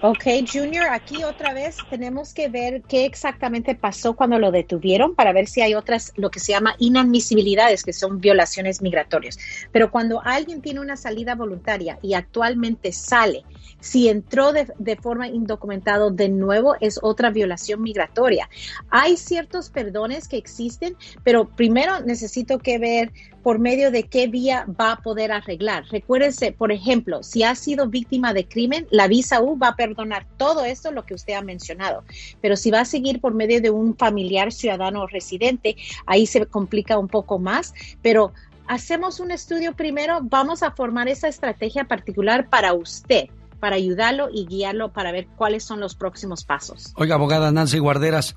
[0.00, 5.32] Ok, Junior, aquí otra vez tenemos que ver qué exactamente pasó cuando lo detuvieron para
[5.32, 9.38] ver si hay otras, lo que se llama inadmisibilidades, que son violaciones migratorias.
[9.72, 13.42] Pero cuando alguien tiene una salida voluntaria y actualmente sale,
[13.80, 18.48] si entró de, de forma indocumentada de nuevo, es otra violación migratoria.
[18.90, 23.12] Hay ciertos perdones que existen, pero primero necesito que ver
[23.42, 25.84] por medio de qué vía va a poder arreglar.
[25.90, 30.26] Recuérdense, por ejemplo, si ha sido víctima de crimen, la visa U va a perdonar
[30.36, 32.04] todo esto, lo que usted ha mencionado.
[32.40, 36.44] Pero si va a seguir por medio de un familiar ciudadano o residente, ahí se
[36.46, 37.74] complica un poco más.
[38.02, 38.32] Pero
[38.66, 43.28] hacemos un estudio primero, vamos a formar esa estrategia particular para usted
[43.60, 46.92] para ayudarlo y guiarlo para ver cuáles son los próximos pasos.
[46.96, 48.34] Oiga, abogada Nancy Guarderas,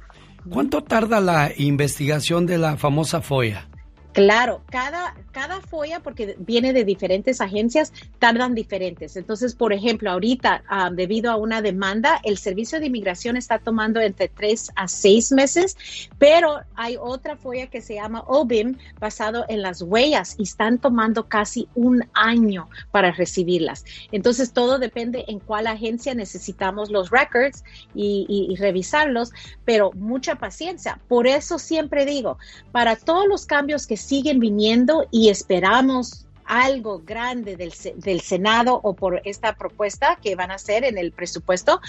[0.49, 3.70] ¿cuánto tarda la investigación de la famosa FOIA?
[4.13, 5.61] Claro, cada, cada
[6.03, 9.15] porque viene de diferentes agencias, tardan diferentes.
[9.15, 14.01] Entonces, por ejemplo, ahorita, ah, debido a una demanda, el Servicio de Inmigración está tomando
[14.01, 15.77] entre tres a seis meses,
[16.17, 21.29] pero hay otra FOIA que se llama OBIM, basado en las huellas, y están tomando
[21.29, 23.85] casi un año para recibirlas.
[24.11, 27.63] Entonces, todo depende en cuál agencia necesitamos los records
[27.95, 29.31] y, y revisarlos,
[29.63, 30.99] pero mucha paciencia.
[31.07, 32.37] Por eso siempre digo,
[32.73, 38.93] para todos los cambios que siguen viniendo y esperamos algo grande del, del, Senado o
[38.93, 41.79] por esta propuesta que van a hacer en el presupuesto,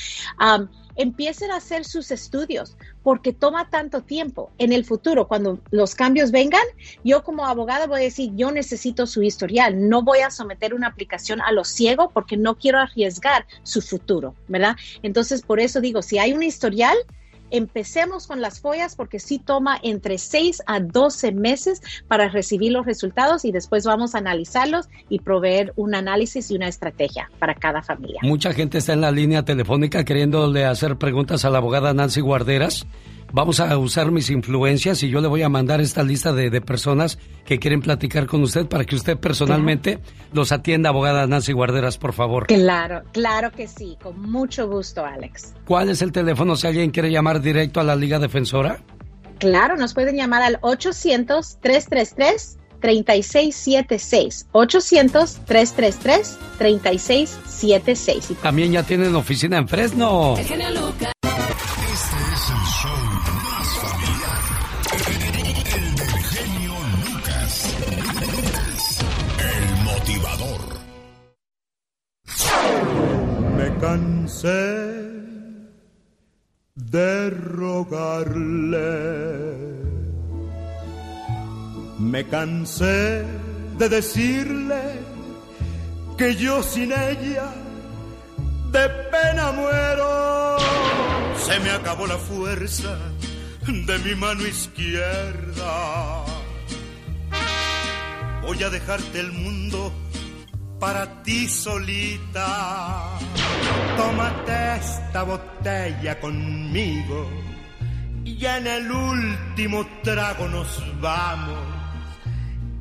[0.94, 4.52] empiecen a hacer sus estudios porque toma tanto tiempo.
[4.58, 6.62] En el futuro, cuando los cambios vengan,
[7.02, 10.86] yo como abogada voy a decir, yo necesito su historial, no voy a someter una
[10.86, 14.76] aplicación a lo ciego porque no quiero arriesgar su futuro, ¿verdad?
[15.02, 16.96] Entonces, por eso digo, si hay un historial,
[17.52, 22.84] empecemos con las follas porque sí toma entre 6 a 12 meses para recibir los
[22.84, 27.82] resultados y después vamos a analizarlos y proveer un análisis y una estrategia para cada
[27.82, 28.20] familia.
[28.22, 32.86] Mucha gente está en la línea telefónica queriéndole hacer preguntas a la abogada Nancy Guarderas
[33.32, 37.18] vamos a usar mis influencias y yo le voy a mandar esta lista de, personas
[37.44, 39.98] que quieren platicar con usted para que usted personalmente
[40.32, 42.46] los atienda, abogada Nancy Guarderas, por favor.
[42.46, 45.54] Claro, claro que sí, con mucho gusto, Alex.
[45.64, 48.80] ¿Cuál es el teléfono si alguien quiere llamar directo a la Liga Defensora?
[49.38, 52.58] Claro, nos pueden llamar al 800-333.
[52.82, 60.34] 3676 800 333 3676 También ya tienen oficina en Fresno.
[73.82, 75.10] Cansé
[76.76, 78.92] de rogarle.
[81.98, 83.24] Me cansé
[83.78, 84.82] de decirle
[86.16, 87.48] que yo sin ella
[88.70, 90.58] de pena muero.
[91.44, 92.96] Se me acabó la fuerza
[93.66, 95.72] de mi mano izquierda.
[98.42, 99.92] Voy a dejarte el mundo
[100.82, 103.16] para ti solita.
[103.96, 107.30] Tómate esta botella conmigo
[108.24, 111.60] y en el último trago nos vamos.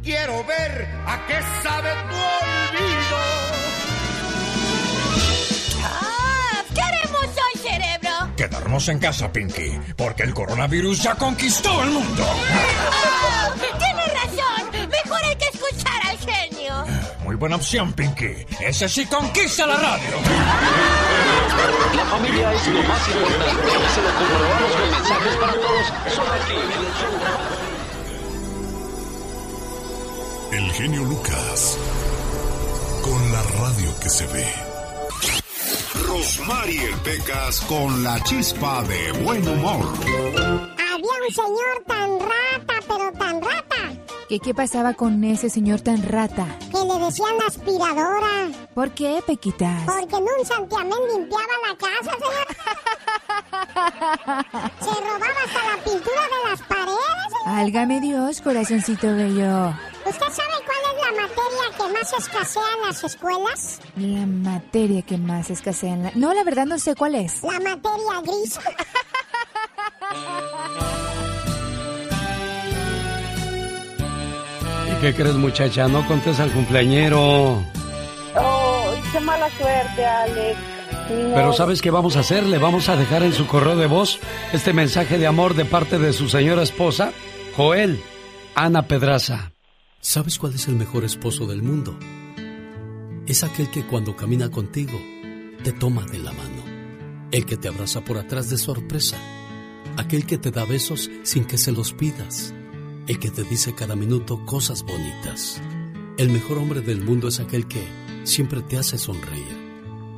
[0.01, 3.17] Quiero ver a qué sabe tu olvido.
[5.83, 8.35] Ah, ¿Qué haremos hoy, cerebro?
[8.35, 12.25] Quedarnos en casa, Pinky, porque el coronavirus ya conquistó el mundo.
[12.25, 13.90] Oh,
[17.41, 18.45] buena opción, Pinky.
[18.59, 20.11] Ese sí conquista la radio.
[21.95, 23.89] La familia es lo más importante.
[23.95, 25.87] Se lo comprobamos con mensajes para todos.
[26.15, 26.53] Solo aquí
[30.51, 31.79] el genio Lucas.
[33.01, 34.45] Con la radio que se ve.
[36.05, 39.93] Rosmarie Pecas con la chispa de buen humor.
[40.77, 43.70] Había un señor tan rata, pero tan rata
[44.39, 46.47] ¿Qué, pasaba con ese señor tan rata?
[46.71, 48.49] Que le decían aspiradora.
[48.73, 49.83] ¿Por qué, Pequitas?
[49.83, 52.47] Porque en un santiamén limpiaba la casa, señor.
[54.79, 57.31] Se robaba hasta la pintura de las paredes.
[57.45, 59.73] Álgame Dios, corazoncito bello.
[60.05, 63.81] ¿Usted sabe cuál es la materia que más escasea en las escuelas?
[63.97, 66.11] La materia que más escasea en la...
[66.15, 67.43] No, la verdad no sé cuál es.
[67.43, 68.57] La materia gris.
[75.01, 75.87] ¿Qué crees, muchacha?
[75.87, 77.63] No contes al cumpleañero.
[78.35, 80.59] Oh, qué mala suerte, Alex.
[81.07, 82.43] Pero ¿sabes qué vamos a hacer?
[82.43, 84.19] Le vamos a dejar en su correo de voz
[84.53, 87.13] este mensaje de amor de parte de su señora esposa,
[87.57, 87.99] Joel,
[88.53, 89.53] Ana Pedraza.
[90.01, 91.97] ¿Sabes cuál es el mejor esposo del mundo?
[93.25, 95.01] Es aquel que cuando camina contigo
[95.63, 96.63] te toma de la mano.
[97.31, 99.17] El que te abraza por atrás de sorpresa.
[99.97, 102.53] Aquel que te da besos sin que se los pidas
[103.07, 105.61] el que te dice cada minuto cosas bonitas.
[106.17, 107.83] El mejor hombre del mundo es aquel que
[108.23, 109.57] siempre te hace sonreír,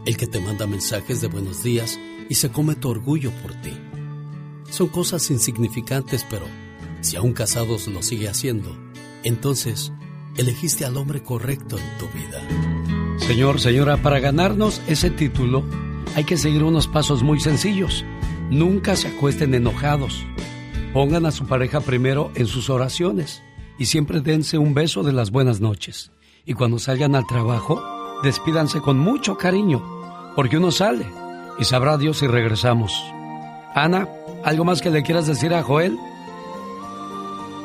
[0.06, 2.00] el que te manda mensajes de buenos días
[2.30, 3.72] y se come tu orgullo por ti.
[4.70, 6.46] Son cosas insignificantes, pero
[7.02, 8.76] si aún casados lo sigue haciendo,
[9.24, 9.92] entonces
[10.36, 12.42] elegiste al hombre correcto en tu vida.
[13.20, 15.64] Señor, señora, para ganarnos ese título
[16.16, 18.04] hay que seguir unos pasos muy sencillos.
[18.50, 20.26] Nunca se acuesten enojados.
[20.94, 23.42] Pongan a su pareja primero en sus oraciones
[23.80, 26.12] y siempre dense un beso de las buenas noches.
[26.46, 27.82] Y cuando salgan al trabajo,
[28.22, 29.82] despídanse con mucho cariño,
[30.36, 31.08] porque uno sale
[31.58, 32.94] y sabrá Dios si regresamos.
[33.74, 34.08] Ana,
[34.44, 35.98] ¿algo más que le quieras decir a Joel?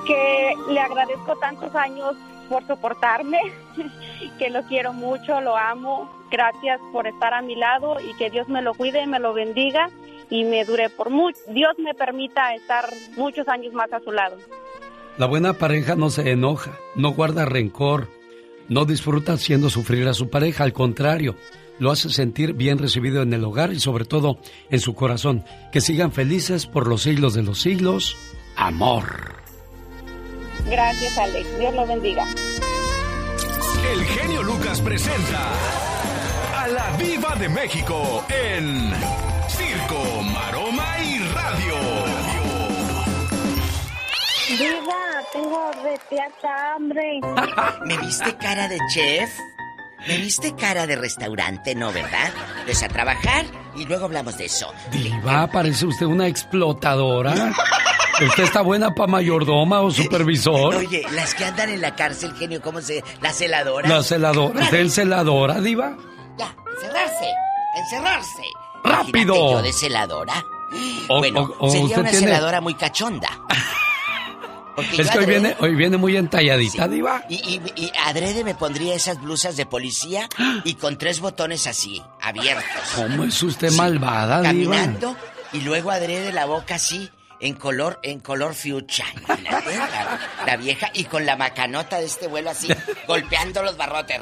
[0.07, 2.17] Que le agradezco tantos años
[2.49, 3.41] por soportarme,
[4.39, 6.11] que lo quiero mucho, lo amo.
[6.31, 9.35] Gracias por estar a mi lado y que Dios me lo cuide y me lo
[9.35, 9.91] bendiga
[10.31, 14.37] y me dure por mucho, Dios me permita estar muchos años más a su lado.
[15.17, 18.09] La buena pareja no se enoja, no guarda rencor,
[18.69, 21.35] no disfruta haciendo sufrir a su pareja, al contrario,
[21.79, 24.39] lo hace sentir bien recibido en el hogar y sobre todo
[24.71, 25.45] en su corazón.
[25.73, 28.17] Que sigan felices por los siglos de los siglos.
[28.57, 29.37] Amor.
[30.69, 31.59] Gracias, Alex.
[31.59, 32.27] Dios lo bendiga.
[33.93, 35.53] El genio Lucas presenta
[36.57, 38.93] a la Viva de México en
[39.79, 41.77] Circo, Maroma y Radio.
[44.59, 47.21] Viva, tengo de hambre.
[47.85, 49.31] ¿Me viste cara de chef?
[50.07, 52.33] ¿Me viste cara de restaurante, no, verdad?
[52.65, 53.45] Pues a trabajar
[53.77, 54.73] y luego hablamos de eso.
[54.91, 57.53] Diva, parece usted una explotadora.
[58.21, 60.75] ¿Usted está buena para mayordoma o supervisor?
[60.75, 63.05] Oye, las que andan en la cárcel, genio, ¿cómo se...?
[63.21, 63.89] La celadora.
[63.89, 64.61] La celadora.
[64.61, 65.97] ¿Usted es celadora, Diva?
[66.37, 67.33] Ya, encerrarse,
[67.77, 68.43] encerrarse.
[68.85, 69.35] ¡Rápido!
[69.35, 70.45] Imagínate yo de celadora.
[71.09, 73.29] O- bueno, o- o sería una tiene- celadora muy cachonda.
[74.77, 77.25] Porque Es que hoy viene, hoy viene muy entalladita, Diva.
[77.29, 80.29] Y, y- y adrede me pondría esas blusas de policía
[80.63, 82.65] y con tres botones así, abiertos.
[82.95, 84.77] ¿Cómo es usted malvada, Diva?
[84.77, 85.17] Caminando
[85.53, 87.11] y luego adrede la boca así,
[87.41, 89.07] en color, en color fuchsia.
[89.17, 92.69] Imagínate, la, la vieja y con la macanota de este vuelo así,
[93.09, 94.21] golpeando los barrotes.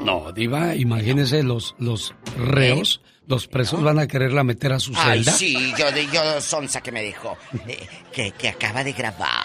[0.00, 4.96] No, Diva, imagínese los, los reos, los presos van a quererla meter a su ¿Eh?
[4.98, 5.32] Ay, celda.
[5.32, 7.36] sí, yo, yo sonsa que me dejó.
[7.66, 9.44] Eh, que, que acaba de grabar.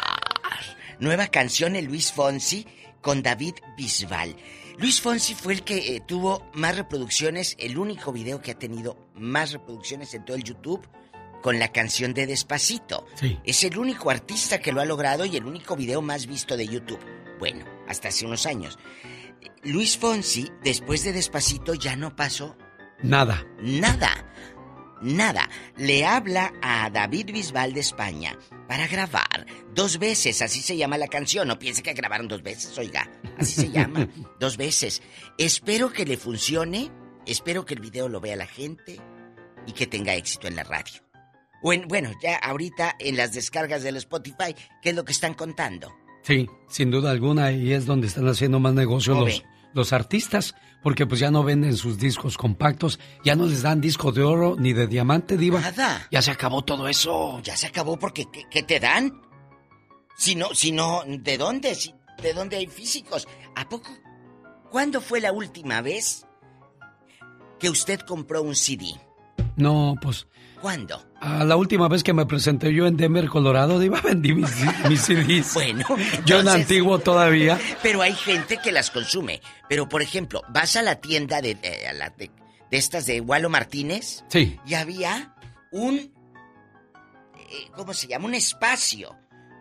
[0.99, 2.65] Nueva canción de Luis Fonsi
[3.01, 4.35] con David Bisbal.
[4.77, 9.09] Luis Fonsi fue el que eh, tuvo más reproducciones, el único video que ha tenido
[9.13, 10.87] más reproducciones en todo el YouTube
[11.41, 13.05] con la canción de Despacito.
[13.15, 13.39] Sí.
[13.45, 16.67] Es el único artista que lo ha logrado y el único video más visto de
[16.67, 16.99] YouTube.
[17.39, 18.77] Bueno, hasta hace unos años.
[19.63, 22.57] Luis Fonsi, después de Despacito, ya no pasó
[23.01, 23.45] Nada.
[23.61, 24.25] Nada.
[25.01, 25.49] Nada.
[25.77, 31.07] Le habla a David Bisbal de España para grabar dos veces, así se llama la
[31.07, 31.47] canción.
[31.47, 33.09] No piense que grabaron dos veces, oiga.
[33.37, 34.09] Así se llama.
[34.39, 35.01] dos veces.
[35.37, 36.91] Espero que le funcione.
[37.25, 38.99] Espero que el video lo vea la gente
[39.65, 41.01] y que tenga éxito en la radio.
[41.61, 45.33] O en, bueno, ya ahorita en las descargas del Spotify, ¿qué es lo que están
[45.33, 45.93] contando?
[46.23, 49.43] Sí, sin duda alguna, y es donde están haciendo más negocio ¿Cómo los,
[49.73, 54.11] los artistas, porque pues ya no venden sus discos compactos, ya no les dan disco
[54.11, 55.59] de oro ni de diamante, diva.
[55.59, 56.07] Nada.
[56.11, 57.39] Ya se acabó todo eso.
[57.43, 59.21] Ya se acabó porque ¿qué, qué te dan?
[60.17, 61.75] Si no, si no, ¿de dónde?
[61.75, 63.27] Si- ¿De dónde hay físicos?
[63.55, 63.89] ¿A poco?
[64.69, 66.25] ¿Cuándo fue la última vez
[67.59, 68.87] que usted compró un CD?
[69.55, 70.27] No, pues
[70.61, 71.05] ¿Cuándo?
[71.21, 74.49] la última vez que me presenté yo en Denver, Colorado, diva, vendí mis,
[74.89, 75.53] mis CDs.
[75.53, 75.85] Bueno,
[76.25, 77.59] Yo en antiguo todavía.
[77.83, 79.41] Pero hay gente que las consume.
[79.69, 82.29] Pero, por ejemplo, vas a la tienda de, eh, a la de,
[82.71, 84.59] de estas de Walo Martínez Sí.
[84.65, 85.35] y había
[85.71, 85.95] un...
[85.97, 86.11] eh,
[87.75, 88.25] ¿Cómo se llama?
[88.25, 89.15] Un espacio.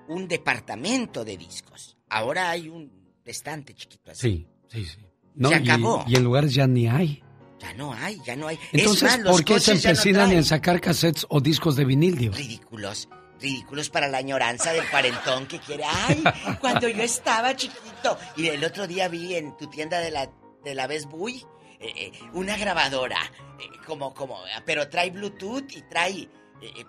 [0.09, 1.97] Un departamento de discos.
[2.09, 2.91] Ahora hay un
[3.25, 4.47] estante chiquito así.
[4.69, 5.07] Sí, sí, sí.
[5.35, 6.05] No, Se y- acabó.
[6.09, 7.23] Y, en lugares ya ni hay.
[7.69, 8.59] Ya no hay, ya no hay.
[8.73, 11.85] Entonces, es más, los ¿por qué se no empecinan en sacar cassettes o discos de
[11.85, 12.37] vinil, diva?
[12.37, 13.09] Ridículos.
[13.41, 15.85] Ridículos para la añoranza del cuarentón que quiere.
[15.87, 16.25] Ay,
[16.61, 18.19] cuando yo estaba chiquito.
[18.37, 20.31] Y el otro día vi en tu tienda de la,
[20.65, 21.45] de la Best Buy
[21.81, 23.19] eh, eh, una grabadora.
[23.61, 26.29] eh, como, como, pero trae Bluetooth y trae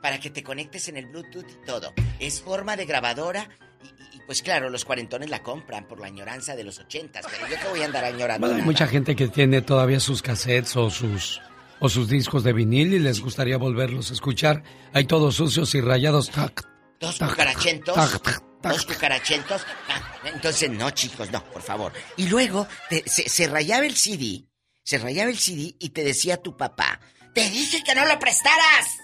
[0.02, 1.94] para que te conectes en el Bluetooth y todo.
[2.20, 3.50] Es forma de grabadora.
[3.84, 7.26] Y, y- pues claro, los cuarentones la compran por la añoranza de los ochentas.
[7.30, 8.46] Pero yo te voy a andar añorando.
[8.48, 11.42] Bueno, hay mucha gente que tiene todavía sus cassettes o sus
[11.82, 14.64] o sus discos de vinil y les gustaría volverlos a escuchar.
[14.94, 16.30] Hay todos sucios y rayados.
[16.30, 16.68] Tac,
[17.00, 17.96] Dos tac, cucarachentos.
[17.96, 19.66] tac, Dos cucarachentos.
[19.88, 21.94] Ah, entonces, no, chicos, no, por favor.
[22.18, 24.46] Y luego te- se, se rayaba el CD.
[24.84, 27.00] Se rayaba el CD y te decía tu papá:
[27.34, 28.98] Te dije que no lo prestaras.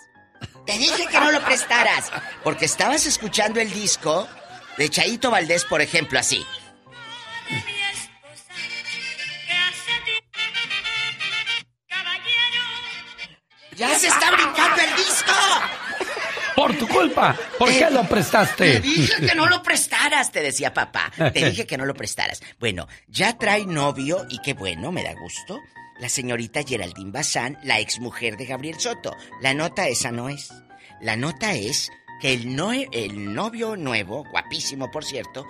[0.65, 2.11] Te dije que no lo prestaras.
[2.43, 4.27] Porque estabas escuchando el disco
[4.77, 6.45] de Chaito Valdés, por ejemplo, así.
[13.75, 15.33] ¡Ya se está brincando el disco!
[16.55, 17.37] Por tu culpa.
[17.59, 18.75] ¿Por qué lo prestaste?
[18.75, 21.11] Te dije que no lo prestaras, te decía papá.
[21.33, 22.41] Te dije que no lo prestaras.
[22.59, 25.59] Bueno, ya trae novio y qué bueno, me da gusto.
[25.99, 29.13] La señorita Geraldine Bazán, la exmujer de Gabriel Soto.
[29.41, 30.49] La nota esa no es.
[31.01, 35.47] La nota es que el, no, el novio nuevo, guapísimo por cierto,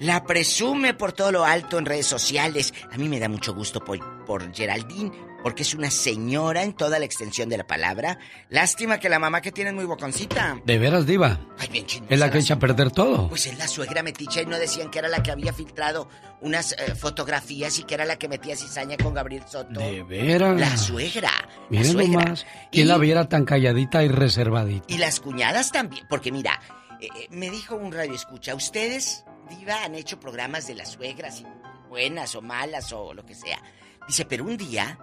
[0.00, 2.72] la presume por todo lo alto en redes sociales.
[2.92, 5.12] A mí me da mucho gusto por, por Geraldine,
[5.42, 8.18] porque es una señora en toda la extensión de la palabra.
[8.50, 10.60] Lástima que la mamá que tiene es muy boconcita.
[10.64, 11.38] De veras, diva.
[11.58, 13.28] Ay, bien chismosa Es la que la echa a perder todo.
[13.28, 16.08] pues es la suegra meticha y no decían que era la que había filtrado
[16.40, 19.78] unas eh, fotografías y que era la que metía cizaña con Gabriel Soto.
[19.80, 20.58] De veras.
[20.58, 21.30] La suegra.
[21.30, 22.22] la Miren suegra.
[22.24, 22.46] nomás.
[22.72, 24.84] ¿Quién la viera tan calladita y reservadita?
[24.88, 26.04] Y las cuñadas también.
[26.08, 26.60] Porque mira,
[27.00, 31.40] eh, eh, me dijo un radio escucha, ustedes, Diva, han hecho programas de las suegras,
[31.40, 31.46] y
[31.88, 33.62] buenas o malas o lo que sea.
[34.06, 34.98] Dice, pero un día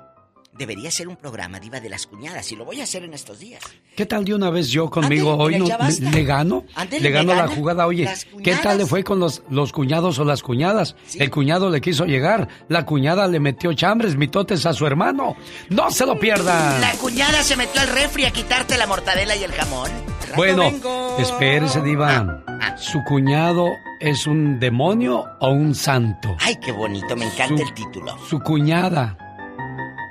[0.58, 2.52] debería ser un programa, Diva, de las cuñadas.
[2.52, 3.62] Y lo voy a hacer en estos días.
[3.96, 5.68] ¿Qué tal de una vez yo conmigo hoy no,
[6.12, 6.66] le gano?
[7.00, 7.88] Le gano la jugada.
[7.88, 8.10] Oye,
[8.44, 10.96] ¿qué tal le fue con los, los cuñados o las cuñadas?
[11.16, 15.36] El cuñado le quiso llegar, la cuñada le metió chambres, mitotes a su hermano.
[15.70, 16.82] ¡No se lo pierdan!
[16.82, 19.90] La cuñada se metió al refri a quitarte la mortadela y el jamón.
[20.22, 21.18] Rato Bueno, vengo.
[21.20, 22.44] espérese, Diva.
[22.48, 23.68] Ah, Su cuñado
[24.00, 26.36] es un demonio o un santo.
[26.40, 28.18] Ay, qué bonito, me encanta el título.
[28.28, 29.18] Su cuñada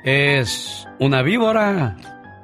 [0.04, 1.96] es una víbora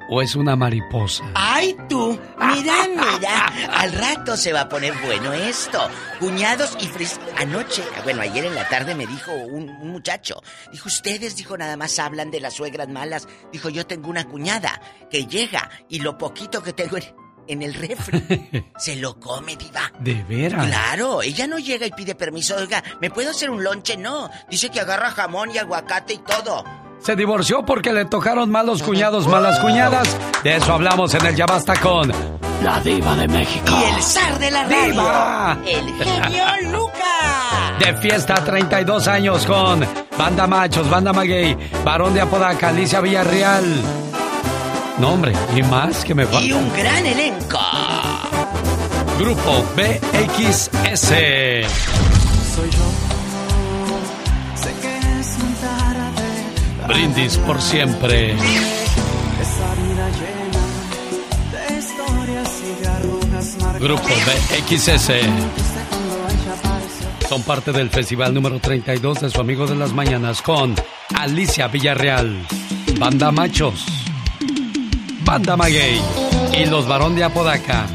[0.09, 1.23] o es una mariposa.
[1.35, 2.19] ¡Ay, tú!
[2.37, 3.45] Mira, mira.
[3.71, 5.79] Al rato se va a poner bueno esto.
[6.19, 7.19] Cuñados y fres...
[7.37, 10.41] Anoche, bueno, ayer en la tarde me dijo un, muchacho.
[10.71, 13.27] Dijo, ustedes, dijo, nada más hablan de las suegras malas.
[13.53, 17.20] Dijo, yo tengo una cuñada que llega y lo poquito que tengo en
[17.61, 19.91] el refri se lo come, diva.
[19.99, 20.67] ¿De veras?
[20.67, 22.55] Claro, ella no llega y pide permiso.
[22.55, 23.97] Oiga, ¿me puedo hacer un lonche?
[23.97, 24.29] No.
[24.49, 26.63] Dice que agarra jamón y aguacate y todo.
[27.01, 30.15] Se divorció porque le tocaron malos cuñados, malas cuñadas.
[30.43, 32.11] De eso hablamos en el Ya Basta con
[32.63, 33.65] la Diva de México.
[33.67, 34.91] Y el zar de la radio.
[34.91, 35.57] ¡Diva!
[35.65, 37.79] El genio Lucas.
[37.79, 39.83] De fiesta 32 años con
[40.15, 43.81] Banda Machos, Banda Maguey, Varón de Apodaca, Alicia Villarreal.
[44.99, 46.45] No, hombre, y más que me falta.
[46.45, 47.59] Y un gran elenco.
[49.17, 51.07] Grupo BXS.
[52.55, 52.87] Soy yo.
[54.55, 56.87] Sé que es un tarde.
[56.87, 58.33] Brindis por siempre.
[58.33, 60.63] Esa vida llena
[61.51, 63.79] de historias y marcadas.
[63.79, 65.11] Grupo BXS.
[67.29, 70.75] Son parte del festival número 32 de su amigo de las mañanas con
[71.17, 72.45] Alicia Villarreal,
[72.99, 73.85] Banda Machos,
[75.31, 76.01] Banda Maguey
[76.51, 77.85] y los Barón de Apodaca.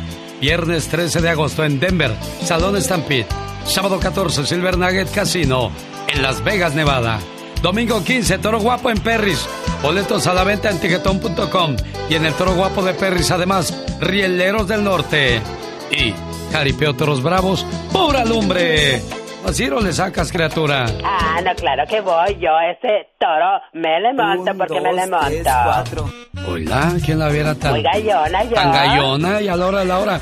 [0.40, 3.26] Viernes 13 de agosto en Denver, Salón Stampede.
[3.66, 5.70] Sábado 14, Silver Nugget Casino
[6.08, 7.20] en Las Vegas, Nevada.
[7.60, 9.46] Domingo 15, Toro Guapo en Perris.
[9.82, 11.76] Boletos a la venta en tiquetón.com
[12.08, 13.30] y en el Toro Guapo de Perris.
[13.30, 15.42] Además, Rieleros del Norte.
[15.90, 16.14] Y
[16.52, 19.02] Jaripeo Toros Bravos, pura lumbre.
[19.47, 20.86] Así no le sacas, criatura.
[21.05, 22.36] Ah, no, claro que voy.
[22.40, 26.10] Yo ese toro me le monto porque me le monto.
[26.48, 27.70] Hola, ¿quién la viera tan...
[27.70, 28.55] Muy gallona yo.
[28.55, 30.20] Tan gallona y a la hora, a la hora.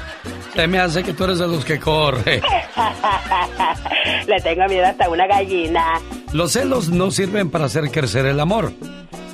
[0.55, 2.41] Se me hace que tú eres de los que corre.
[4.27, 6.01] le tengo miedo hasta una gallina.
[6.33, 8.73] Los celos no sirven para hacer crecer el amor.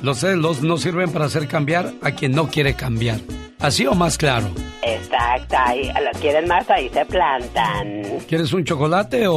[0.01, 3.19] Los celos no sirven para hacer cambiar a quien no quiere cambiar.
[3.59, 4.49] ¿Así o más claro?
[4.81, 8.01] Exacto, ahí lo quieren más, ahí se plantan.
[8.27, 9.35] ¿Quieres un chocolate o,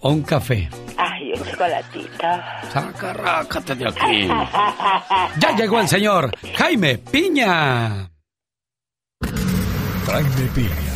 [0.00, 0.70] o un café?
[0.96, 2.26] Ay, un chocolatito.
[2.72, 4.26] Saca, rácate de aquí.
[5.38, 8.08] ya llegó el señor Jaime Piña.
[10.06, 10.95] Jaime Piña,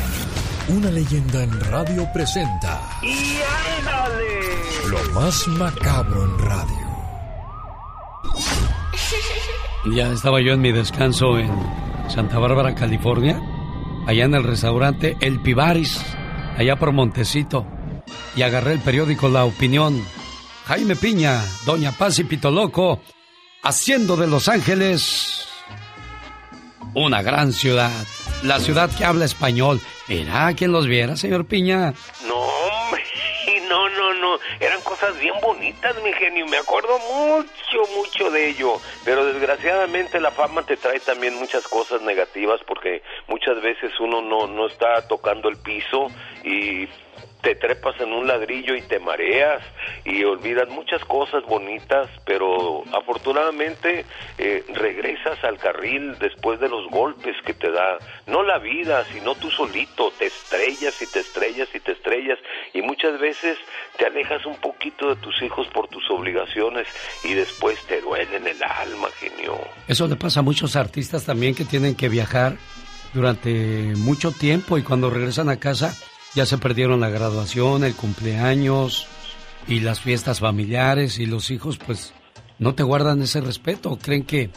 [0.71, 2.81] una leyenda en radio presenta.
[3.03, 3.39] ¡Y
[3.79, 4.41] ándale!
[4.89, 6.91] Lo más macabro en radio.
[9.93, 11.51] Ya estaba yo en mi descanso en
[12.09, 13.41] Santa Bárbara, California,
[14.07, 16.03] allá en el restaurante El Pibaris,
[16.59, 17.67] allá por Montecito,
[18.37, 20.05] y agarré el periódico La Opinión.
[20.67, 23.01] Jaime Piña, Doña Paz y Pitoloco,
[23.63, 25.49] haciendo de Los Ángeles
[26.95, 28.07] una gran ciudad,
[28.43, 29.81] la ciudad que habla español.
[30.11, 31.95] ¿Era quien los viera, señor Piña?
[32.27, 33.05] No, hombre,
[33.69, 34.39] no, no, no.
[34.59, 36.47] Eran cosas bien bonitas, mi genio.
[36.49, 38.81] Me acuerdo mucho, mucho de ello.
[39.05, 44.49] Pero desgraciadamente la fama te trae también muchas cosas negativas porque muchas veces uno no,
[44.49, 46.09] no está tocando el piso
[46.43, 46.89] y
[47.43, 49.63] te trepas en un ladrillo y te mareas
[50.05, 54.05] y olvidas muchas cosas bonitas, pero afortunadamente
[54.39, 59.35] eh, regresas al carril después de los golpes que te da, no la vida, sino
[59.35, 62.39] tú solito, te estrellas y te estrellas y te estrellas
[62.75, 63.59] y muchas veces
[63.97, 66.87] te alejas un poquito de tus hijos por tus obligaciones
[67.25, 69.59] y después te duele en el alma, genio.
[69.89, 72.55] Eso le pasa a muchos artistas también que tienen que viajar
[73.15, 73.51] durante
[73.97, 75.95] mucho tiempo y cuando regresan a casa
[76.35, 79.09] ya se perdieron la graduación, el cumpleaños
[79.67, 82.15] y las fiestas familiares y los hijos pues
[82.59, 84.51] no te guardan ese respeto, creen que,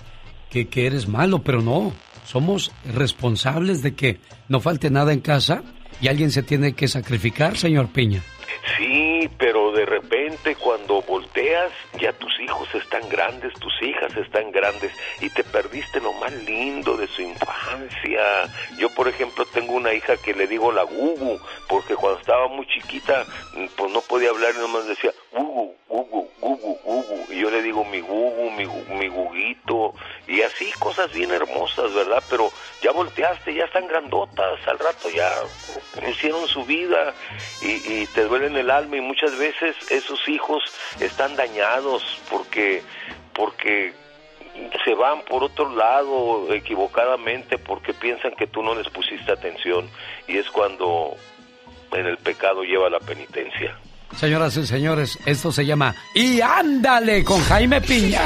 [0.50, 1.94] que, que, eres malo, pero no,
[2.26, 4.20] somos responsables de que
[4.50, 5.64] no falte nada en casa
[6.02, 8.22] y alguien se tiene que sacrificar, señor Piña.
[8.78, 9.63] Sí, pero
[10.60, 14.92] cuando volteas ya tus hijos están grandes, tus hijas están grandes
[15.22, 18.22] y te perdiste lo más lindo de su infancia.
[18.78, 22.66] Yo, por ejemplo, tengo una hija que le digo la Gugu, porque cuando estaba muy
[22.68, 23.26] chiquita,
[23.76, 27.26] pues no podía hablar y nomás decía Gugu, Gugu, Gugu, Gugu.
[27.30, 28.66] Y yo le digo mi Gugu, mi,
[28.96, 29.94] mi Guguito,
[30.28, 32.24] y así cosas bien hermosas, ¿verdad?
[32.30, 32.50] Pero
[32.82, 35.30] ya volteaste, ya están grandotas, al rato ya
[36.10, 37.14] hicieron su vida
[37.62, 40.64] y, y te duele en el alma y muchas veces esos hijos
[41.00, 42.82] están dañados porque
[43.34, 43.94] porque
[44.86, 49.90] se van por otro lado equivocadamente porque piensan que tú no les pusiste atención
[50.28, 51.16] y es cuando
[51.92, 53.78] en el pecado lleva la penitencia.
[54.16, 58.22] Señoras y señores, esto se llama Y ándale con Jaime Piña.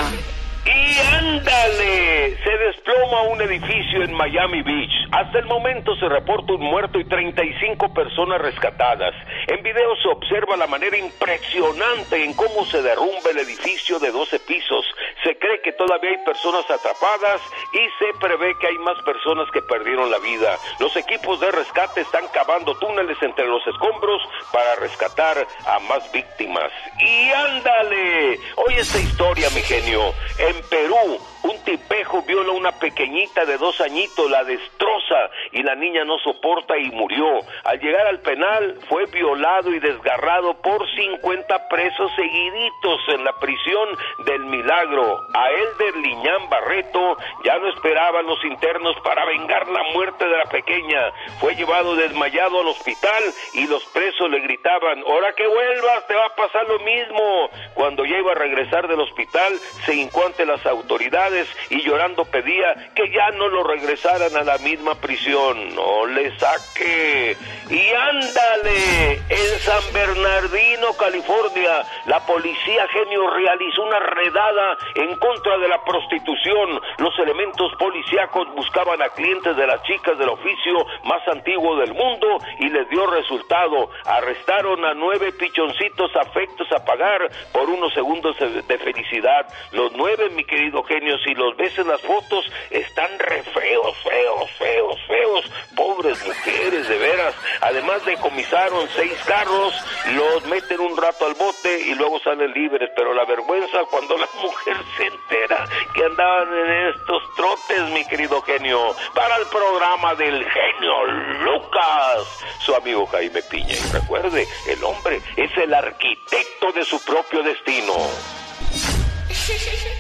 [0.68, 4.92] Y ándale, se desploma un edificio en Miami Beach.
[5.12, 9.14] Hasta el momento se reporta un muerto y 35 personas rescatadas.
[9.48, 14.40] En video se observa la manera impresionante en cómo se derrumba el edificio de 12
[14.42, 14.86] pisos.
[15.24, 17.42] Se cree que todavía hay personas atrapadas
[17.72, 20.58] y se prevé que hay más personas que perdieron la vida.
[20.80, 24.22] Los equipos de rescate están cavando túneles entre los escombros
[24.52, 26.72] para rescatar a más víctimas.
[27.00, 30.14] Y ándale, oye esta historia, mi genio.
[30.38, 35.76] En Perú, un tipejo viola a una pequeñita de dos añitos, la destroza y la
[35.76, 37.40] niña no soporta y murió.
[37.64, 43.90] Al llegar al penal fue violado y desgarrado por 50 presos seguiditos en la prisión
[44.26, 45.22] del Milagro.
[45.34, 50.46] A Elder Liñán Barreto ya no esperaban los internos para vengar la muerte de la
[50.46, 51.12] pequeña.
[51.40, 56.26] Fue llevado desmayado al hospital y los presos le gritaban, ahora que vuelvas te va
[56.26, 57.50] a pasar lo mismo.
[57.74, 61.37] Cuando ya iba a regresar del hospital se hincó las autoridades
[61.70, 65.76] y llorando pedía que ya no lo regresaran a la misma prisión.
[65.76, 67.38] No le saque.
[67.70, 75.68] Y ándale, en San Bernardino, California, la policía genio realizó una redada en contra de
[75.68, 76.80] la prostitución.
[76.98, 82.40] Los elementos policíacos buscaban a clientes de las chicas del oficio más antiguo del mundo
[82.60, 83.90] y les dio resultado.
[84.06, 89.48] Arrestaron a nueve pichoncitos afectos a pagar por unos segundos de felicidad.
[89.72, 94.52] Los nueve, mi querido genio, si los ves en las fotos, están re feos, feos,
[94.58, 95.46] feos, feos.
[95.76, 97.36] Pobres mujeres, de veras.
[97.60, 99.74] Además decomisaron seis carros,
[100.14, 102.90] los meten un rato al bote y luego salen libres.
[102.96, 108.42] Pero la vergüenza cuando la mujer se entera que andaban en estos trotes, mi querido
[108.44, 108.96] genio.
[109.14, 111.06] Para el programa del genio
[111.44, 113.74] Lucas, su amigo Jaime Piña.
[113.74, 117.94] Y recuerde, el hombre es el arquitecto de su propio destino.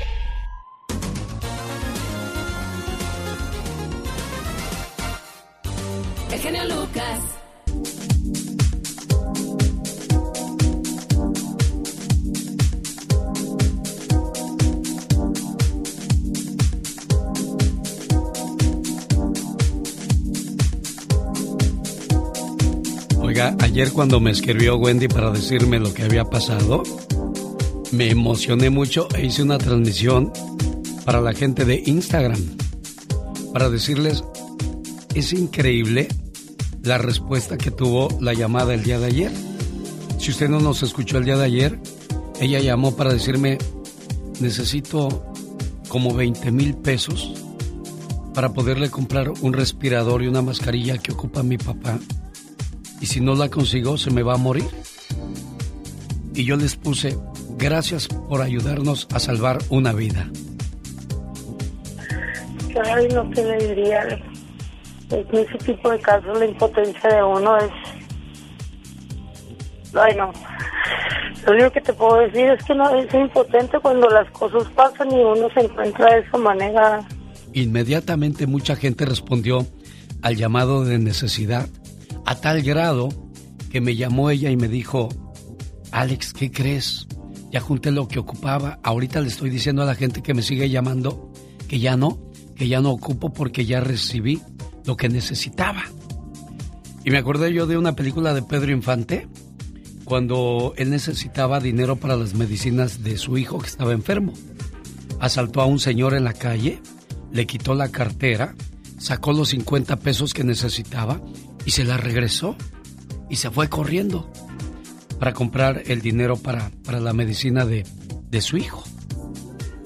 [6.31, 7.19] El genio Lucas.
[23.19, 26.83] Oiga, ayer cuando me escribió Wendy para decirme lo que había pasado,
[27.91, 30.33] me emocioné mucho e hice una transmisión
[31.05, 32.57] para la gente de Instagram
[33.57, 34.23] para decirles,
[35.13, 36.07] es increíble
[36.83, 39.31] la respuesta que tuvo la llamada el día de ayer.
[40.19, 41.79] Si usted no nos escuchó el día de ayer,
[42.39, 43.57] ella llamó para decirme,
[44.39, 45.25] necesito
[45.87, 47.33] como 20 mil pesos
[48.33, 51.97] para poderle comprar un respirador y una mascarilla que ocupa mi papá.
[53.01, 54.69] Y si no la consigo, se me va a morir.
[56.35, 57.17] Y yo les puse,
[57.57, 60.29] gracias por ayudarnos a salvar una vida.
[62.85, 64.03] Ay, no te le diría.
[65.09, 67.71] En ese tipo de casos la impotencia de uno es...
[69.93, 70.31] Ay, no.
[71.45, 75.11] Lo único que te puedo decir es que no es impotente cuando las cosas pasan
[75.11, 77.07] y uno se encuentra de esa manera.
[77.53, 79.65] Inmediatamente mucha gente respondió
[80.21, 81.69] al llamado de necesidad,
[82.25, 83.09] a tal grado
[83.71, 85.07] que me llamó ella y me dijo,
[85.91, 87.07] Alex, ¿qué crees?
[87.49, 90.69] Ya junté lo que ocupaba, ahorita le estoy diciendo a la gente que me sigue
[90.69, 91.31] llamando
[91.69, 92.19] que ya no,
[92.55, 94.41] que ya no ocupo porque ya recibí
[94.87, 95.83] lo que necesitaba.
[97.03, 99.27] Y me acordé yo de una película de Pedro Infante,
[100.05, 104.33] cuando él necesitaba dinero para las medicinas de su hijo que estaba enfermo.
[105.19, 106.81] Asaltó a un señor en la calle,
[107.31, 108.55] le quitó la cartera,
[108.97, 111.21] sacó los 50 pesos que necesitaba
[111.65, 112.55] y se la regresó
[113.29, 114.31] y se fue corriendo
[115.19, 117.85] para comprar el dinero para, para la medicina de,
[118.29, 118.83] de su hijo.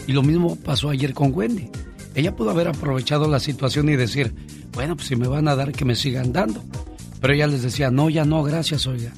[0.05, 1.69] Y lo mismo pasó ayer con Wendy.
[2.13, 4.35] Ella pudo haber aprovechado la situación y decir,
[4.73, 6.63] bueno, pues si me van a dar, que me sigan dando.
[7.19, 9.11] Pero ella les decía, no, ya no, gracias, oiga.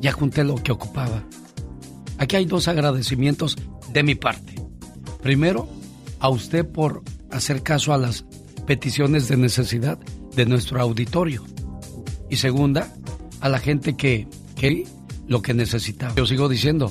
[0.00, 1.24] Ya junté lo que ocupaba.
[2.18, 3.56] Aquí hay dos agradecimientos
[3.92, 4.54] de mi parte.
[5.22, 5.68] Primero,
[6.18, 8.24] a usted por hacer caso a las
[8.66, 9.98] peticiones de necesidad
[10.34, 11.44] de nuestro auditorio.
[12.30, 12.92] Y segunda,
[13.40, 14.26] a la gente que,
[14.56, 14.86] que
[15.28, 16.14] lo que necesitaba.
[16.14, 16.90] Yo sigo diciendo.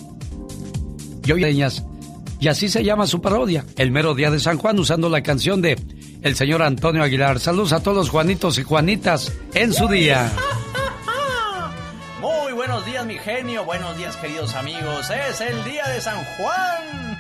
[1.23, 1.38] Yo.
[1.38, 5.61] Y así se llama su parodia, El mero día de San Juan, usando la canción
[5.61, 5.77] de
[6.24, 7.40] el señor Antonio Aguilar.
[7.40, 10.32] Saludos a todos los Juanitos y Juanitas en su día.
[12.22, 13.66] Muy buenos días, mi genio.
[13.66, 15.10] Buenos días, queridos amigos.
[15.10, 17.18] Es el día de San Juan.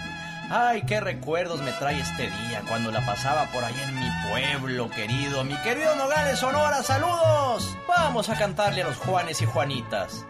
[0.49, 4.89] Ay, qué recuerdos me trae este día cuando la pasaba por ahí en mi pueblo
[4.89, 5.43] querido.
[5.43, 7.75] Mi querido Nogales Sonora, saludos.
[7.87, 10.25] Vamos a cantarle a los Juanes y Juanitas.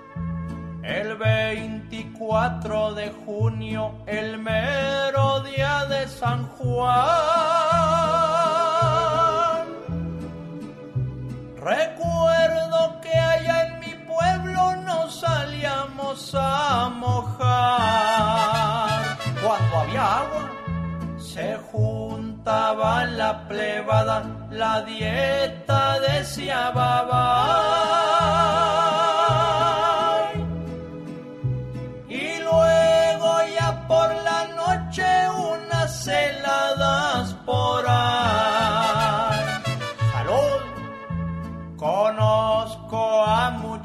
[0.81, 8.52] El 24 de junio, el mero día de San Juan.
[11.63, 17.97] Recuerdo que allá en mi pueblo nos salíamos a mojar.
[19.41, 20.51] Cuando había agua,
[21.17, 27.83] se juntaba la plebada, la dieta decía baba.
[36.07, 38.42] heladas por ahí.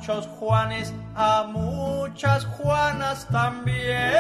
[0.09, 4.15] Muchos Juanes, a muchas Juanas también.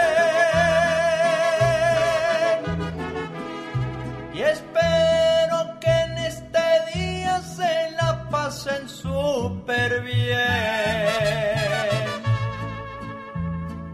[4.35, 6.61] Y espero que en este
[6.95, 10.37] día se la pasen súper bien.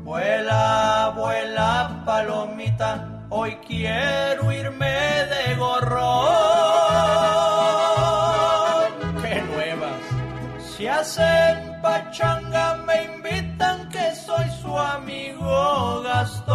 [0.02, 7.34] Vuela, vuela, palomita Hoy quiero irme de gorrón.
[11.05, 16.55] Hacen pachanga me invitan que soy su amigo Gastón.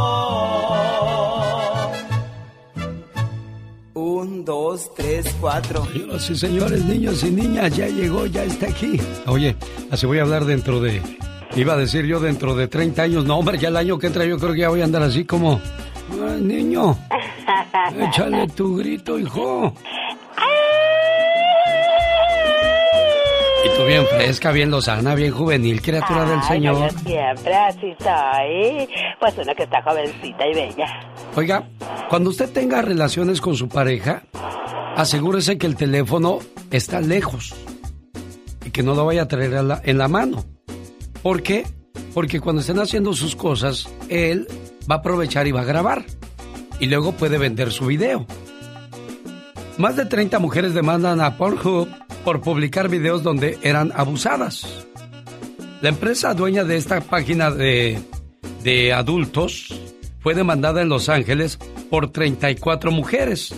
[3.93, 5.85] Un, dos, tres, cuatro.
[5.85, 8.99] Señoras y señores, niños y niñas, ya llegó, ya está aquí.
[9.27, 9.55] Oye,
[9.91, 10.99] así voy a hablar dentro de...
[11.55, 13.25] Iba a decir yo dentro de 30 años.
[13.25, 15.25] No, hombre, ya el año que entra yo creo que ya voy a andar así
[15.25, 15.61] como
[16.11, 16.97] Ay, niño,
[17.99, 19.73] échale tu grito, hijo.
[23.65, 26.91] Y tú bien fresca, bien lozana, bien juvenil, criatura del Señor.
[26.93, 28.89] Yo siempre así soy.
[29.19, 30.87] Pues una que está jovencita y bella.
[31.35, 31.69] Oiga,
[32.09, 34.23] cuando usted tenga relaciones con su pareja,
[34.95, 36.39] asegúrese que el teléfono
[36.71, 37.53] está lejos
[38.65, 39.53] y que no lo vaya a traer
[39.83, 40.45] en la mano.
[41.21, 41.65] ¿Por qué?
[42.13, 44.47] Porque cuando estén haciendo sus cosas, él
[44.89, 46.05] va a aprovechar y va a grabar.
[46.79, 48.25] Y luego puede vender su video.
[49.77, 51.89] Más de 30 mujeres demandan a Pornhub
[52.23, 54.85] por publicar videos donde eran abusadas.
[55.81, 57.99] La empresa dueña de esta página de,
[58.63, 59.73] de adultos
[60.19, 61.57] fue demandada en Los Ángeles
[61.89, 63.53] por 34 mujeres,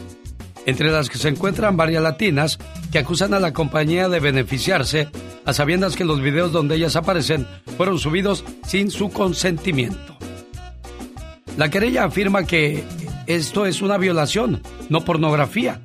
[0.66, 2.60] entre las que se encuentran varias latinas
[2.92, 5.10] que acusan a la compañía de beneficiarse
[5.46, 7.48] a sabiendas que los videos donde ellas aparecen
[7.78, 10.18] fueron subidos sin su consentimiento.
[11.58, 12.84] La querella afirma que
[13.28, 15.82] esto es una violación, no pornografía.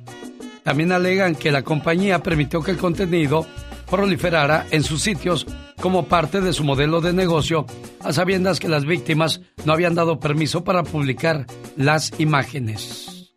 [0.67, 3.47] También alegan que la compañía permitió que el contenido
[3.89, 5.47] proliferara en sus sitios
[5.79, 7.65] como parte de su modelo de negocio,
[8.01, 11.45] a sabiendas que las víctimas no habían dado permiso para publicar
[11.77, 13.31] las imágenes.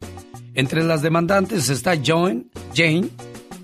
[0.55, 3.07] Entre las demandantes está Jane,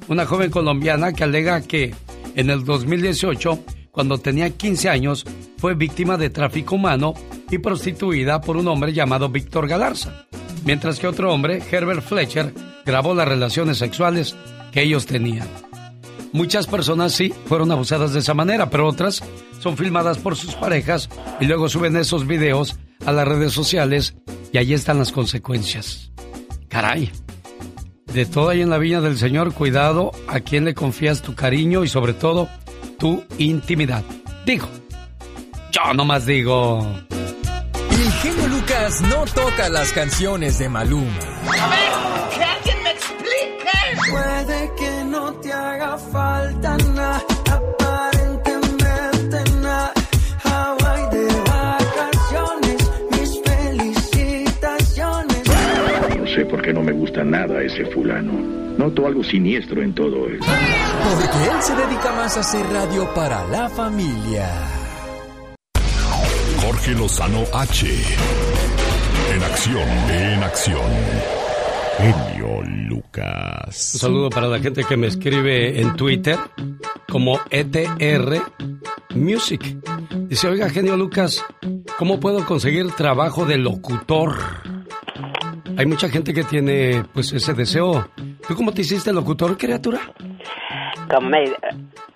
[0.07, 1.93] una joven colombiana que alega que
[2.37, 3.59] en el 2018,
[3.91, 5.25] cuando tenía 15 años,
[5.59, 7.15] fue víctima de tráfico humano
[7.51, 10.29] y prostituida por un hombre llamado Víctor Galarza,
[10.65, 12.55] mientras que otro hombre, Herbert Fletcher,
[12.87, 14.37] grabó las relaciones sexuales
[14.73, 15.49] que ellos tenían.
[16.33, 19.23] Muchas personas sí fueron abusadas de esa manera, pero otras
[19.61, 21.09] son filmadas por sus parejas
[21.41, 24.15] y luego suben esos videos a las redes sociales
[24.53, 26.13] y ahí están las consecuencias.
[26.69, 27.11] Caray,
[28.13, 31.85] de todo ahí en la viña del Señor, cuidado a quién le confías tu cariño
[31.85, 32.49] y sobre todo
[32.99, 34.05] tu intimidad.
[34.45, 34.69] Digo,
[35.73, 36.87] yo nomás digo.
[37.91, 41.19] El genio Lucas no toca las canciones de Maluma.
[41.61, 42.46] A ver,
[56.19, 58.33] No sé por qué no me gusta nada ese fulano.
[58.77, 60.45] Noto algo siniestro en todo eso.
[60.45, 64.51] Porque él se dedica más a hacer radio para la familia.
[66.61, 67.87] Jorge Lozano H.
[69.35, 71.46] En acción, en acción.
[71.99, 73.95] Genio Lucas.
[73.95, 76.37] Un saludo para la gente que me escribe en Twitter
[77.09, 78.43] como ETR
[79.15, 79.79] Music.
[80.29, 81.43] Dice, oiga, genio Lucas,
[81.99, 84.37] ¿cómo puedo conseguir trabajo de locutor?
[85.79, 88.09] Hay mucha gente que tiene pues ese deseo.
[88.47, 90.01] ¿Tú cómo te hiciste locutor, criatura?
[91.11, 91.53] ¿Cómo me...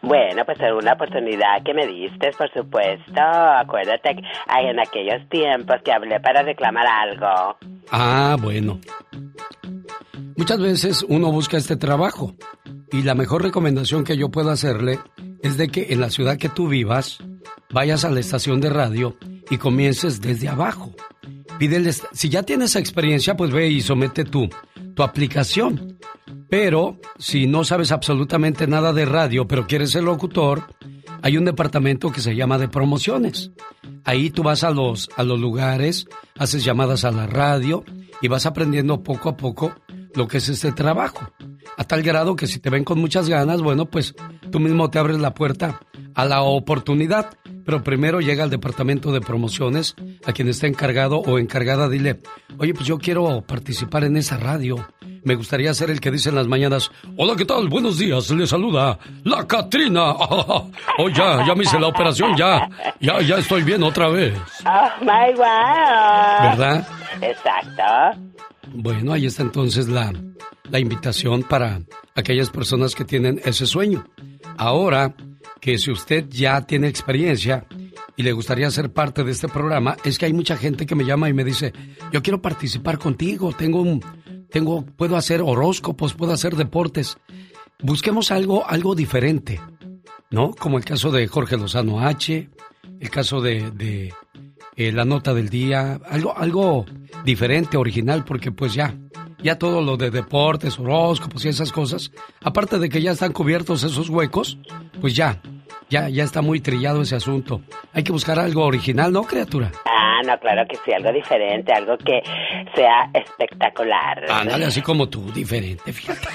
[0.02, 3.20] Bueno, pues es una oportunidad que me diste, por supuesto.
[3.20, 4.22] Acuérdate que
[4.68, 7.56] en aquellos tiempos que hablé para reclamar algo.
[7.90, 8.80] Ah, bueno.
[10.36, 12.34] Muchas veces uno busca este trabajo
[12.92, 14.98] y la mejor recomendación que yo puedo hacerle
[15.42, 17.18] es de que en la ciudad que tú vivas
[17.70, 19.16] vayas a la estación de radio
[19.50, 20.92] y comiences desde abajo.
[21.58, 24.48] Pídele, si ya tienes experiencia, pues ve y somete tu,
[24.94, 25.98] tu aplicación.
[26.50, 30.64] Pero si no sabes absolutamente nada de radio, pero quieres ser locutor,
[31.22, 33.52] hay un departamento que se llama de promociones.
[34.04, 36.06] Ahí tú vas a los, a los lugares,
[36.36, 37.84] haces llamadas a la radio
[38.20, 39.72] y vas aprendiendo poco a poco
[40.14, 41.30] lo que es este trabajo.
[41.76, 44.14] A tal grado que si te ven con muchas ganas, bueno, pues
[44.50, 45.80] tú mismo te abres la puerta
[46.14, 47.30] a la oportunidad.
[47.64, 52.20] Pero primero llega al departamento de promociones, a quien está encargado o encargada, dile,
[52.58, 54.86] oye, pues yo quiero participar en esa radio.
[55.22, 57.68] Me gustaría ser el que dice en las mañanas, hola, ¿qué tal?
[57.68, 60.14] Buenos días, le saluda la Catrina.
[60.98, 62.68] Oh, ya, ya me hice la operación, ya,
[63.00, 64.34] ya, ya estoy bien otra vez.
[64.66, 66.50] Oh, my wow.
[66.50, 66.86] ¿Verdad?
[67.22, 68.20] Exacto.
[68.72, 70.12] Bueno, ahí está entonces la,
[70.70, 71.80] la invitación para
[72.14, 74.04] aquellas personas que tienen ese sueño.
[74.58, 75.14] Ahora
[75.60, 77.66] que si usted ya tiene experiencia
[78.16, 81.04] y le gustaría ser parte de este programa, es que hay mucha gente que me
[81.04, 81.72] llama y me dice,
[82.12, 84.02] yo quiero participar contigo, tengo un,
[84.50, 87.18] tengo, puedo hacer horóscopos, puedo hacer deportes.
[87.82, 89.60] Busquemos algo, algo diferente,
[90.30, 90.50] ¿no?
[90.50, 92.48] Como el caso de Jorge Lozano H,
[92.98, 94.12] el caso de, de
[94.76, 96.86] eh, la nota del día, algo, algo
[97.24, 98.94] diferente, original, porque pues ya,
[99.42, 102.10] ya todo lo de deportes, horóscopos y esas cosas,
[102.42, 104.58] aparte de que ya están cubiertos esos huecos,
[105.00, 105.40] pues ya,
[105.90, 107.60] ya, ya está muy trillado ese asunto.
[107.92, 109.72] Hay que buscar algo original, ¿no, criatura?
[109.84, 112.22] Ah, no, claro que sí, algo diferente, algo que
[112.74, 114.24] sea espectacular.
[114.30, 116.28] Ándale, así como tú, diferente, fíjate.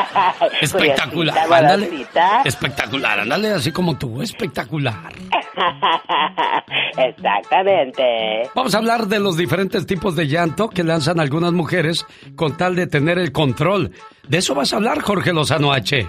[0.60, 2.06] espectacular, ándale.
[2.44, 5.12] Espectacular, ándale, así como tú, espectacular.
[6.96, 8.50] Exactamente.
[8.54, 12.04] Vamos a hablar de los diferentes tipos de llanto que lanzan algunas mujeres
[12.34, 13.92] con tal de tener el control.
[14.28, 16.06] De eso vas a hablar, Jorge Lozano H.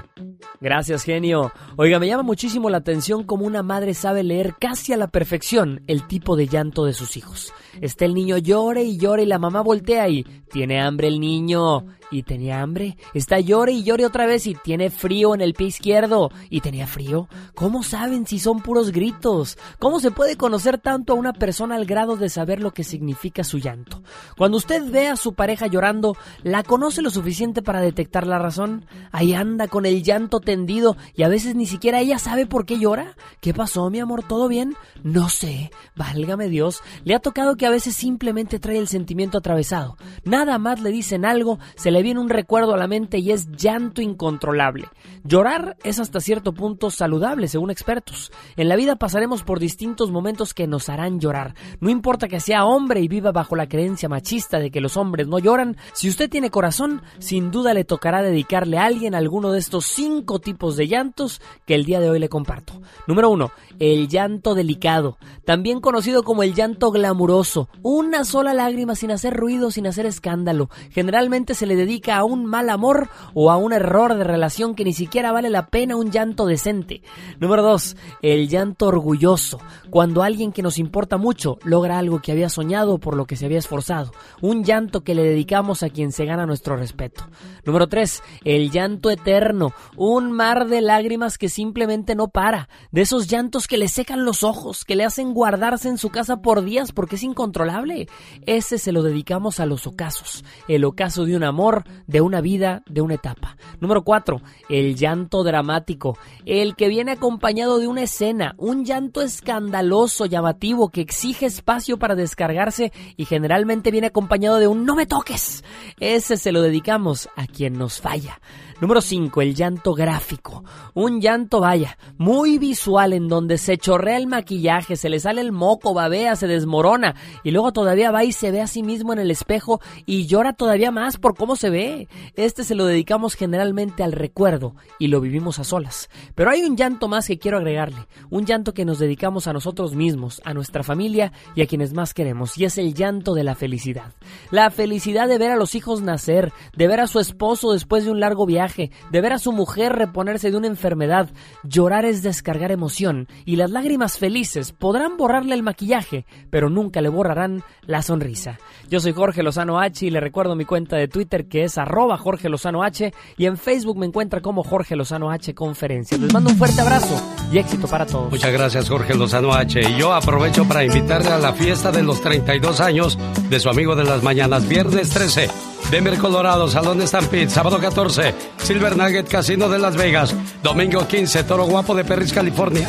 [0.60, 1.54] Gracias, genio.
[1.78, 5.84] Oiga, me llama muchísimo la atención cómo una madre sabe leer casi a la perfección
[5.88, 7.54] el tipo de llanto de sus hijos.
[7.80, 11.86] Está el niño llore y llore y la mamá voltea y tiene hambre el niño
[12.12, 12.98] y tenía hambre.
[13.14, 16.88] Está llore y llore otra vez y tiene frío en el pie izquierdo y tenía
[16.88, 17.28] frío.
[17.56, 19.58] ¿Cómo saben si son puros gritos?
[19.80, 23.44] ¿Cómo se puede conocer tanto a una persona al grado de saber lo que significa
[23.44, 24.04] su llanto?
[24.38, 28.86] Cuando usted ve a su pareja llorando, ¿la conoce lo suficiente para detectar la razón?
[29.12, 32.80] Ahí anda con el llanto tendido y a veces ni siquiera ella sabe por qué
[32.80, 33.16] llora.
[33.42, 34.24] ¿Qué pasó, mi amor?
[34.24, 34.76] ¿Todo bien?
[35.04, 35.72] No sé.
[35.96, 36.82] Válgame Dios.
[37.04, 39.98] Le ha tocado que a veces simplemente trae el sentimiento atravesado.
[40.24, 43.52] Nada más le dicen algo, se le viene un recuerdo a la mente y es
[43.52, 44.88] llanto incontrolable.
[45.24, 48.32] Llorar es hasta cierto punto saludable, según expertos.
[48.56, 51.56] En la vida pasaremos por distintos momentos que nos harán llorar.
[51.80, 55.28] No importa que sea hombre y viva bajo la creencia machista de que los hombres
[55.28, 59.60] no lloran, si usted tiene corazón, sin duda le tocará dedicarle a alguien alguno de
[59.60, 62.82] estos cinco tipos de llantos que el día de hoy le comparto.
[63.08, 67.70] Número uno, el llanto delicado, también conocido como el llanto glamuroso.
[67.82, 70.70] Una sola lágrima sin hacer ruido, sin hacer escándalo.
[70.92, 74.84] Generalmente se le dedica a un mal amor o a un error de relación que
[74.84, 77.02] ni siquiera vale la pena un llanto decente.
[77.40, 77.98] Número 2.
[78.22, 79.60] El llanto orgulloso.
[79.90, 83.46] Cuando alguien que nos importa mucho logra algo que había soñado por lo que se
[83.46, 84.12] había esforzado.
[84.42, 87.28] Un llanto que le dedicamos a quien se gana nuestro respeto.
[87.66, 88.22] Número 3.
[88.44, 89.74] El llanto eterno.
[89.98, 92.70] Un mar de lágrimas que simplemente no para.
[92.92, 96.38] De esos llantos que le secan los ojos, que le hacen guardarse en su casa
[96.38, 98.08] por días porque es incontrolable.
[98.46, 100.46] Ese se lo dedicamos a los ocasos.
[100.68, 103.58] El ocaso de un amor, de una vida, de una etapa.
[103.80, 104.42] Número 4.
[104.70, 106.18] El llanto dramático.
[106.46, 108.56] El que viene acompañado de una escena.
[108.58, 114.86] Un llanto escandaloso, llamativo, que exige espacio para descargarse y generalmente viene acompañado de un
[114.86, 115.64] no me toques.
[116.00, 118.40] Ese se lo dedicamos a quien nos falla.
[118.82, 119.42] Número 5.
[119.42, 120.64] El llanto gráfico.
[120.94, 125.52] Un llanto, vaya, muy visual en donde se chorrea el maquillaje, se le sale el
[125.52, 129.20] moco, babea, se desmorona y luego todavía va y se ve a sí mismo en
[129.20, 132.08] el espejo y llora todavía más por cómo se ve.
[132.36, 136.10] Este se lo dedicamos generalmente al recuerdo y lo vivimos a solas.
[136.34, 138.08] Pero hay un llanto más que quiero agregarle.
[138.30, 142.14] Un llanto que nos dedicamos a nosotros mismos, a nuestra familia y a quienes más
[142.14, 144.14] queremos y es el llanto de la felicidad.
[144.52, 148.12] La felicidad de ver a los hijos nacer, de ver a su esposo después de
[148.12, 151.30] un largo viaje, de ver a su mujer reponerse de una enfermedad.
[151.64, 157.10] Llorar es descargar emoción y las lágrimas felices podrán borrarle el maquillaje, pero nunca le
[157.10, 158.60] borrarán la sonrisa.
[158.90, 162.18] Yo soy Jorge Lozano H y le recuerdo mi cuenta de Twitter que es arroba
[162.18, 166.20] Jorge Lozano H y en Facebook me encuentra como Jorge Lozano H Conferencias.
[166.20, 167.22] Les mando un fuerte abrazo
[167.52, 168.32] y éxito para todos.
[168.32, 169.80] Muchas gracias Jorge Lozano H.
[169.82, 173.18] Y yo aprovecho para invitarle a la fiesta de los 32 años
[173.50, 175.50] de su amigo de las mañanas, viernes 13.
[175.92, 181.44] Denver, Colorado, Salón de Stampede, sábado 14, Silver Nugget Casino de Las Vegas, domingo 15,
[181.46, 182.88] Toro Guapo de Perris, California,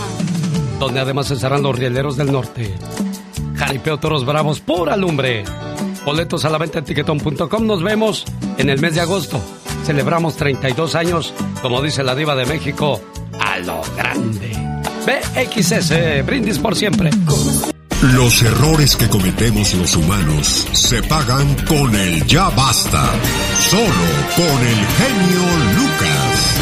[0.79, 2.75] donde además estarán los rieleros del norte.
[3.57, 5.45] Jaripeo Toros Bravos, pura lumbre.
[6.05, 7.67] Boletos a la venta en tiquetón.com.
[7.67, 8.25] Nos vemos
[8.57, 9.41] en el mes de agosto.
[9.85, 13.01] Celebramos 32 años, como dice la diva de México,
[13.39, 14.51] a lo grande.
[15.07, 17.11] BXS, brindis por siempre.
[18.03, 23.13] Los errores que cometemos los humanos se pagan con el ya basta.
[23.59, 23.85] Solo
[24.37, 25.43] con el genio
[25.77, 26.61] Lucas.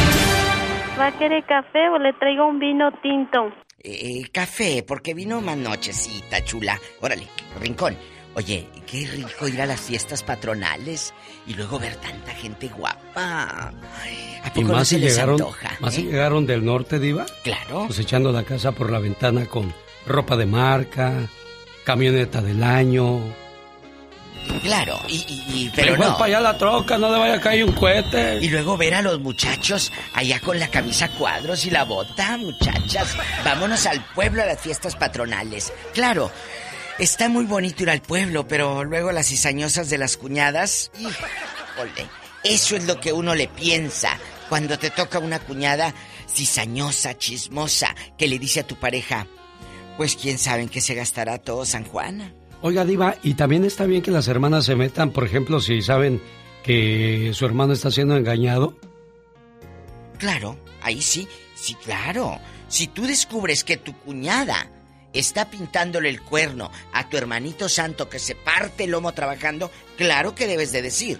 [0.99, 3.53] ¿Va a querer café o le traigo un vino tinto?
[3.79, 6.77] Eh, café, porque vino más nochecita, chula.
[7.01, 7.29] Órale,
[7.61, 7.97] rincón.
[8.35, 11.15] Oye, qué rico ir a las fiestas patronales
[11.47, 13.73] y luego ver tanta gente guapa.
[14.43, 16.05] ¿A poco y más no si se les llegaron, antoja, más si eh?
[16.07, 17.27] llegaron del norte, Diva.
[17.45, 17.85] Claro.
[17.87, 19.73] Pues echando la casa por la ventana con
[20.09, 21.29] ropa de marca,
[21.85, 23.21] camioneta del año.
[24.63, 26.13] Claro, y, y- y- pero no.
[26.15, 28.39] para allá la troca, no le vaya a caer un cohete.
[28.41, 33.15] Y luego ver a los muchachos allá con la camisa cuadros y la bota, muchachas.
[33.45, 35.73] Vámonos al pueblo a las fiestas patronales.
[35.93, 36.31] Claro,
[36.99, 40.91] está muy bonito ir al pueblo, pero luego las cizañosas de las cuñadas.
[40.99, 42.09] Híjole,
[42.45, 44.17] eso es lo que uno le piensa
[44.49, 45.93] cuando te toca una cuñada
[46.27, 49.27] cizañosa, chismosa, que le dice a tu pareja,
[49.99, 52.33] pues quién sabe en qué se gastará todo San Juan.
[52.63, 56.23] Oiga, Diva, y también está bien que las hermanas se metan, por ejemplo, si saben
[56.63, 58.79] que su hermano está siendo engañado.
[60.17, 61.27] Claro, ahí sí,
[61.57, 62.39] sí, claro.
[62.69, 64.71] Si tú descubres que tu cuñada
[65.13, 70.33] está pintándole el cuerno a tu hermanito santo que se parte el lomo trabajando, claro
[70.37, 71.19] que debes de decir.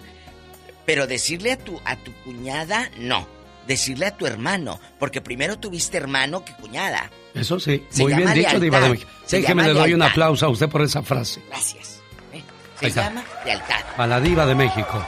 [0.85, 3.27] Pero decirle a tu, a tu cuñada, no.
[3.69, 7.11] Decirle a tu hermano, porque primero tuviste hermano que cuñada.
[7.35, 8.89] Eso sí, Se muy bien dicho, Diva de.
[8.89, 9.11] México.
[9.29, 11.39] Déjeme, le doy un aplauso a usted por esa frase.
[11.49, 12.01] Gracias.
[12.33, 12.37] ¿eh?
[12.37, 12.43] Ahí
[12.79, 13.03] Se está.
[13.09, 13.81] llama lealtad.
[13.95, 15.05] Para la Diva de México.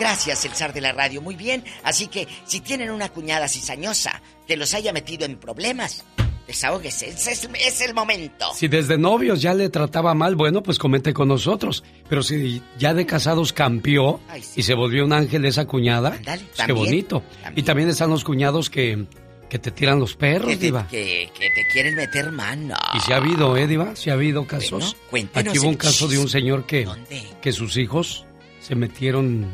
[0.00, 1.22] Gracias, el zar de la radio.
[1.22, 1.64] Muy bien.
[1.84, 6.04] Así que si tienen una cuñada cizañosa que los haya metido en problemas,
[6.50, 7.08] desahóguese.
[7.08, 8.46] Ese es, es el momento.
[8.54, 11.82] Si desde novios ya le trataba mal, bueno, pues comente con nosotros.
[12.08, 14.60] Pero si ya de casados cambió Ay, sí.
[14.60, 17.22] y se volvió un ángel esa cuñada, pues qué también, bonito.
[17.56, 19.06] Y también están los cuñados que,
[19.48, 20.86] que te tiran los perros, Que te, Diva.
[20.88, 22.74] que, que te quieren meter mano.
[22.94, 23.94] Y si ha habido, ¿eh, Diva?
[23.96, 24.96] Si ha habido casos.
[25.34, 27.22] Aquí hubo un caso de un señor que, ¿Dónde?
[27.40, 28.26] que sus hijos
[28.60, 29.46] se metieron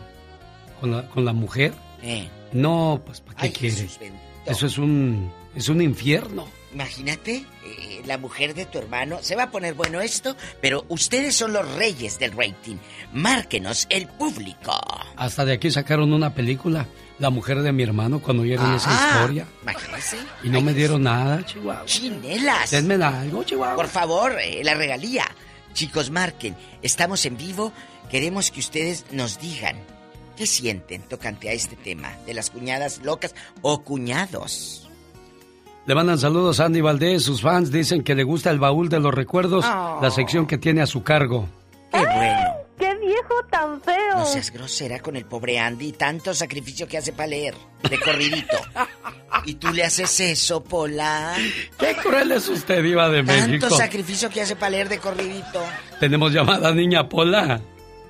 [0.81, 1.73] con la, con la mujer.
[2.03, 3.89] Eh, No, pues ¿para qué Ay, quiere?
[4.47, 6.47] Eso es un, es un infierno.
[6.81, 9.19] Imagínate, eh, la mujer de tu hermano.
[9.23, 12.77] Se va a poner bueno esto, pero ustedes son los reyes del rating.
[13.15, 14.73] Márquenos el público.
[15.17, 16.87] Hasta de aquí sacaron una película,
[17.19, 19.47] La mujer de mi hermano, cuando oyeron esa Ah, historia.
[19.63, 20.19] Imagínense.
[20.45, 21.87] Y no me dieron nada, Chihuahua.
[21.87, 22.71] Chinelas.
[22.71, 23.75] Denme algo, Chihuahua.
[23.75, 25.25] Por favor, eh, la regalía.
[25.73, 26.55] Chicos, marquen.
[26.83, 27.73] Estamos en vivo.
[28.11, 29.79] Queremos que ustedes nos digan
[30.37, 34.86] qué sienten tocante a este tema de las cuñadas locas o cuñados.
[35.87, 37.23] Le mandan saludos a Andy Valdés.
[37.23, 39.99] Sus fans dicen que le gusta el baúl de los recuerdos, Oh.
[40.03, 41.49] la sección que tiene a su cargo.
[41.93, 42.55] ¡Qué bueno!
[42.79, 44.17] ¡Qué viejo tan feo!
[44.17, 45.93] No seas grosera con el pobre Andy.
[45.93, 47.55] Tanto sacrificio que hace para leer.
[47.89, 48.57] De corridito.
[49.45, 51.35] y tú le haces eso, Pola.
[51.79, 53.71] ¡Qué cruel es usted, Diva de Tanto México!
[53.71, 55.63] sacrificio que hace para leer de corridito.
[56.01, 57.61] Tenemos llamada niña Pola.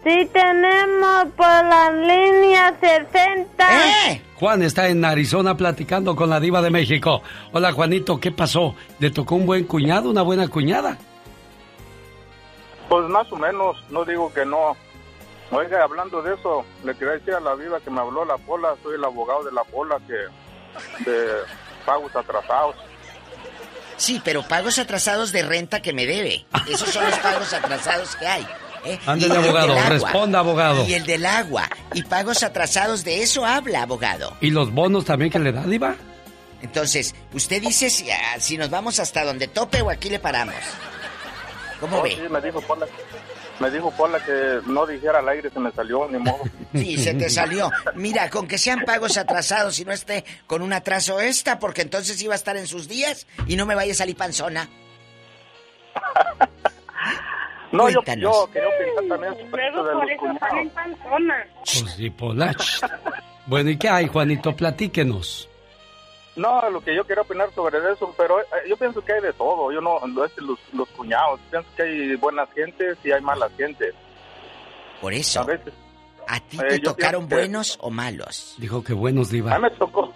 [0.07, 4.13] Sí tenemos por la línea 60.
[4.13, 4.23] ¡Eh!
[4.37, 7.23] Juan está en Arizona platicando con la Diva de México.
[7.51, 8.77] Hola, Juanito, ¿qué pasó?
[9.01, 10.97] ¿Le tocó un buen cuñado, una buena cuñada?
[12.89, 14.77] Pues más o menos, no digo que no.
[15.51, 18.77] Oiga, hablando de eso, le quería decir a la viva que me habló la Pola,
[18.85, 21.31] soy el abogado de la Pola que de
[21.85, 22.77] pagos atrasados.
[23.97, 26.47] Sí, pero pagos atrasados de renta que me debe.
[26.69, 28.47] Esos son los pagos atrasados que hay.
[28.87, 28.99] ¿Eh?
[29.19, 29.89] Y el abogado, agua.
[29.89, 30.87] responda, abogado.
[30.87, 31.69] Y el del agua.
[31.95, 34.37] Y pagos atrasados de eso habla, abogado.
[34.41, 35.97] ¿Y los bonos también que le da, Diva?
[36.63, 40.55] Entonces, usted dice si, ah, si nos vamos hasta donde tope o aquí le paramos.
[41.81, 42.11] ¿Cómo Oh, ve?
[42.13, 42.87] sí, me dijo Pola,
[43.61, 46.41] me dijo Pola que no dijera al aire, se me salió, ni modo.
[46.75, 47.71] Sí, se te salió.
[47.95, 52.21] Mira, con que sean pagos atrasados y no esté con un atraso esta, porque entonces
[52.23, 54.69] iba a estar en sus días y no me vaya a salir panzona.
[57.77, 58.23] No, yo, Cuéntanos.
[58.23, 60.73] yo quería pensar también sobre esto de los cuñados.
[61.57, 62.55] Pues sí, Pola.
[63.47, 64.55] Bueno, ¿y qué hay, Juanito?
[64.57, 65.49] Platíquenos.
[66.37, 69.33] No, lo que yo quería opinar sobre eso, pero eh, yo pienso que hay de
[69.33, 69.73] todo.
[69.73, 71.41] Yo no, no es los, los cuñados.
[71.51, 73.95] Pienso que hay buenas gentes y hay malas gentes.
[75.01, 75.41] Por eso.
[75.41, 75.73] A veces.
[76.29, 78.55] ¿A ti Eh, te tocaron que- buenos o malos?
[78.59, 79.55] Dijo que buenos, A Diva.
[79.57, 80.13] mí me tocó,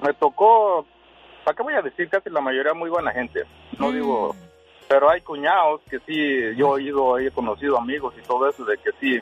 [0.00, 0.86] me tocó,
[1.44, 2.08] ¿para qué voy a decir?
[2.08, 3.42] Casi la mayoría muy buena gente.
[3.78, 4.34] No digo,
[4.88, 8.76] pero hay cuñados que sí, yo he ido, he conocido amigos y todo eso, de
[8.78, 9.20] que sí,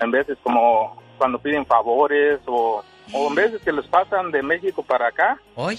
[0.00, 2.82] en veces como cuando piden favores o,
[3.12, 5.40] o en veces que les pasan de México para acá.
[5.54, 5.78] ¿Hoy?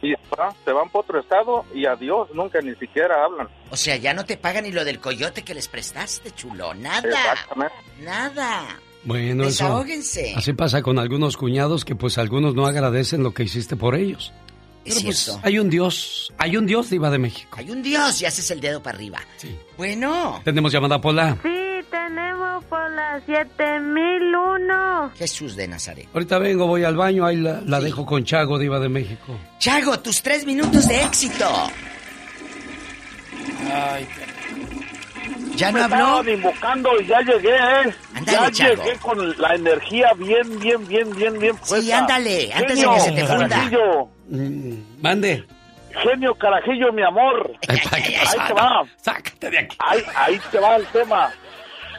[0.00, 3.48] Y ah, se van para otro estado y adiós, nunca ni siquiera hablan.
[3.70, 6.74] O sea, ya no te pagan ni lo del coyote que les prestaste, chulo.
[6.74, 7.08] Nada.
[7.08, 7.74] Exactamente.
[8.00, 8.66] Nada.
[9.04, 9.64] Bueno, eso.
[9.64, 10.34] Desahóguense.
[10.36, 14.32] Así pasa con algunos cuñados que pues algunos no agradecen lo que hiciste por ellos.
[14.84, 15.40] Es Pero, pues, cierto.
[15.44, 17.56] hay un Dios, hay un Dios Diva de México.
[17.58, 19.20] Hay un Dios y haces el dedo para arriba.
[19.76, 20.40] Bueno.
[20.44, 21.36] Tenemos llamada Pola.
[21.42, 25.10] Sí, tenemos por las 7001.
[25.16, 26.08] Jesús de Nazaret.
[26.12, 29.38] Ahorita vengo, voy al baño, ahí la, la dejo con Chago, Diva de México.
[29.58, 31.46] Chago, tus tres minutos de éxito.
[33.72, 34.06] Ay,
[35.56, 35.96] ¿Ya no me habló?
[36.20, 37.94] estaban invocando y ya llegué, ¿eh?
[38.14, 38.82] Ándale, ya Chago.
[38.84, 41.98] llegué con la energía bien, bien, bien, bien, bien puesta.
[41.98, 43.48] ándale, antes de que se te funda.
[43.48, 45.44] Carajillo, Mande.
[46.02, 47.52] genio Carajillo, mi amor.
[47.68, 47.78] ahí
[48.46, 48.84] te va.
[48.96, 49.76] Sácate de aquí.
[49.78, 51.32] Ahí, ahí te va el tema.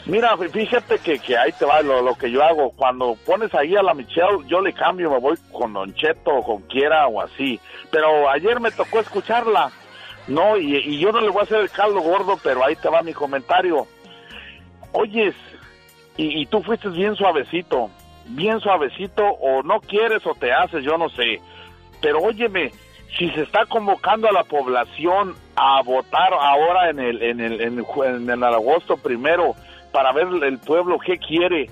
[0.06, 2.72] Mira, fíjate que, que ahí te va lo, lo que yo hago.
[2.72, 6.44] Cuando pones ahí a la Michelle, yo le cambio, me voy con Don Cheto o
[6.44, 7.60] con quiera o así.
[7.90, 9.72] Pero ayer me tocó escucharla.
[10.28, 12.90] No, y, y yo no le voy a hacer el caldo gordo, pero ahí te
[12.90, 13.88] va mi comentario.
[14.92, 15.36] Oyes,
[16.18, 17.90] y, y tú fuiste bien suavecito,
[18.28, 21.42] bien suavecito, o no quieres o te haces, yo no sé.
[22.04, 22.72] Pero óyeme,
[23.18, 27.80] si se está convocando a la población a votar ahora en el en el en,
[27.80, 29.56] el en el agosto primero
[29.92, 31.68] para ver el pueblo qué quiere,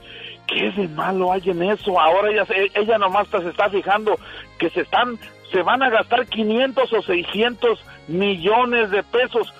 [0.48, 2.00] ¿qué de malo hay en eso?
[2.00, 4.18] Ahora ella se- ella nomás se está fijando
[4.58, 5.20] que se están
[5.52, 9.54] se van a gastar 500 o 600 millones de pesos.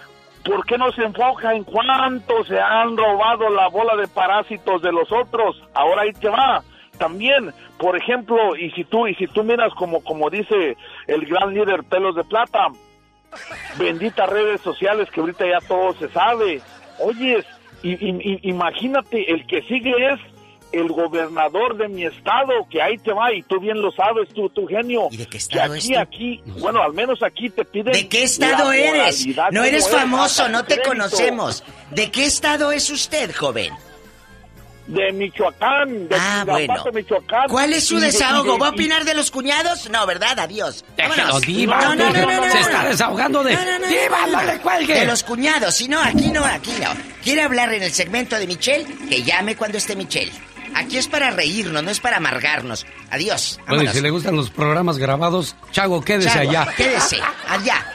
[0.46, 4.92] ¿Por qué no se enfoca en cuánto se han robado la bola de parásitos de
[4.92, 5.62] los otros?
[5.74, 6.64] Ahora ahí te va.
[6.98, 10.78] También, por ejemplo, y si tú y si tú miras como como dice
[11.08, 12.68] el gran líder Pelos de Plata,
[13.78, 16.62] benditas redes sociales que ahorita ya todo se sabe.
[17.00, 17.46] Oyes,
[17.84, 20.20] y, imagínate, el que sigue es
[20.72, 24.50] el gobernador de mi estado, que ahí te va, y tú bien lo sabes, tú,
[24.50, 25.08] tu genio.
[25.12, 27.92] ¿Y de qué estado que es aquí, aquí, bueno, al menos aquí te piden...
[27.92, 29.28] ¿De qué estado eres?
[29.28, 30.90] No ¿cómo eres famoso, no te crédito.
[30.90, 31.64] conocemos.
[31.90, 33.74] ¿De qué estado es usted, joven?
[34.92, 36.74] De Michoacán, de Ah, bueno.
[36.94, 37.48] Michoacán.
[37.50, 38.58] ¿Cuál es su desahogo?
[38.60, 39.90] ¿Va a opinar de los cuñados?
[39.90, 40.38] No, ¿verdad?
[40.38, 40.84] Adiós.
[40.98, 41.42] Vámonos.
[41.42, 43.54] Diva, No, no, no, no, no, se está desahogando de...
[43.54, 44.94] No, no, no, ¡Diva, no le cuelgue!
[45.00, 46.90] De los cuñados, si no, aquí no, aquí no.
[47.24, 48.86] ¿Quiere hablar en el segmento de Michelle?
[49.08, 50.34] Que llame cuando esté Michelle.
[50.76, 52.86] Aquí es para reírnos, no es para amargarnos.
[53.12, 53.60] Adiós.
[53.68, 56.68] Bueno, y si le gustan los programas grabados, Chago, quédese Chago, allá.
[56.76, 57.86] Quédese, allá.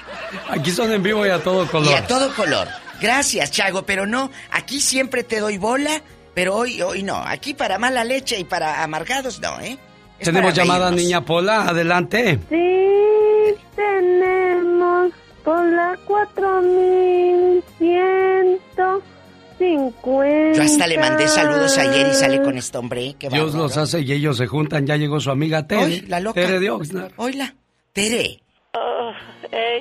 [0.49, 1.91] Aquí son en vivo y a todo color.
[1.91, 2.69] Y a todo color.
[3.01, 6.01] Gracias, Chago, pero no, aquí siempre te doy bola,
[6.37, 7.17] pero hoy, hoy no.
[7.17, 9.79] Aquí para mala leche y para amargados no, ¿eh?
[10.19, 12.39] Es Tenemos llamada niña Pola, adelante.
[12.51, 18.99] Sí, tenemos por la 4150.
[20.53, 23.17] Yo hasta le mandé saludos ayer y sale con este hombre.
[23.19, 23.63] Qué Dios bárbaro.
[23.63, 24.87] los hace y ellos se juntan.
[24.87, 26.05] Ya llegó su amiga Tere.
[26.07, 26.39] La loca.
[26.39, 27.13] Tere de Oxnard.
[27.17, 27.55] Oila,
[27.95, 28.43] Tere.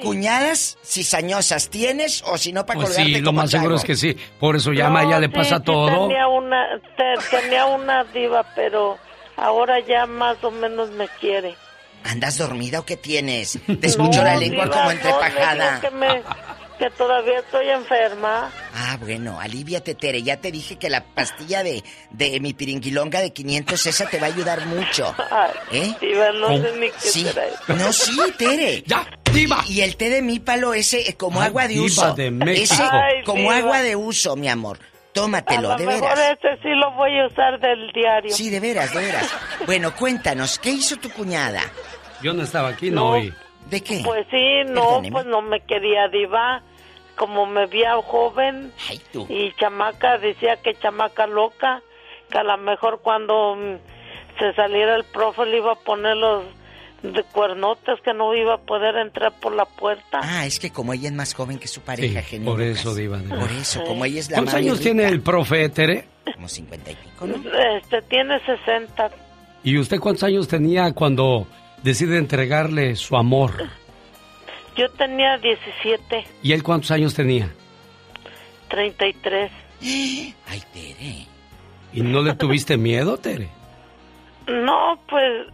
[0.01, 3.83] ¿Cuñadas cizañosas tienes o si no para Pues colgarte sí, lo como más seguro es
[3.83, 4.15] que sí.
[4.39, 6.07] Por eso llama, No, ella le sí, pasa sí todo.
[6.07, 8.97] Tenía una, te- tenía una diva, pero
[9.37, 11.55] ahora ya más o menos me quiere.
[12.03, 13.57] ¿Andas dormida o qué tienes?
[13.81, 15.81] Te escucho la lengua diva, como no, entrepajada.
[15.81, 16.21] que, me-
[16.77, 18.51] que todavía estoy enferma.
[18.73, 20.21] Ah, bueno, aliviate, Tere.
[20.23, 24.27] Ya te dije que la pastilla de, de mi piringuilonga de 500, esa te va
[24.27, 25.15] a ayudar mucho.
[25.71, 25.93] ¿Eh?
[26.01, 27.27] Diva, no sé ni qué Sí.
[27.67, 28.83] No, sí, Tere.
[28.87, 29.63] ¡Ya, diva!
[29.67, 32.13] Y el té de mípalo, ese eh, como Ay, agua de diva uso.
[32.13, 32.73] de México.
[32.73, 33.57] Ese Ay, como diva.
[33.57, 34.77] agua de uso, mi amor.
[34.81, 36.31] A Tómatelo, lo de mejor veras.
[36.33, 38.35] este sí lo voy a usar del diario.
[38.35, 39.29] Sí, de veras, de veras.
[39.65, 41.61] Bueno, cuéntanos, ¿qué hizo tu cuñada?
[42.21, 43.09] Yo no estaba aquí, no No.
[43.11, 43.33] oí.
[43.69, 44.01] ¿De qué?
[44.03, 45.11] Pues sí, no, Perdóneme.
[45.11, 46.61] pues no me quería diva.
[47.17, 48.73] Como me veía joven
[49.13, 49.25] tú.
[49.29, 51.81] y chamaca, decía que chamaca loca,
[52.29, 53.77] que a lo mejor cuando mm,
[54.37, 56.43] se saliera el profe le iba a poner los
[57.03, 60.19] de cuernotes que no iba a poder entrar por la puerta.
[60.23, 63.17] Ah, es que como ella es más joven que su pareja, Sí, por eso, diva.
[63.17, 66.09] de Por eso, como ella es la ¿Cuántos años rica, tiene el profe, Tere?
[66.33, 67.35] Como 50 y pico, ¿no?
[67.77, 69.09] Este tiene 60.
[69.63, 71.47] ¿Y usted cuántos años tenía cuando
[71.85, 73.69] decide entregarle su amor?
[74.75, 77.49] Yo tenía 17, ¿Y él cuántos años tenía?
[78.69, 79.51] 33.
[79.81, 81.27] Ay, Tere.
[81.93, 83.47] ¿Y no le tuviste miedo, Tere?
[84.47, 85.47] No, pues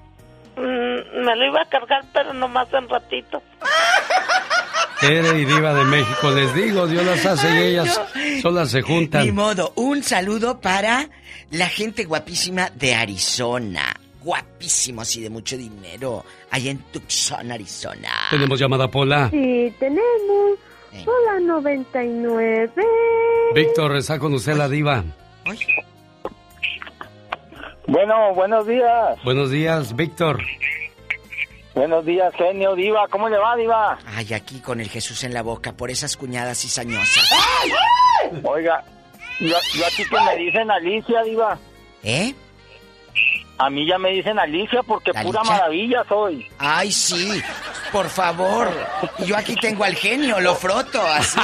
[0.57, 3.43] mm, me lo iba a cargar, pero nomás en ratito.
[5.01, 7.99] Tere y Diva de México, les digo, Dios las hace y ellas
[8.41, 9.35] solas se Ni juntan.
[9.35, 11.09] modo, un saludo para
[11.51, 13.95] la gente guapísima de Arizona.
[14.23, 16.23] Guapísimos y de mucho dinero.
[16.51, 18.09] Allá en Tucson, Arizona.
[18.29, 19.29] Tenemos llamada Pola.
[19.29, 20.59] Sí, tenemos.
[21.05, 22.71] Hola, 99.
[23.55, 25.03] Víctor, está con usted la Diva.
[27.87, 29.23] Bueno, buenos días.
[29.23, 30.41] Buenos días, Víctor.
[31.73, 33.07] Buenos días, genio, diva.
[33.09, 33.97] ¿Cómo le va, diva?
[34.05, 37.31] Ay, aquí con el Jesús en la boca por esas cuñadas cizañosas.
[38.43, 38.83] Oiga,
[39.39, 41.57] yo, yo aquí que me dicen Alicia, diva.
[42.03, 42.33] ¿Eh?
[43.63, 45.53] A mí ya me dicen Alicia porque ¿La pura Licha?
[45.53, 46.47] maravilla soy.
[46.57, 47.41] Ay, sí.
[47.91, 48.69] Por favor.
[49.19, 51.39] Y yo aquí tengo al genio, lo froto así.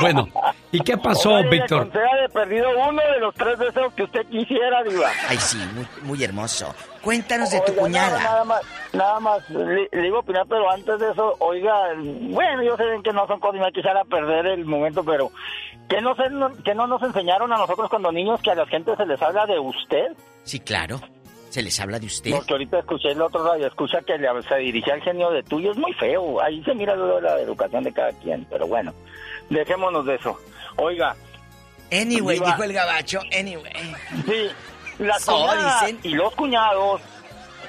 [0.00, 0.28] Bueno,
[0.72, 1.86] ¿y qué pasó, Oiga, Víctor?
[1.92, 5.10] le de perdido uno de los tres deseos que usted quisiera, Diva.
[5.28, 6.74] Ay, sí, muy, muy hermoso.
[7.02, 8.18] Cuéntanos de tu Oiga, cuñada.
[8.18, 8.60] Nada, nada más,
[8.92, 13.26] nada más le, a opinar, pero antes de eso, oiga, bueno, yo sé que no
[13.26, 15.30] son cosas, no quisiera perder el momento, pero
[15.90, 18.96] ¿qué no, se- que no nos enseñaron a nosotros cuando niños que a la gente
[18.96, 20.16] se les habla de usted?
[20.44, 20.98] Sí, claro.
[21.50, 22.30] Se les habla de usted.
[22.30, 25.72] Porque ahorita escuché el otro radio, escucha que le, se dirigía al genio de tuyo,
[25.72, 28.94] es muy feo, ahí se mira luego la educación de cada quien, pero bueno,
[29.50, 30.38] dejémonos de eso.
[30.76, 31.16] Oiga.
[31.92, 33.72] Anyway, Diva, dijo el gabacho, anyway.
[34.26, 34.48] Sí,
[35.00, 35.98] la So, cuñada dicen.
[36.04, 37.00] y los cuñados,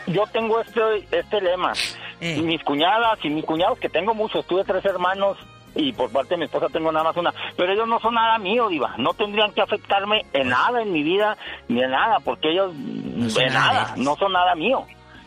[0.05, 0.81] yo tengo este,
[1.11, 1.73] este lema.
[2.19, 2.35] Eh.
[2.37, 5.39] Y mis cuñadas y mis cuñados, que tengo muchos, tuve tres hermanos
[5.75, 8.37] y por parte de mi esposa tengo nada más una, pero ellos no son nada
[8.37, 8.93] mío, Diva.
[8.97, 11.37] No tendrían que afectarme en nada en mi vida,
[11.67, 14.85] ni en nada, porque ellos, de nada no son nada mío.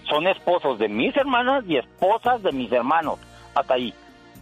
[0.09, 3.19] Son esposos de mis hermanas y esposas de mis hermanos.
[3.55, 3.95] Hasta ahí.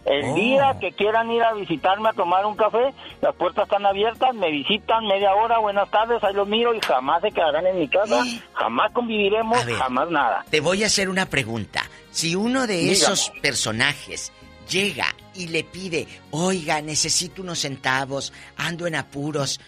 [0.05, 0.35] El Oh.
[0.35, 4.51] día que quieran ir a visitarme a tomar un café, las puertas están abiertas, me
[4.51, 8.21] visitan media hora, buenas tardes, ahí los miro y jamás se quedarán en mi casa,
[8.53, 9.75] jamás conviviremos, ver.
[9.75, 10.43] jamás nada.
[10.49, 11.83] Te voy a hacer una pregunta.
[12.11, 12.91] Si uno de Dígame.
[12.91, 14.33] esos personajes
[14.73, 19.59] llega y le pide, oiga, necesito unos centavos, ando en apuros,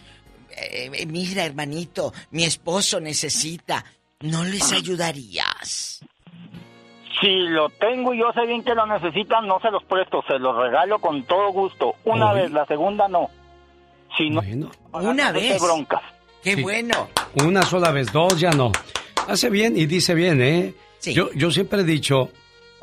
[0.50, 3.86] eh, eh, mira hermanito, mi esposo necesita,
[4.22, 6.02] ¿no les ayudarías?
[7.22, 10.38] Si lo tengo y yo sé bien que lo necesitan, no se los presto, se
[10.38, 11.96] los regalo con todo gusto.
[12.04, 12.42] Una Oye.
[12.44, 13.30] vez, la segunda no.
[14.18, 14.42] Si no,
[14.92, 15.62] Una no te vez.
[15.62, 16.02] broncas.
[16.44, 16.62] ¡Qué Sí.
[16.62, 17.10] bueno!
[17.46, 18.72] Una sola vez, dos ya no.
[19.28, 20.74] Hace bien y dice bien, ¿eh?
[21.00, 21.14] Sí.
[21.14, 22.32] Yo, yo siempre he dicho,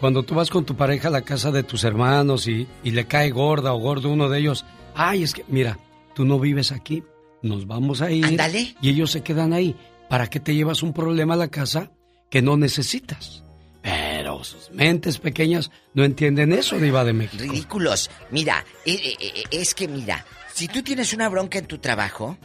[0.02, 3.06] cuando tú vas con tu pareja a la casa de tus hermanos y, y le
[3.06, 4.64] cae gorda o gordo uno de ellos,
[4.96, 5.78] ay, es que, mira,
[6.12, 7.04] tú no vives aquí,
[7.40, 8.24] nos vamos a ir.
[8.26, 8.74] Ándale.
[8.82, 9.76] Y ellos se quedan ahí.
[10.10, 11.92] ¿Para qué te llevas un problema a la casa
[12.30, 13.44] que no necesitas?
[13.80, 17.40] Pero sus mentes pequeñas no entienden eso, Diva de México.
[17.40, 18.10] Ridículos.
[18.32, 22.36] Mira, eh, eh, eh, es que mira, si tú tienes una bronca en tu trabajo,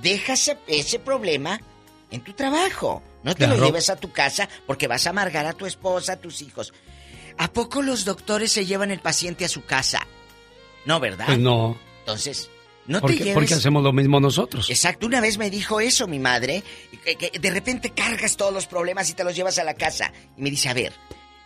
[0.00, 1.60] deja ese, problema
[2.12, 3.02] en tu trabajo.
[3.24, 6.16] No te lo lleves a tu casa porque vas a amargar a tu esposa, a
[6.16, 6.72] tus hijos.
[7.40, 10.06] ¿A poco los doctores se llevan el paciente a su casa?
[10.84, 11.24] No, ¿verdad?
[11.24, 11.74] Pues no.
[12.00, 12.50] Entonces,
[12.86, 13.32] no ¿Por te lleves...
[13.32, 14.68] por qué hacemos lo mismo nosotros?
[14.68, 16.62] Exacto, una vez me dijo eso mi madre,
[17.02, 20.12] que, que de repente cargas todos los problemas y te los llevas a la casa.
[20.36, 20.92] Y me dice, a ver,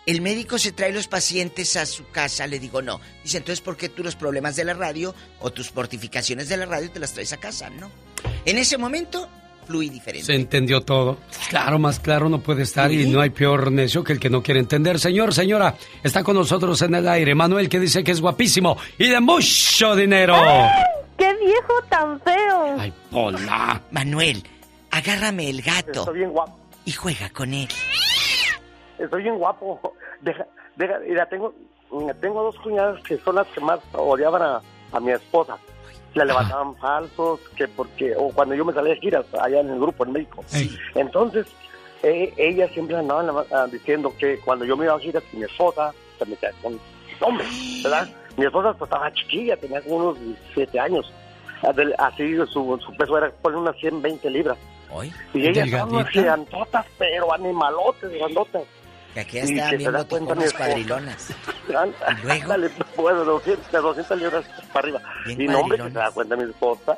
[0.05, 3.01] el médico se trae los pacientes a su casa, le digo, no.
[3.23, 6.67] Dice, entonces, ¿por qué tú los problemas de la radio o tus mortificaciones de la
[6.67, 7.71] radio te las traes a casa?
[7.71, 7.89] No.
[8.45, 9.31] En ese momento,
[9.65, 10.27] fluí diferente.
[10.27, 11.19] Se entendió todo.
[11.51, 14.43] Claro, más claro no puede estar y no hay peor necio que el que no
[14.43, 14.99] quiere entender.
[14.99, 19.09] Señor, señora, está con nosotros en el aire Manuel que dice que es guapísimo y
[19.09, 20.35] de mucho dinero.
[21.17, 22.77] ¡Qué viejo tan feo!
[22.79, 23.81] Ay, hola.
[23.91, 24.43] Manuel,
[24.91, 26.59] agárrame el gato Estoy bien guapo.
[26.85, 27.69] y juega con él.
[28.99, 29.81] Estoy bien guapo.
[30.21, 30.47] Deja,
[30.77, 31.55] deja, mira, tengo,
[32.21, 34.61] tengo dos cuñadas que son las que más odiaban a,
[34.93, 35.57] a mi esposa.
[36.15, 39.81] Le levantaban falsos, que porque, o cuando yo me salía de giras allá en el
[39.81, 40.45] grupo en México.
[40.95, 41.47] Entonces,
[42.03, 45.93] eh, ellas siempre andaban ah, diciendo que cuando yo me iba a giras mi esposa,
[46.19, 46.79] se metía con
[47.21, 47.49] hombres,
[47.83, 48.09] ¿verdad?
[48.37, 51.13] Mi esposa pues, estaba chiquilla, tenía como unos 17 años.
[51.63, 54.59] Adel- Así su, su peso era por unas 120 libras.
[55.33, 56.05] Y unas Delgadita.
[56.11, 58.63] gigantotas, pero animalotes, grandotas.
[59.15, 60.65] Que aquí Y estaban que bien se da cuenta mi botojonas esposa.
[60.67, 61.29] cuadrilonas.
[62.29, 65.01] Ándale, bueno, de 200, de 200 libras para arriba.
[65.27, 66.97] Bien y no, hombre, que se da cuenta mi esposa.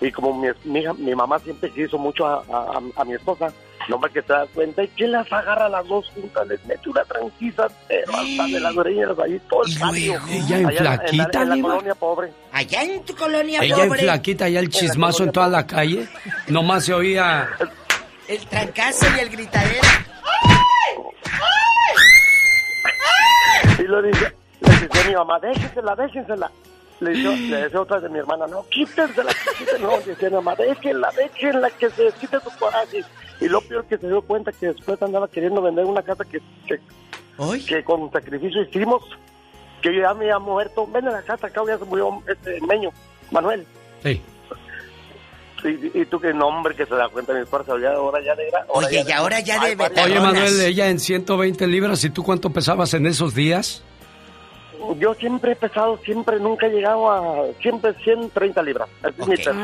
[0.00, 3.52] Y como mi, mi, hija- mi mamá siempre quiso mucho a, a, a mi esposa,
[3.88, 4.82] no, hombre, que se da cuenta.
[4.84, 6.46] ¿Y quién las agarra a las dos juntas?
[6.46, 10.20] Les mete una tranquiza, pero hasta de las orejas ahí todo el patio.
[10.30, 11.68] Ella en Allá la- flaquita, en la, Diva.
[11.70, 12.32] colonia pobre.
[12.52, 14.00] Allá en tu colonia Ella en pobre.
[14.02, 16.08] flaquita, ya el chismazo en toda la calle.
[16.46, 17.48] Nomás se oía.
[18.28, 19.80] El trancazo y el gritadero.
[23.78, 26.50] Y lo dice, le dice a mi mamá, déjensela, déjensela.
[27.00, 29.78] Le dice, le dice otra de mi hermana, no, quítensela, quítensela.
[29.78, 33.04] No, dice mi mamá, déjenla, déjenla, que se quite su coraje.
[33.40, 36.40] Y lo peor que se dio cuenta que después andaba queriendo vender una casa que,
[36.66, 36.80] que,
[37.66, 39.02] que con sacrificio hicimos,
[39.80, 40.88] que yo ya me había muerto.
[40.88, 42.90] Vende la casa, acá ya se murió este meño,
[43.30, 43.64] Manuel.
[44.02, 44.20] Sí.
[45.64, 48.48] Y, y tú qué nombre que se da cuenta mi esposa, ya, ahora ya de
[48.68, 52.22] ahora Oye, y ahora ya de Ay, Oye, Manuel, ella en 120 libras, ¿y tú
[52.22, 53.82] cuánto pesabas en esos días?
[54.98, 58.88] Yo siempre he pesado, siempre, nunca he llegado a, siempre 130 libras.
[59.02, 59.10] Ah,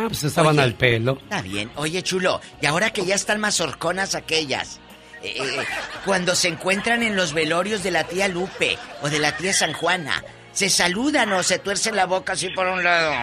[0.08, 1.18] pues estaban al pelo.
[1.22, 1.70] Está bien.
[1.76, 4.80] Oye, chulo, y ahora que ya están más horconas aquellas,
[5.22, 5.64] eh, eh,
[6.04, 9.72] cuando se encuentran en los velorios de la tía Lupe o de la tía San
[9.72, 10.22] Juana,
[10.52, 13.14] ¿se saludan o se tuercen la boca así por un lado?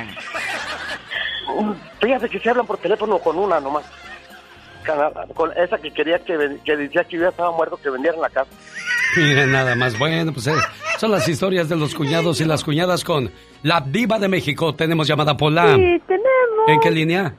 [2.02, 3.86] Fíjate que se hablan por teléfono con una nomás.
[5.36, 8.30] Con- esa que quería que, que decía que yo ya estaba muerto, que vendieran la
[8.30, 8.50] casa.
[9.16, 9.98] Miren nada más.
[10.00, 10.54] Bueno, pues eh,
[10.98, 13.32] son las historias de los cuñados y las cuñadas con
[13.64, 14.74] la diva de México.
[14.74, 15.76] Tenemos llamada Pola.
[15.76, 16.68] Sí, tenemos.
[16.68, 17.36] ¿En qué línea?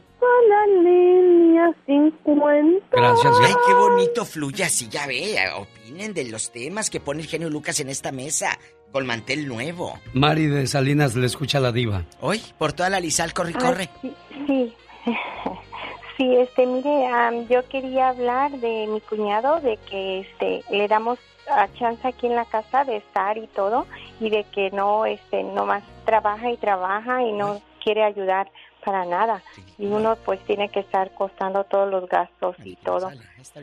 [0.49, 2.87] la línea 50.
[2.93, 3.35] Gracias.
[3.45, 5.37] Ay, qué bonito fluye así, ya ve.
[5.57, 8.59] Opinen de los temas que pone el genio Lucas en esta mesa.
[8.93, 9.99] Con mantel nuevo.
[10.13, 12.05] Mari de Salinas le escucha a la diva.
[12.21, 13.89] Hoy, por toda la Lizal, corre, corre.
[14.01, 14.15] sí,
[14.47, 14.75] sí.
[16.19, 21.19] Sí, este, mire, am, yo quería hablar de mi cuñado, de que este, le damos
[21.51, 23.87] a chance aquí en la casa de estar y todo,
[24.21, 28.51] y de que no, este, nomás trabaja y trabaja y no quiere ayudar
[28.85, 29.43] para nada.
[29.79, 33.11] Y uno pues tiene que estar costando todos los gastos y todo.
[33.41, 33.61] Esta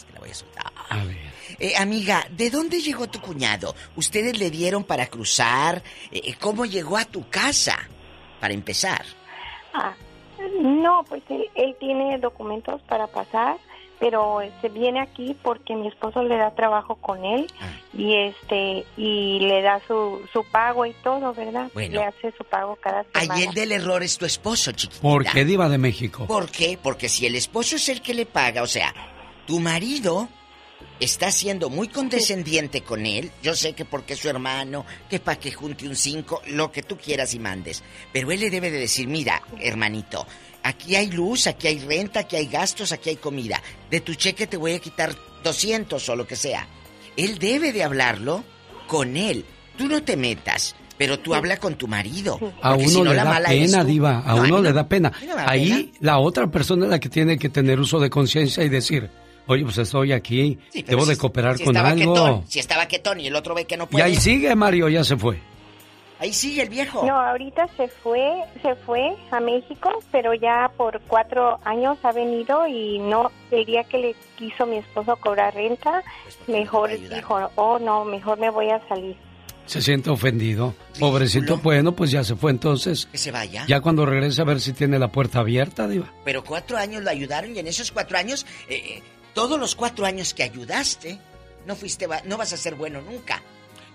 [0.00, 0.72] cosa, ¿crees que la voy a soltar?
[1.58, 3.74] Eh, amiga, ¿de dónde llegó tu cuñado?
[3.96, 5.82] ¿Ustedes le dieron para cruzar?
[6.10, 7.76] Eh, ¿Cómo llegó a tu casa?
[8.40, 9.04] Para empezar.
[9.74, 9.94] Ah,
[10.60, 13.58] no, pues él, él tiene documentos para pasar,
[13.98, 17.46] pero se viene aquí porque mi esposo le da trabajo con él
[17.92, 21.70] y este y le da su, su pago y todo, ¿verdad?
[21.74, 22.00] Bueno.
[22.00, 23.34] Le hace su pago cada semana.
[23.34, 25.02] Ahí el del error es tu esposo, chiquitita.
[25.02, 26.26] ¿Por qué diva de México?
[26.26, 26.78] ¿Por qué?
[26.82, 28.94] Porque si el esposo es el que le paga, o sea,
[29.50, 30.28] tu marido
[31.00, 33.32] está siendo muy condescendiente con él.
[33.42, 36.84] Yo sé que porque es su hermano, que para que junte un 5, lo que
[36.84, 37.82] tú quieras y mandes.
[38.12, 40.24] Pero él le debe de decir, mira, hermanito,
[40.62, 43.60] aquí hay luz, aquí hay renta, aquí hay gastos, aquí hay comida.
[43.90, 46.68] De tu cheque te voy a quitar 200 o lo que sea.
[47.16, 48.44] Él debe de hablarlo
[48.86, 49.44] con él.
[49.76, 52.38] Tú no te metas, pero tú habla con tu marido.
[52.62, 54.22] A uno si no, le la da pena, diva.
[54.24, 55.10] A No, uno le da pena.
[55.26, 58.68] da Ahí la otra persona es la que tiene que tener uso de conciencia y
[58.68, 59.10] decir,
[59.46, 62.14] oye, pues estoy aquí, Sí, debo si- de cooperar si con algo.
[62.14, 64.04] Quetón, si estaba quetón y el otro ve que no Y puede.
[64.04, 65.38] ahí sigue Mario, ya se fue.
[66.18, 67.02] Ahí sigue el viejo.
[67.06, 72.66] No, ahorita se fue, se fue a México, pero ya por cuatro años ha venido
[72.68, 76.02] y no, el día que le quiso mi esposo cobrar renta,
[76.46, 79.16] mejor dijo, oh no, mejor me voy a salir.
[79.64, 80.74] Se siente ofendido.
[80.98, 83.06] Pobrecito, bueno, pues ya se fue entonces.
[83.06, 83.64] Que se vaya.
[83.66, 86.12] Ya cuando regrese a ver si tiene la puerta abierta, diva.
[86.24, 89.02] Pero cuatro años lo ayudaron y en esos cuatro años, eh, eh,
[89.34, 91.18] todos los cuatro años que ayudaste,
[91.66, 93.42] no fuiste, no vas a ser bueno nunca.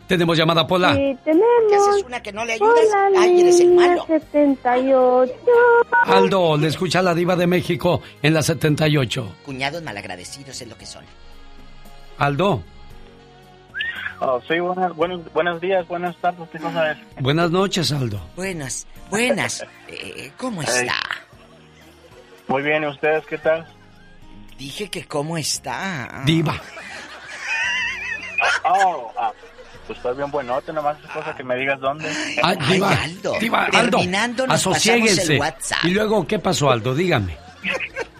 [0.07, 0.93] Tenemos llamada Pola.
[0.93, 1.47] Sí, tenemos.
[1.67, 2.73] ¿Qué haces una que no le ayudas?
[3.07, 4.05] Hola, Ay, eres el malo.
[4.05, 5.33] 78.
[6.05, 9.35] Aldo, le escucha la diva de México en la 78.
[9.43, 11.03] Cuñados malagradecidos es lo que son.
[12.19, 12.61] Aldo,
[14.21, 16.97] Oh, sí, buenas, buenos, buenos días, buenas tardes, ¿qué cosa es?
[17.19, 18.21] buenas noches, Aldo.
[18.37, 19.65] Buenas, buenas.
[19.89, 20.95] Eh, ¿Cómo está?
[22.47, 23.67] Muy bien, ¿y ustedes qué tal?
[24.57, 26.21] Dije que cómo está.
[26.25, 26.55] Diva.
[28.67, 29.31] Oh, ah,
[29.85, 32.11] pues estoy bien buenote, nomás es cosa que me digas dónde.
[32.43, 32.97] Ah, diva,
[33.39, 35.15] diva, Aldo, Terminando, nos asosiéguense.
[35.15, 35.85] pasamos el WhatsApp.
[35.85, 36.93] Y luego, ¿qué pasó, Aldo?
[36.95, 37.37] Dígame.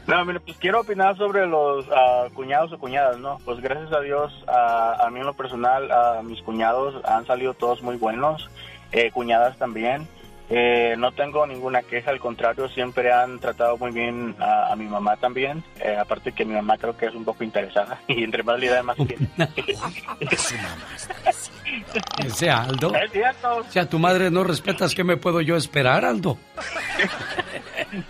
[0.08, 3.40] No, mire, pues quiero opinar sobre los ah, cuñados o cuñadas, ¿no?
[3.44, 7.56] Pues gracias a Dios, ah, a mí en lo personal, a mis cuñados han salido
[7.56, 8.48] todos muy buenos,
[8.92, 10.08] eh, cuñadas también.
[10.50, 14.86] Eh, no tengo ninguna queja, al contrario, siempre han tratado muy bien a, a mi
[14.86, 15.64] mamá también.
[15.80, 18.70] Eh, aparte que mi mamá creo que es un poco interesada y entre más le
[18.70, 19.28] da más tiene.
[22.24, 22.94] Ese Aldo.
[22.96, 23.64] Es cierto.
[23.70, 26.38] Si a tu madre no respetas, ¿qué me puedo yo esperar, Aldo?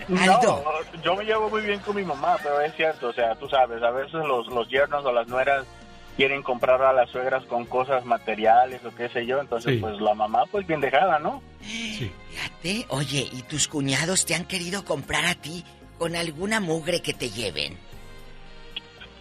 [0.08, 0.42] No,
[1.04, 3.82] yo me llevo muy bien con mi mamá, pero es cierto, o sea, tú sabes,
[3.84, 5.66] a veces los, los yernos o las nueras
[6.16, 9.80] quieren comprar a las suegras con cosas materiales o qué sé yo, entonces Sí.
[9.80, 11.42] pues la mamá pues bien dejada, ¿no?
[11.61, 15.64] Fíjate, oye, ¿y tus cuñados te han querido comprar a ti
[15.98, 17.77] con alguna mugre que te lleven?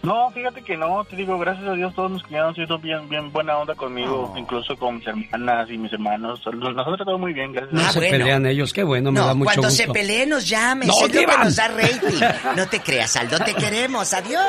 [0.05, 3.09] No, fíjate que no, te digo, gracias a Dios todos mis cuñados han sido bien,
[3.09, 7.33] bien buena onda conmigo, incluso con mis hermanas y mis hermanos, nos han tratado muy
[7.33, 8.11] bien, gracias No a se Dios.
[8.11, 9.83] pelean ellos, qué bueno, me no, da mucho cuando gusto.
[9.83, 12.19] se peleen nos llames, No, es lo que nos da rating.
[12.55, 14.41] No te creas, Aldo, te queremos, adiós.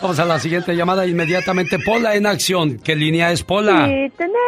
[0.00, 1.78] Vamos a la siguiente llamada inmediatamente.
[1.78, 2.78] Pola en acción.
[2.78, 3.86] ¿Qué línea es Pola?
[3.86, 4.38] Sí, tenemos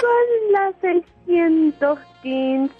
[0.00, 2.70] con la 615.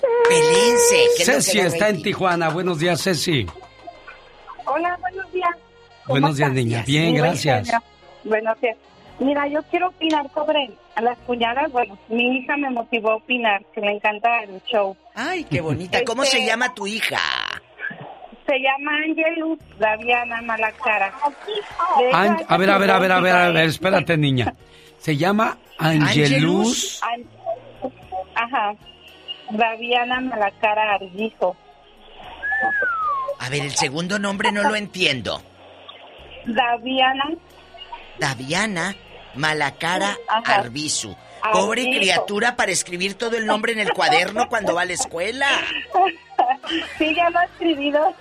[1.25, 2.49] Ceci está en Tijuana.
[2.51, 3.47] Buenos días, Ceci.
[4.67, 5.51] Hola, buenos días.
[6.09, 6.85] ¿Cómo Buenos días, niña.
[6.87, 7.71] Bien, gracias.
[8.25, 8.77] Buenos días.
[9.19, 10.71] Mira, yo quiero opinar sobre
[11.03, 11.71] las cuñadas.
[11.71, 14.97] Bueno, mi hija me motivó a opinar, que le encanta el show.
[15.15, 16.03] Ay, qué bonita.
[16.07, 17.19] ¿Cómo se Este, llama tu hija?
[18.47, 21.13] Se llama Angelus Daviana Malacara.
[22.13, 24.55] An- a ver, a ver, a ver, a ver, a ver, espérate, niña.
[24.99, 27.03] Se llama Angelus.
[27.03, 27.25] An-
[28.35, 28.75] Ajá.
[29.51, 31.55] Daviana Malacara Argizo.
[33.41, 35.43] A ver, el segundo nombre no lo entiendo.
[36.47, 37.25] Daviana
[38.19, 38.97] Daviana
[39.35, 40.57] Malacara Ajá.
[40.57, 41.15] Arbizu.
[41.53, 41.99] Pobre Arbizu.
[42.01, 45.47] criatura para escribir todo el nombre en el cuaderno cuando va a la escuela.
[46.99, 48.15] Sí, ya lo ha escribido.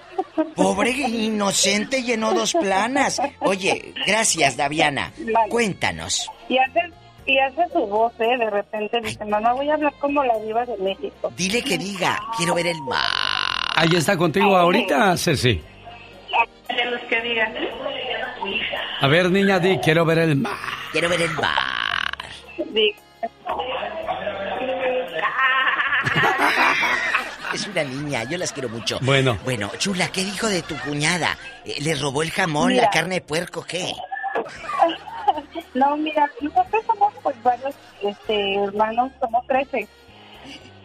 [0.55, 3.21] Pobre inocente llenó dos planas.
[3.39, 5.11] Oye, gracias, Daviana.
[5.49, 6.29] Cuéntanos.
[6.47, 6.79] Y hace,
[7.25, 8.37] y hace su voz, ¿eh?
[8.37, 11.31] De repente dice, mamá, voy a hablar como la diva de México.
[11.35, 13.03] Dile que diga, quiero ver el mar.
[13.75, 15.61] Ahí está contigo ahorita, Ceci.
[16.69, 17.53] De los que digan.
[19.01, 20.53] A ver, niña, di, quiero ver el mar.
[20.91, 21.53] Quiero ver el mar.
[27.53, 28.99] Es una niña, yo las quiero mucho.
[29.01, 29.37] Bueno.
[29.43, 31.37] Bueno, chula, ¿qué dijo de tu cuñada?
[31.65, 32.83] Eh, ¿Le robó el jamón, Mira.
[32.83, 33.93] la carne de puerco, qué?
[35.73, 39.87] No, mira, nosotros somos pues varios este, hermanos, somos 13.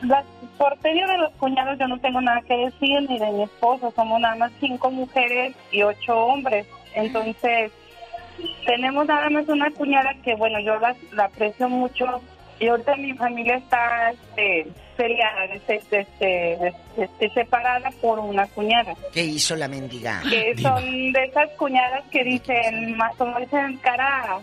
[0.02, 0.24] Las,
[0.58, 3.90] por medio de los cuñados yo no tengo nada que decir, ni de mi esposo,
[3.96, 6.66] somos nada más cinco mujeres y ocho hombres.
[6.94, 7.72] Entonces,
[8.66, 12.20] tenemos nada más una cuñada que, bueno, yo la, la aprecio mucho
[12.58, 18.94] y ahorita mi familia está este, peleada, este, este, este, separada por una cuñada.
[19.12, 20.22] ¿Qué hizo la mendiga?
[20.28, 24.38] que son de esas cuñadas que dicen, ma- como dicen, cara,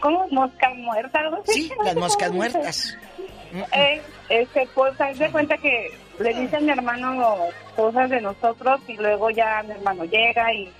[0.00, 0.26] ¿cómo?
[0.30, 1.62] Mosca muerta, algo así.
[1.64, 2.96] Sí, las moscas muertas.
[3.72, 5.88] Eh, este, pues, haz de cuenta que
[6.20, 7.36] le dice a mi hermano
[7.76, 10.70] cosas de nosotros y luego ya mi hermano llega y,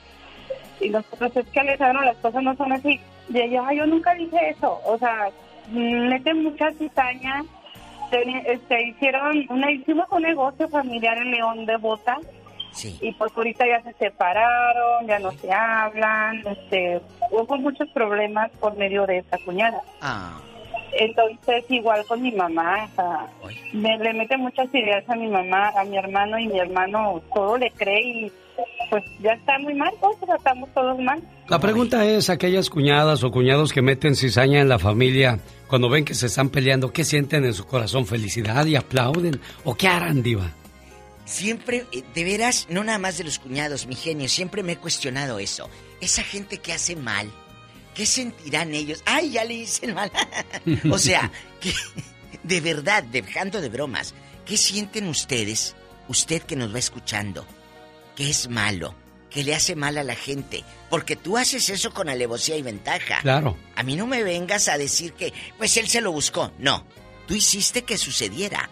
[0.81, 3.01] y nosotros, es que Alejandro, las cosas no son así.
[3.33, 4.81] Y ella, "Ay, yo nunca dije eso.
[4.85, 5.29] O sea,
[5.69, 7.45] mm, mete mucha cizaña.
[8.11, 12.19] Teni- Este, hicieron una, hicimos un negocio familiar en León de Bota
[13.01, 17.01] y pues ahorita ya se separaron, ya no se hablan, este,
[17.31, 19.81] hubo muchos problemas por medio de esa cuñada.
[20.01, 20.41] Ah,
[20.93, 23.27] Entonces, igual con mi mamá, o sea,
[23.73, 27.57] me, le mete muchas ideas a mi mamá, a mi hermano, y mi hermano todo
[27.59, 28.33] le cree y
[28.91, 31.23] pues ya está muy mal, pues o sea, estamos todos mal.
[31.49, 36.05] La pregunta es, aquellas cuñadas o cuñados que meten cizaña en la familia, cuando ven
[36.05, 38.07] que se están peleando, ¿qué sienten en su corazón?
[38.07, 39.41] ¿Felicidad y aplauden?
[39.65, 40.53] ¿O qué harán, diva?
[41.31, 44.77] siempre, eh, de veras, no nada más de los cuñados, mi genio, siempre me he
[44.77, 45.71] cuestionado eso.
[46.01, 47.31] Esa gente que hace mal,
[47.95, 49.03] ¿qué sentirán ellos?
[49.07, 50.11] ¡Ay, ya le hice el mal!
[50.91, 51.31] o sea,
[51.61, 51.73] que,
[52.43, 54.15] de verdad, dejando de bromas,
[54.45, 55.77] ¿qué sienten ustedes,
[56.09, 57.47] usted que nos va escuchando,
[58.17, 58.95] que es malo,
[59.31, 60.65] que le hace mal a la gente?
[60.89, 63.21] Porque tú haces eso con alevosía y ventaja.
[63.23, 63.57] Claro.
[63.77, 66.53] A mí no me vengas a decir que, pues él se lo buscó.
[66.59, 66.85] No,
[67.27, 68.69] tú hiciste que sucediera.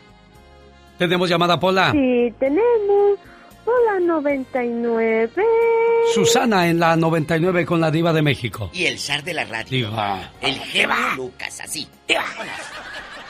[0.98, 1.92] Tenemos llamada, Pola.
[1.92, 3.18] Sí, tenemos.
[3.64, 5.30] Hola 99.
[6.14, 8.70] Susana en la 99 con la diva de México.
[8.72, 9.68] Y el zar de la radio.
[9.70, 10.32] Diva.
[10.40, 11.86] El genio Lucas, así.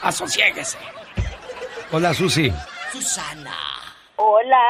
[0.01, 0.77] Asociéguese.
[1.91, 2.51] Hola, Susi.
[2.91, 3.57] Susana.
[4.15, 4.63] Hola,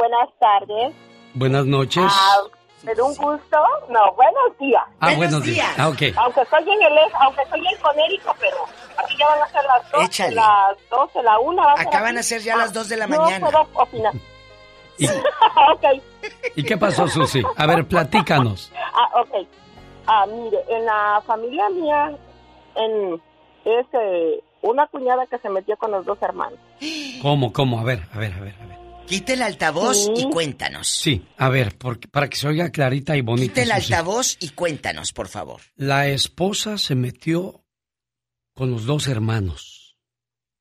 [0.00, 0.94] buenas tardes.
[1.34, 2.04] Buenas noches.
[2.08, 2.38] Ah,
[2.82, 3.58] ¿Me da un gusto?
[3.90, 4.82] No, buenos días.
[5.00, 5.68] Ah, buenos días.
[5.78, 5.84] Ah.
[5.84, 8.56] Aunque estoy en el aunque estoy en Conérico, pero
[8.96, 10.34] aquí ya van a ser las 12, Échale.
[10.36, 11.62] las 12, la 1.
[11.62, 13.46] va a ser Acaban a ser ya las 2 de la no mañana.
[13.46, 14.14] puedo opinar.
[14.98, 15.06] ¿Y,
[15.74, 16.02] ok.
[16.56, 17.42] y qué pasó, Susi?
[17.56, 18.72] A ver, platícanos.
[18.92, 19.46] Ah, ok.
[20.06, 22.10] Ah, mire, en la familia mía
[22.74, 23.14] en,
[23.64, 26.58] es eh, una cuñada que se metió con los dos hermanos.
[27.22, 27.78] ¿Cómo, cómo?
[27.78, 28.54] A ver, a ver, a ver.
[28.60, 28.79] a ver.
[29.10, 30.12] Quita el altavoz Sí.
[30.18, 30.86] y cuéntanos.
[30.88, 33.48] Sí, a ver, porque, para que se oiga clarita y bonita.
[33.52, 35.60] Quita el altavoz y cuéntanos, por favor.
[35.74, 37.64] La esposa se metió
[38.54, 39.96] con los dos hermanos.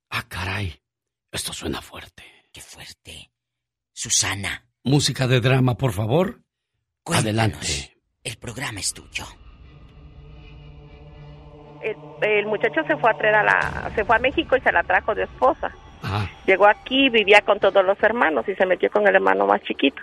[0.10, 0.82] Ah, caray.
[1.32, 2.24] Esto suena fuerte.
[2.52, 3.32] Qué fuerte.
[3.94, 6.42] Susana, Música de drama, por favor.
[7.04, 7.26] Cuéntanos.
[7.40, 7.98] Adelante.
[8.24, 9.26] el programa es tuyo.
[11.84, 11.96] El,
[12.28, 14.84] el muchacho se fue a traer a la, se fue a México y se la
[14.84, 15.70] trajo de esposa.
[16.04, 19.62] Ah, Llegó aquí, vivía con todos los hermanos y se metió con el hermano más
[19.64, 20.02] chiquito.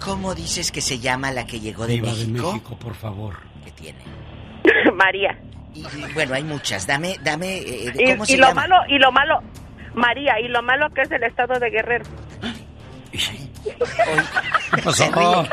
[0.00, 2.52] ¿Cómo dices que se llama la que llegó de Diva de México?
[2.52, 3.36] México, por favor.
[3.64, 3.98] ¿Qué tiene?
[4.94, 5.38] María.
[5.74, 6.86] Y, y, bueno, hay muchas.
[6.86, 8.62] Dame, dame, eh, Y, ¿cómo y se lo llama?
[8.66, 9.40] malo, y lo malo,
[9.94, 12.04] María, y lo malo que es del estado de Guerrero.
[13.12, 15.10] ¿Qué pasó?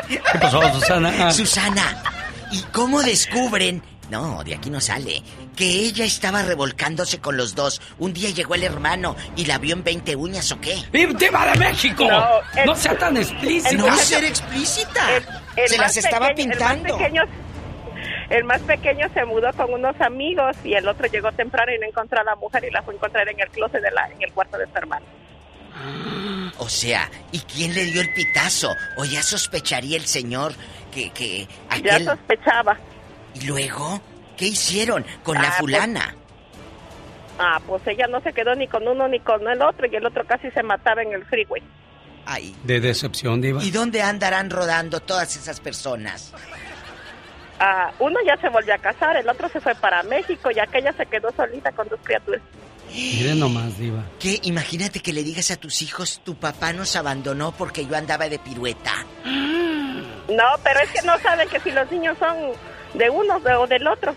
[0.08, 1.30] ¿Qué pasó, Susana?
[1.30, 2.02] Susana,
[2.50, 3.82] ¿y cómo descubren?
[4.10, 5.22] No, de aquí no sale.
[5.56, 7.82] Que ella estaba revolcándose con los dos.
[7.98, 10.76] Un día llegó el hermano y la vio en 20 uñas o qué.
[10.92, 12.04] ¡Diva de México!
[12.08, 12.24] No,
[12.56, 13.72] el- No sea tan explícita.
[13.76, 15.16] No ser explícita.
[15.16, 15.24] El-
[15.56, 16.86] el Se las estaba pequeño- pintando.
[16.86, 17.22] El más, pequeño,
[18.30, 21.86] el más pequeño se mudó con unos amigos y el otro llegó temprano y no
[21.86, 24.22] encontró a la mujer y la fue a encontrar en el closet de la, en
[24.22, 25.04] el cuarto de su hermano.
[26.58, 28.74] O sea, ¿y quién le dio el pitazo?
[28.96, 30.52] ¿O ya sospecharía el señor
[30.92, 31.46] que, que
[31.82, 32.04] Ya aquel...
[32.04, 32.76] sospechaba.
[33.34, 34.00] ¿Y luego?
[34.40, 36.14] ¿Qué hicieron con la Ah, pues- fulana?
[37.38, 40.06] Ah, pues ella no se quedó ni con uno ni con el otro y el
[40.06, 41.62] otro casi se mataba en el freeway.
[42.24, 42.56] Ay.
[42.64, 43.62] De decepción, Diva.
[43.62, 46.32] ¿Y dónde andarán rodando todas esas personas?
[47.58, 50.94] Ah, uno ya se volvió a casar, el otro se fue para México y aquella
[50.94, 52.40] se quedó solita con dos criaturas.
[52.90, 54.02] Miren nomás, Diva.
[54.18, 54.38] ¿Qué?
[54.44, 58.38] Imagínate que le digas a tus hijos, tu papá nos abandonó porque yo andaba de
[58.38, 59.04] pirueta.
[60.30, 62.36] No, pero es que no saben que si los niños son
[62.94, 64.14] de uno o del otro.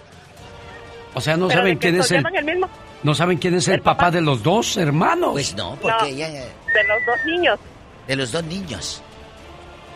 [1.15, 2.69] O sea, no Pero saben quién es el, llevan el mismo.
[3.03, 5.33] no saben quién es el, papá, de los dos hermanos.
[5.33, 6.27] Pues no, porque No, ella...
[6.29, 7.59] De los dos niños.
[8.07, 9.01] De los dos niños.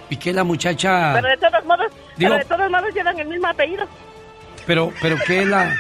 [0.10, 1.88] Y que la muchacha, Pero de todos modos.
[2.16, 3.86] Digo- pero de todos modos llevan el mismo apellido.
[4.66, 5.76] pero, pero que la,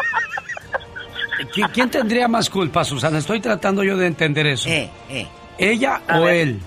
[1.54, 3.20] ¿Qui- ¿quién tendría más culpa, Susana?
[3.20, 4.68] Estoy tratando yo de entender eso.
[4.70, 4.90] Eh,
[5.58, 6.60] ¿Ella o él?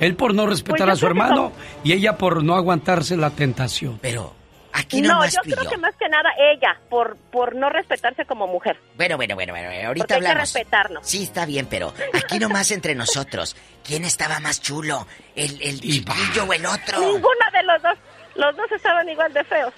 [0.00, 1.52] Él por no respetar Pues a su hermano
[1.84, 3.98] y ella por no aguantarse la tentación.
[4.02, 4.34] Pero
[4.76, 5.70] aquí no, yo creo yo.
[5.70, 8.78] que más que nada ella, por, por no respetarse como mujer.
[8.96, 10.52] Bueno, bueno, bueno, bueno, ahorita Porque hay que hablamos.
[10.54, 11.06] respetarnos.
[11.06, 13.56] Sí, está bien, pero aquí nomás entre nosotros.
[13.84, 15.06] ¿Quién estaba más chulo?
[15.34, 17.00] ¿El, el chiquillo o el otro?
[17.00, 17.98] Ninguno de los dos.
[18.34, 19.72] Los dos estaban igual de feos.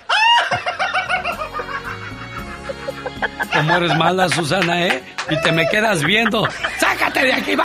[3.53, 5.03] Como eres mala, Susana, ¿eh?
[5.31, 6.49] Y te me quedas viendo.
[6.79, 7.65] ¡Sácate de aquí, bye!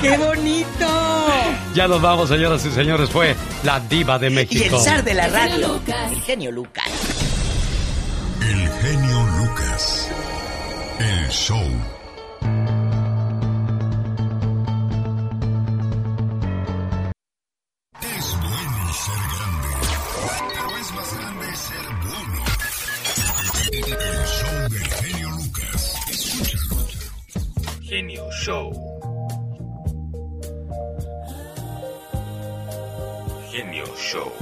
[0.00, 0.86] ¡Qué bonito!
[1.74, 3.10] Ya nos vamos, señoras y señores.
[3.10, 4.76] Fue la diva de Y México.
[4.76, 5.80] el zar de la radio.
[6.10, 6.84] El genio Lucas.
[8.40, 10.08] El genio Lucas.
[10.98, 11.62] El show.
[18.00, 19.68] Es bueno ser grande,
[20.48, 22.44] pero es más grande ser bueno.
[23.72, 25.94] El show del genio Lucas.
[26.10, 26.76] Escúchalo.
[27.82, 28.95] Genio Show.
[33.56, 34.32] Genio Show.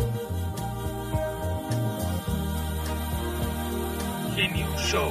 [4.34, 5.10] Genio Show.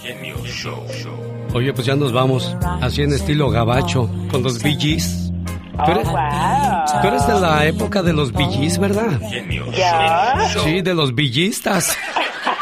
[0.00, 0.86] Genio Show.
[1.54, 2.56] Oye, pues ya nos vamos.
[2.80, 5.32] Así en estilo gabacho, con los Gees.
[5.84, 9.20] ¿Tú eres, tú eres de la época de los Gees, ¿verdad?
[9.28, 10.62] Genio ¿Yo?
[10.62, 11.96] Sí, de los villistas.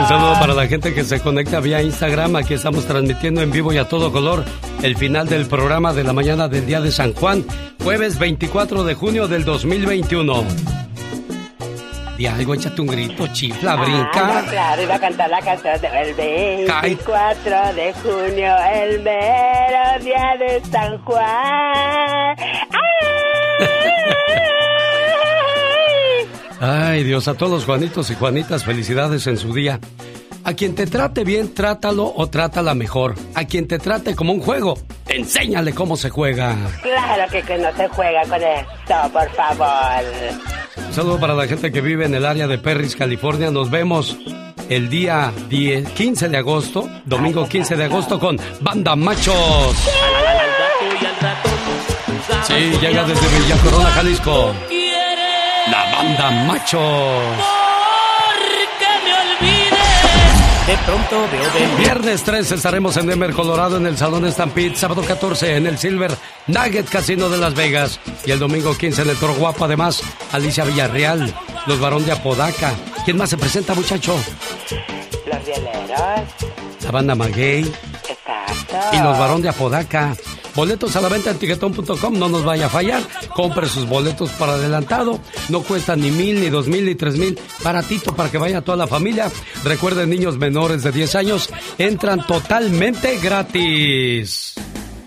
[0.00, 2.36] Un saludo para la gente que se conecta vía Instagram.
[2.36, 4.44] Aquí estamos transmitiendo en vivo y a todo color
[4.82, 7.44] el final del programa de la mañana del día de San Juan,
[7.82, 10.44] jueves 24 de junio del 2021.
[12.16, 14.40] Di algo, échate un grito, chifla, Ah, brinca.
[14.42, 20.60] no, claro, iba a cantar la canción del 24 de junio, el mero día de
[20.68, 22.36] San Juan.
[22.40, 22.66] Ay,
[26.60, 29.78] Dios, a todos los Juanitos y Juanitas, felicidades en su día.
[30.44, 33.14] A quien te trate bien, trátalo o trátala mejor.
[33.34, 36.56] A quien te trate como un juego, enséñale cómo se juega.
[36.82, 40.04] Claro que, que no se juega con esto, por favor.
[40.88, 43.50] Un saludo para la gente que vive en el área de Perris, California.
[43.50, 44.16] Nos vemos
[44.68, 49.76] el día 10, 15 de agosto, domingo 15 de agosto con Banda Machos.
[52.44, 54.54] Sí, llega desde Villa Corona, Jalisco.
[56.08, 57.22] Banda Machos.
[60.66, 64.74] De pronto veo de Viernes 13 estaremos en Denver, Colorado, en el Salón Stampede.
[64.74, 66.12] Sábado 14 en el Silver
[66.46, 68.00] Nugget Casino de Las Vegas.
[68.24, 69.66] Y el domingo 15 en el Toro Guapo.
[69.66, 71.34] Además, Alicia Villarreal,
[71.66, 72.72] los varón de Apodaca.
[73.04, 74.14] ¿Quién más se presenta, muchacho?
[75.26, 76.20] Los vieleros.
[76.84, 77.64] La banda Maguey
[78.08, 78.96] Exacto.
[78.96, 80.14] y los varón de Apodaca.
[80.58, 83.00] Boletos a la venta en tiquetón.com, no nos vaya a fallar.
[83.32, 85.20] Compre sus boletos para adelantado.
[85.50, 87.38] No cuesta ni mil, ni dos mil, ni tres mil.
[87.62, 89.30] Baratito para que vaya toda la familia.
[89.62, 94.54] Recuerden, niños menores de 10 años entran totalmente gratis.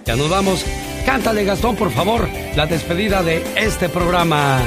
[0.06, 0.64] Ya nos vamos.
[1.06, 4.58] Cántale, Gastón, por favor, la despedida de este programa.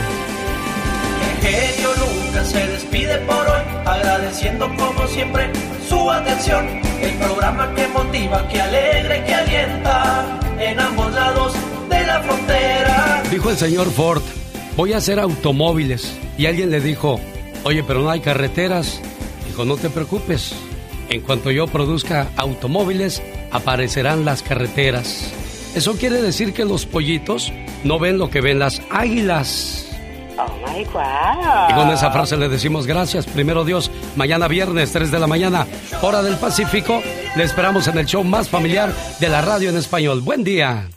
[1.41, 5.51] El genio Lucas se despide por hoy, agradeciendo como siempre
[5.89, 6.67] su atención.
[7.01, 11.55] El programa que motiva, que alegra y que alienta en ambos lados
[11.89, 13.23] de la frontera.
[13.31, 14.23] Dijo el señor Ford,
[14.77, 16.17] voy a hacer automóviles.
[16.37, 17.21] Y alguien le dijo,
[17.65, 19.01] oye, pero no hay carreteras.
[19.47, 20.55] Dijo, no te preocupes.
[21.11, 25.33] En cuanto yo produzca automóviles, aparecerán las carreteras.
[25.75, 27.53] Eso quiere decir que los pollitos
[27.83, 29.94] no ven lo que ven las águilas.
[30.37, 31.71] Oh my God.
[31.71, 33.91] Y con esa frase le decimos gracias, primero Dios.
[34.17, 35.67] Mañana viernes, 3 de la mañana,
[36.03, 37.01] hora del Pacífico.
[37.37, 40.21] Le esperamos en el show más familiar de la radio en español.
[40.23, 40.89] Buen día.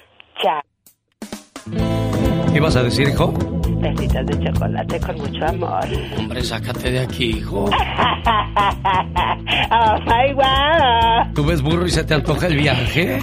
[0.42, 0.62] Chao.
[2.52, 3.34] ¿Qué ibas a decir, hijo?
[3.80, 5.86] Besitos de chocolate con mucho amor.
[6.18, 7.66] Hombre, sácate de aquí, hijo.
[7.66, 7.70] oh
[10.06, 11.34] my God.
[11.36, 13.20] ¿Tú ves burro y se te antoja el viaje?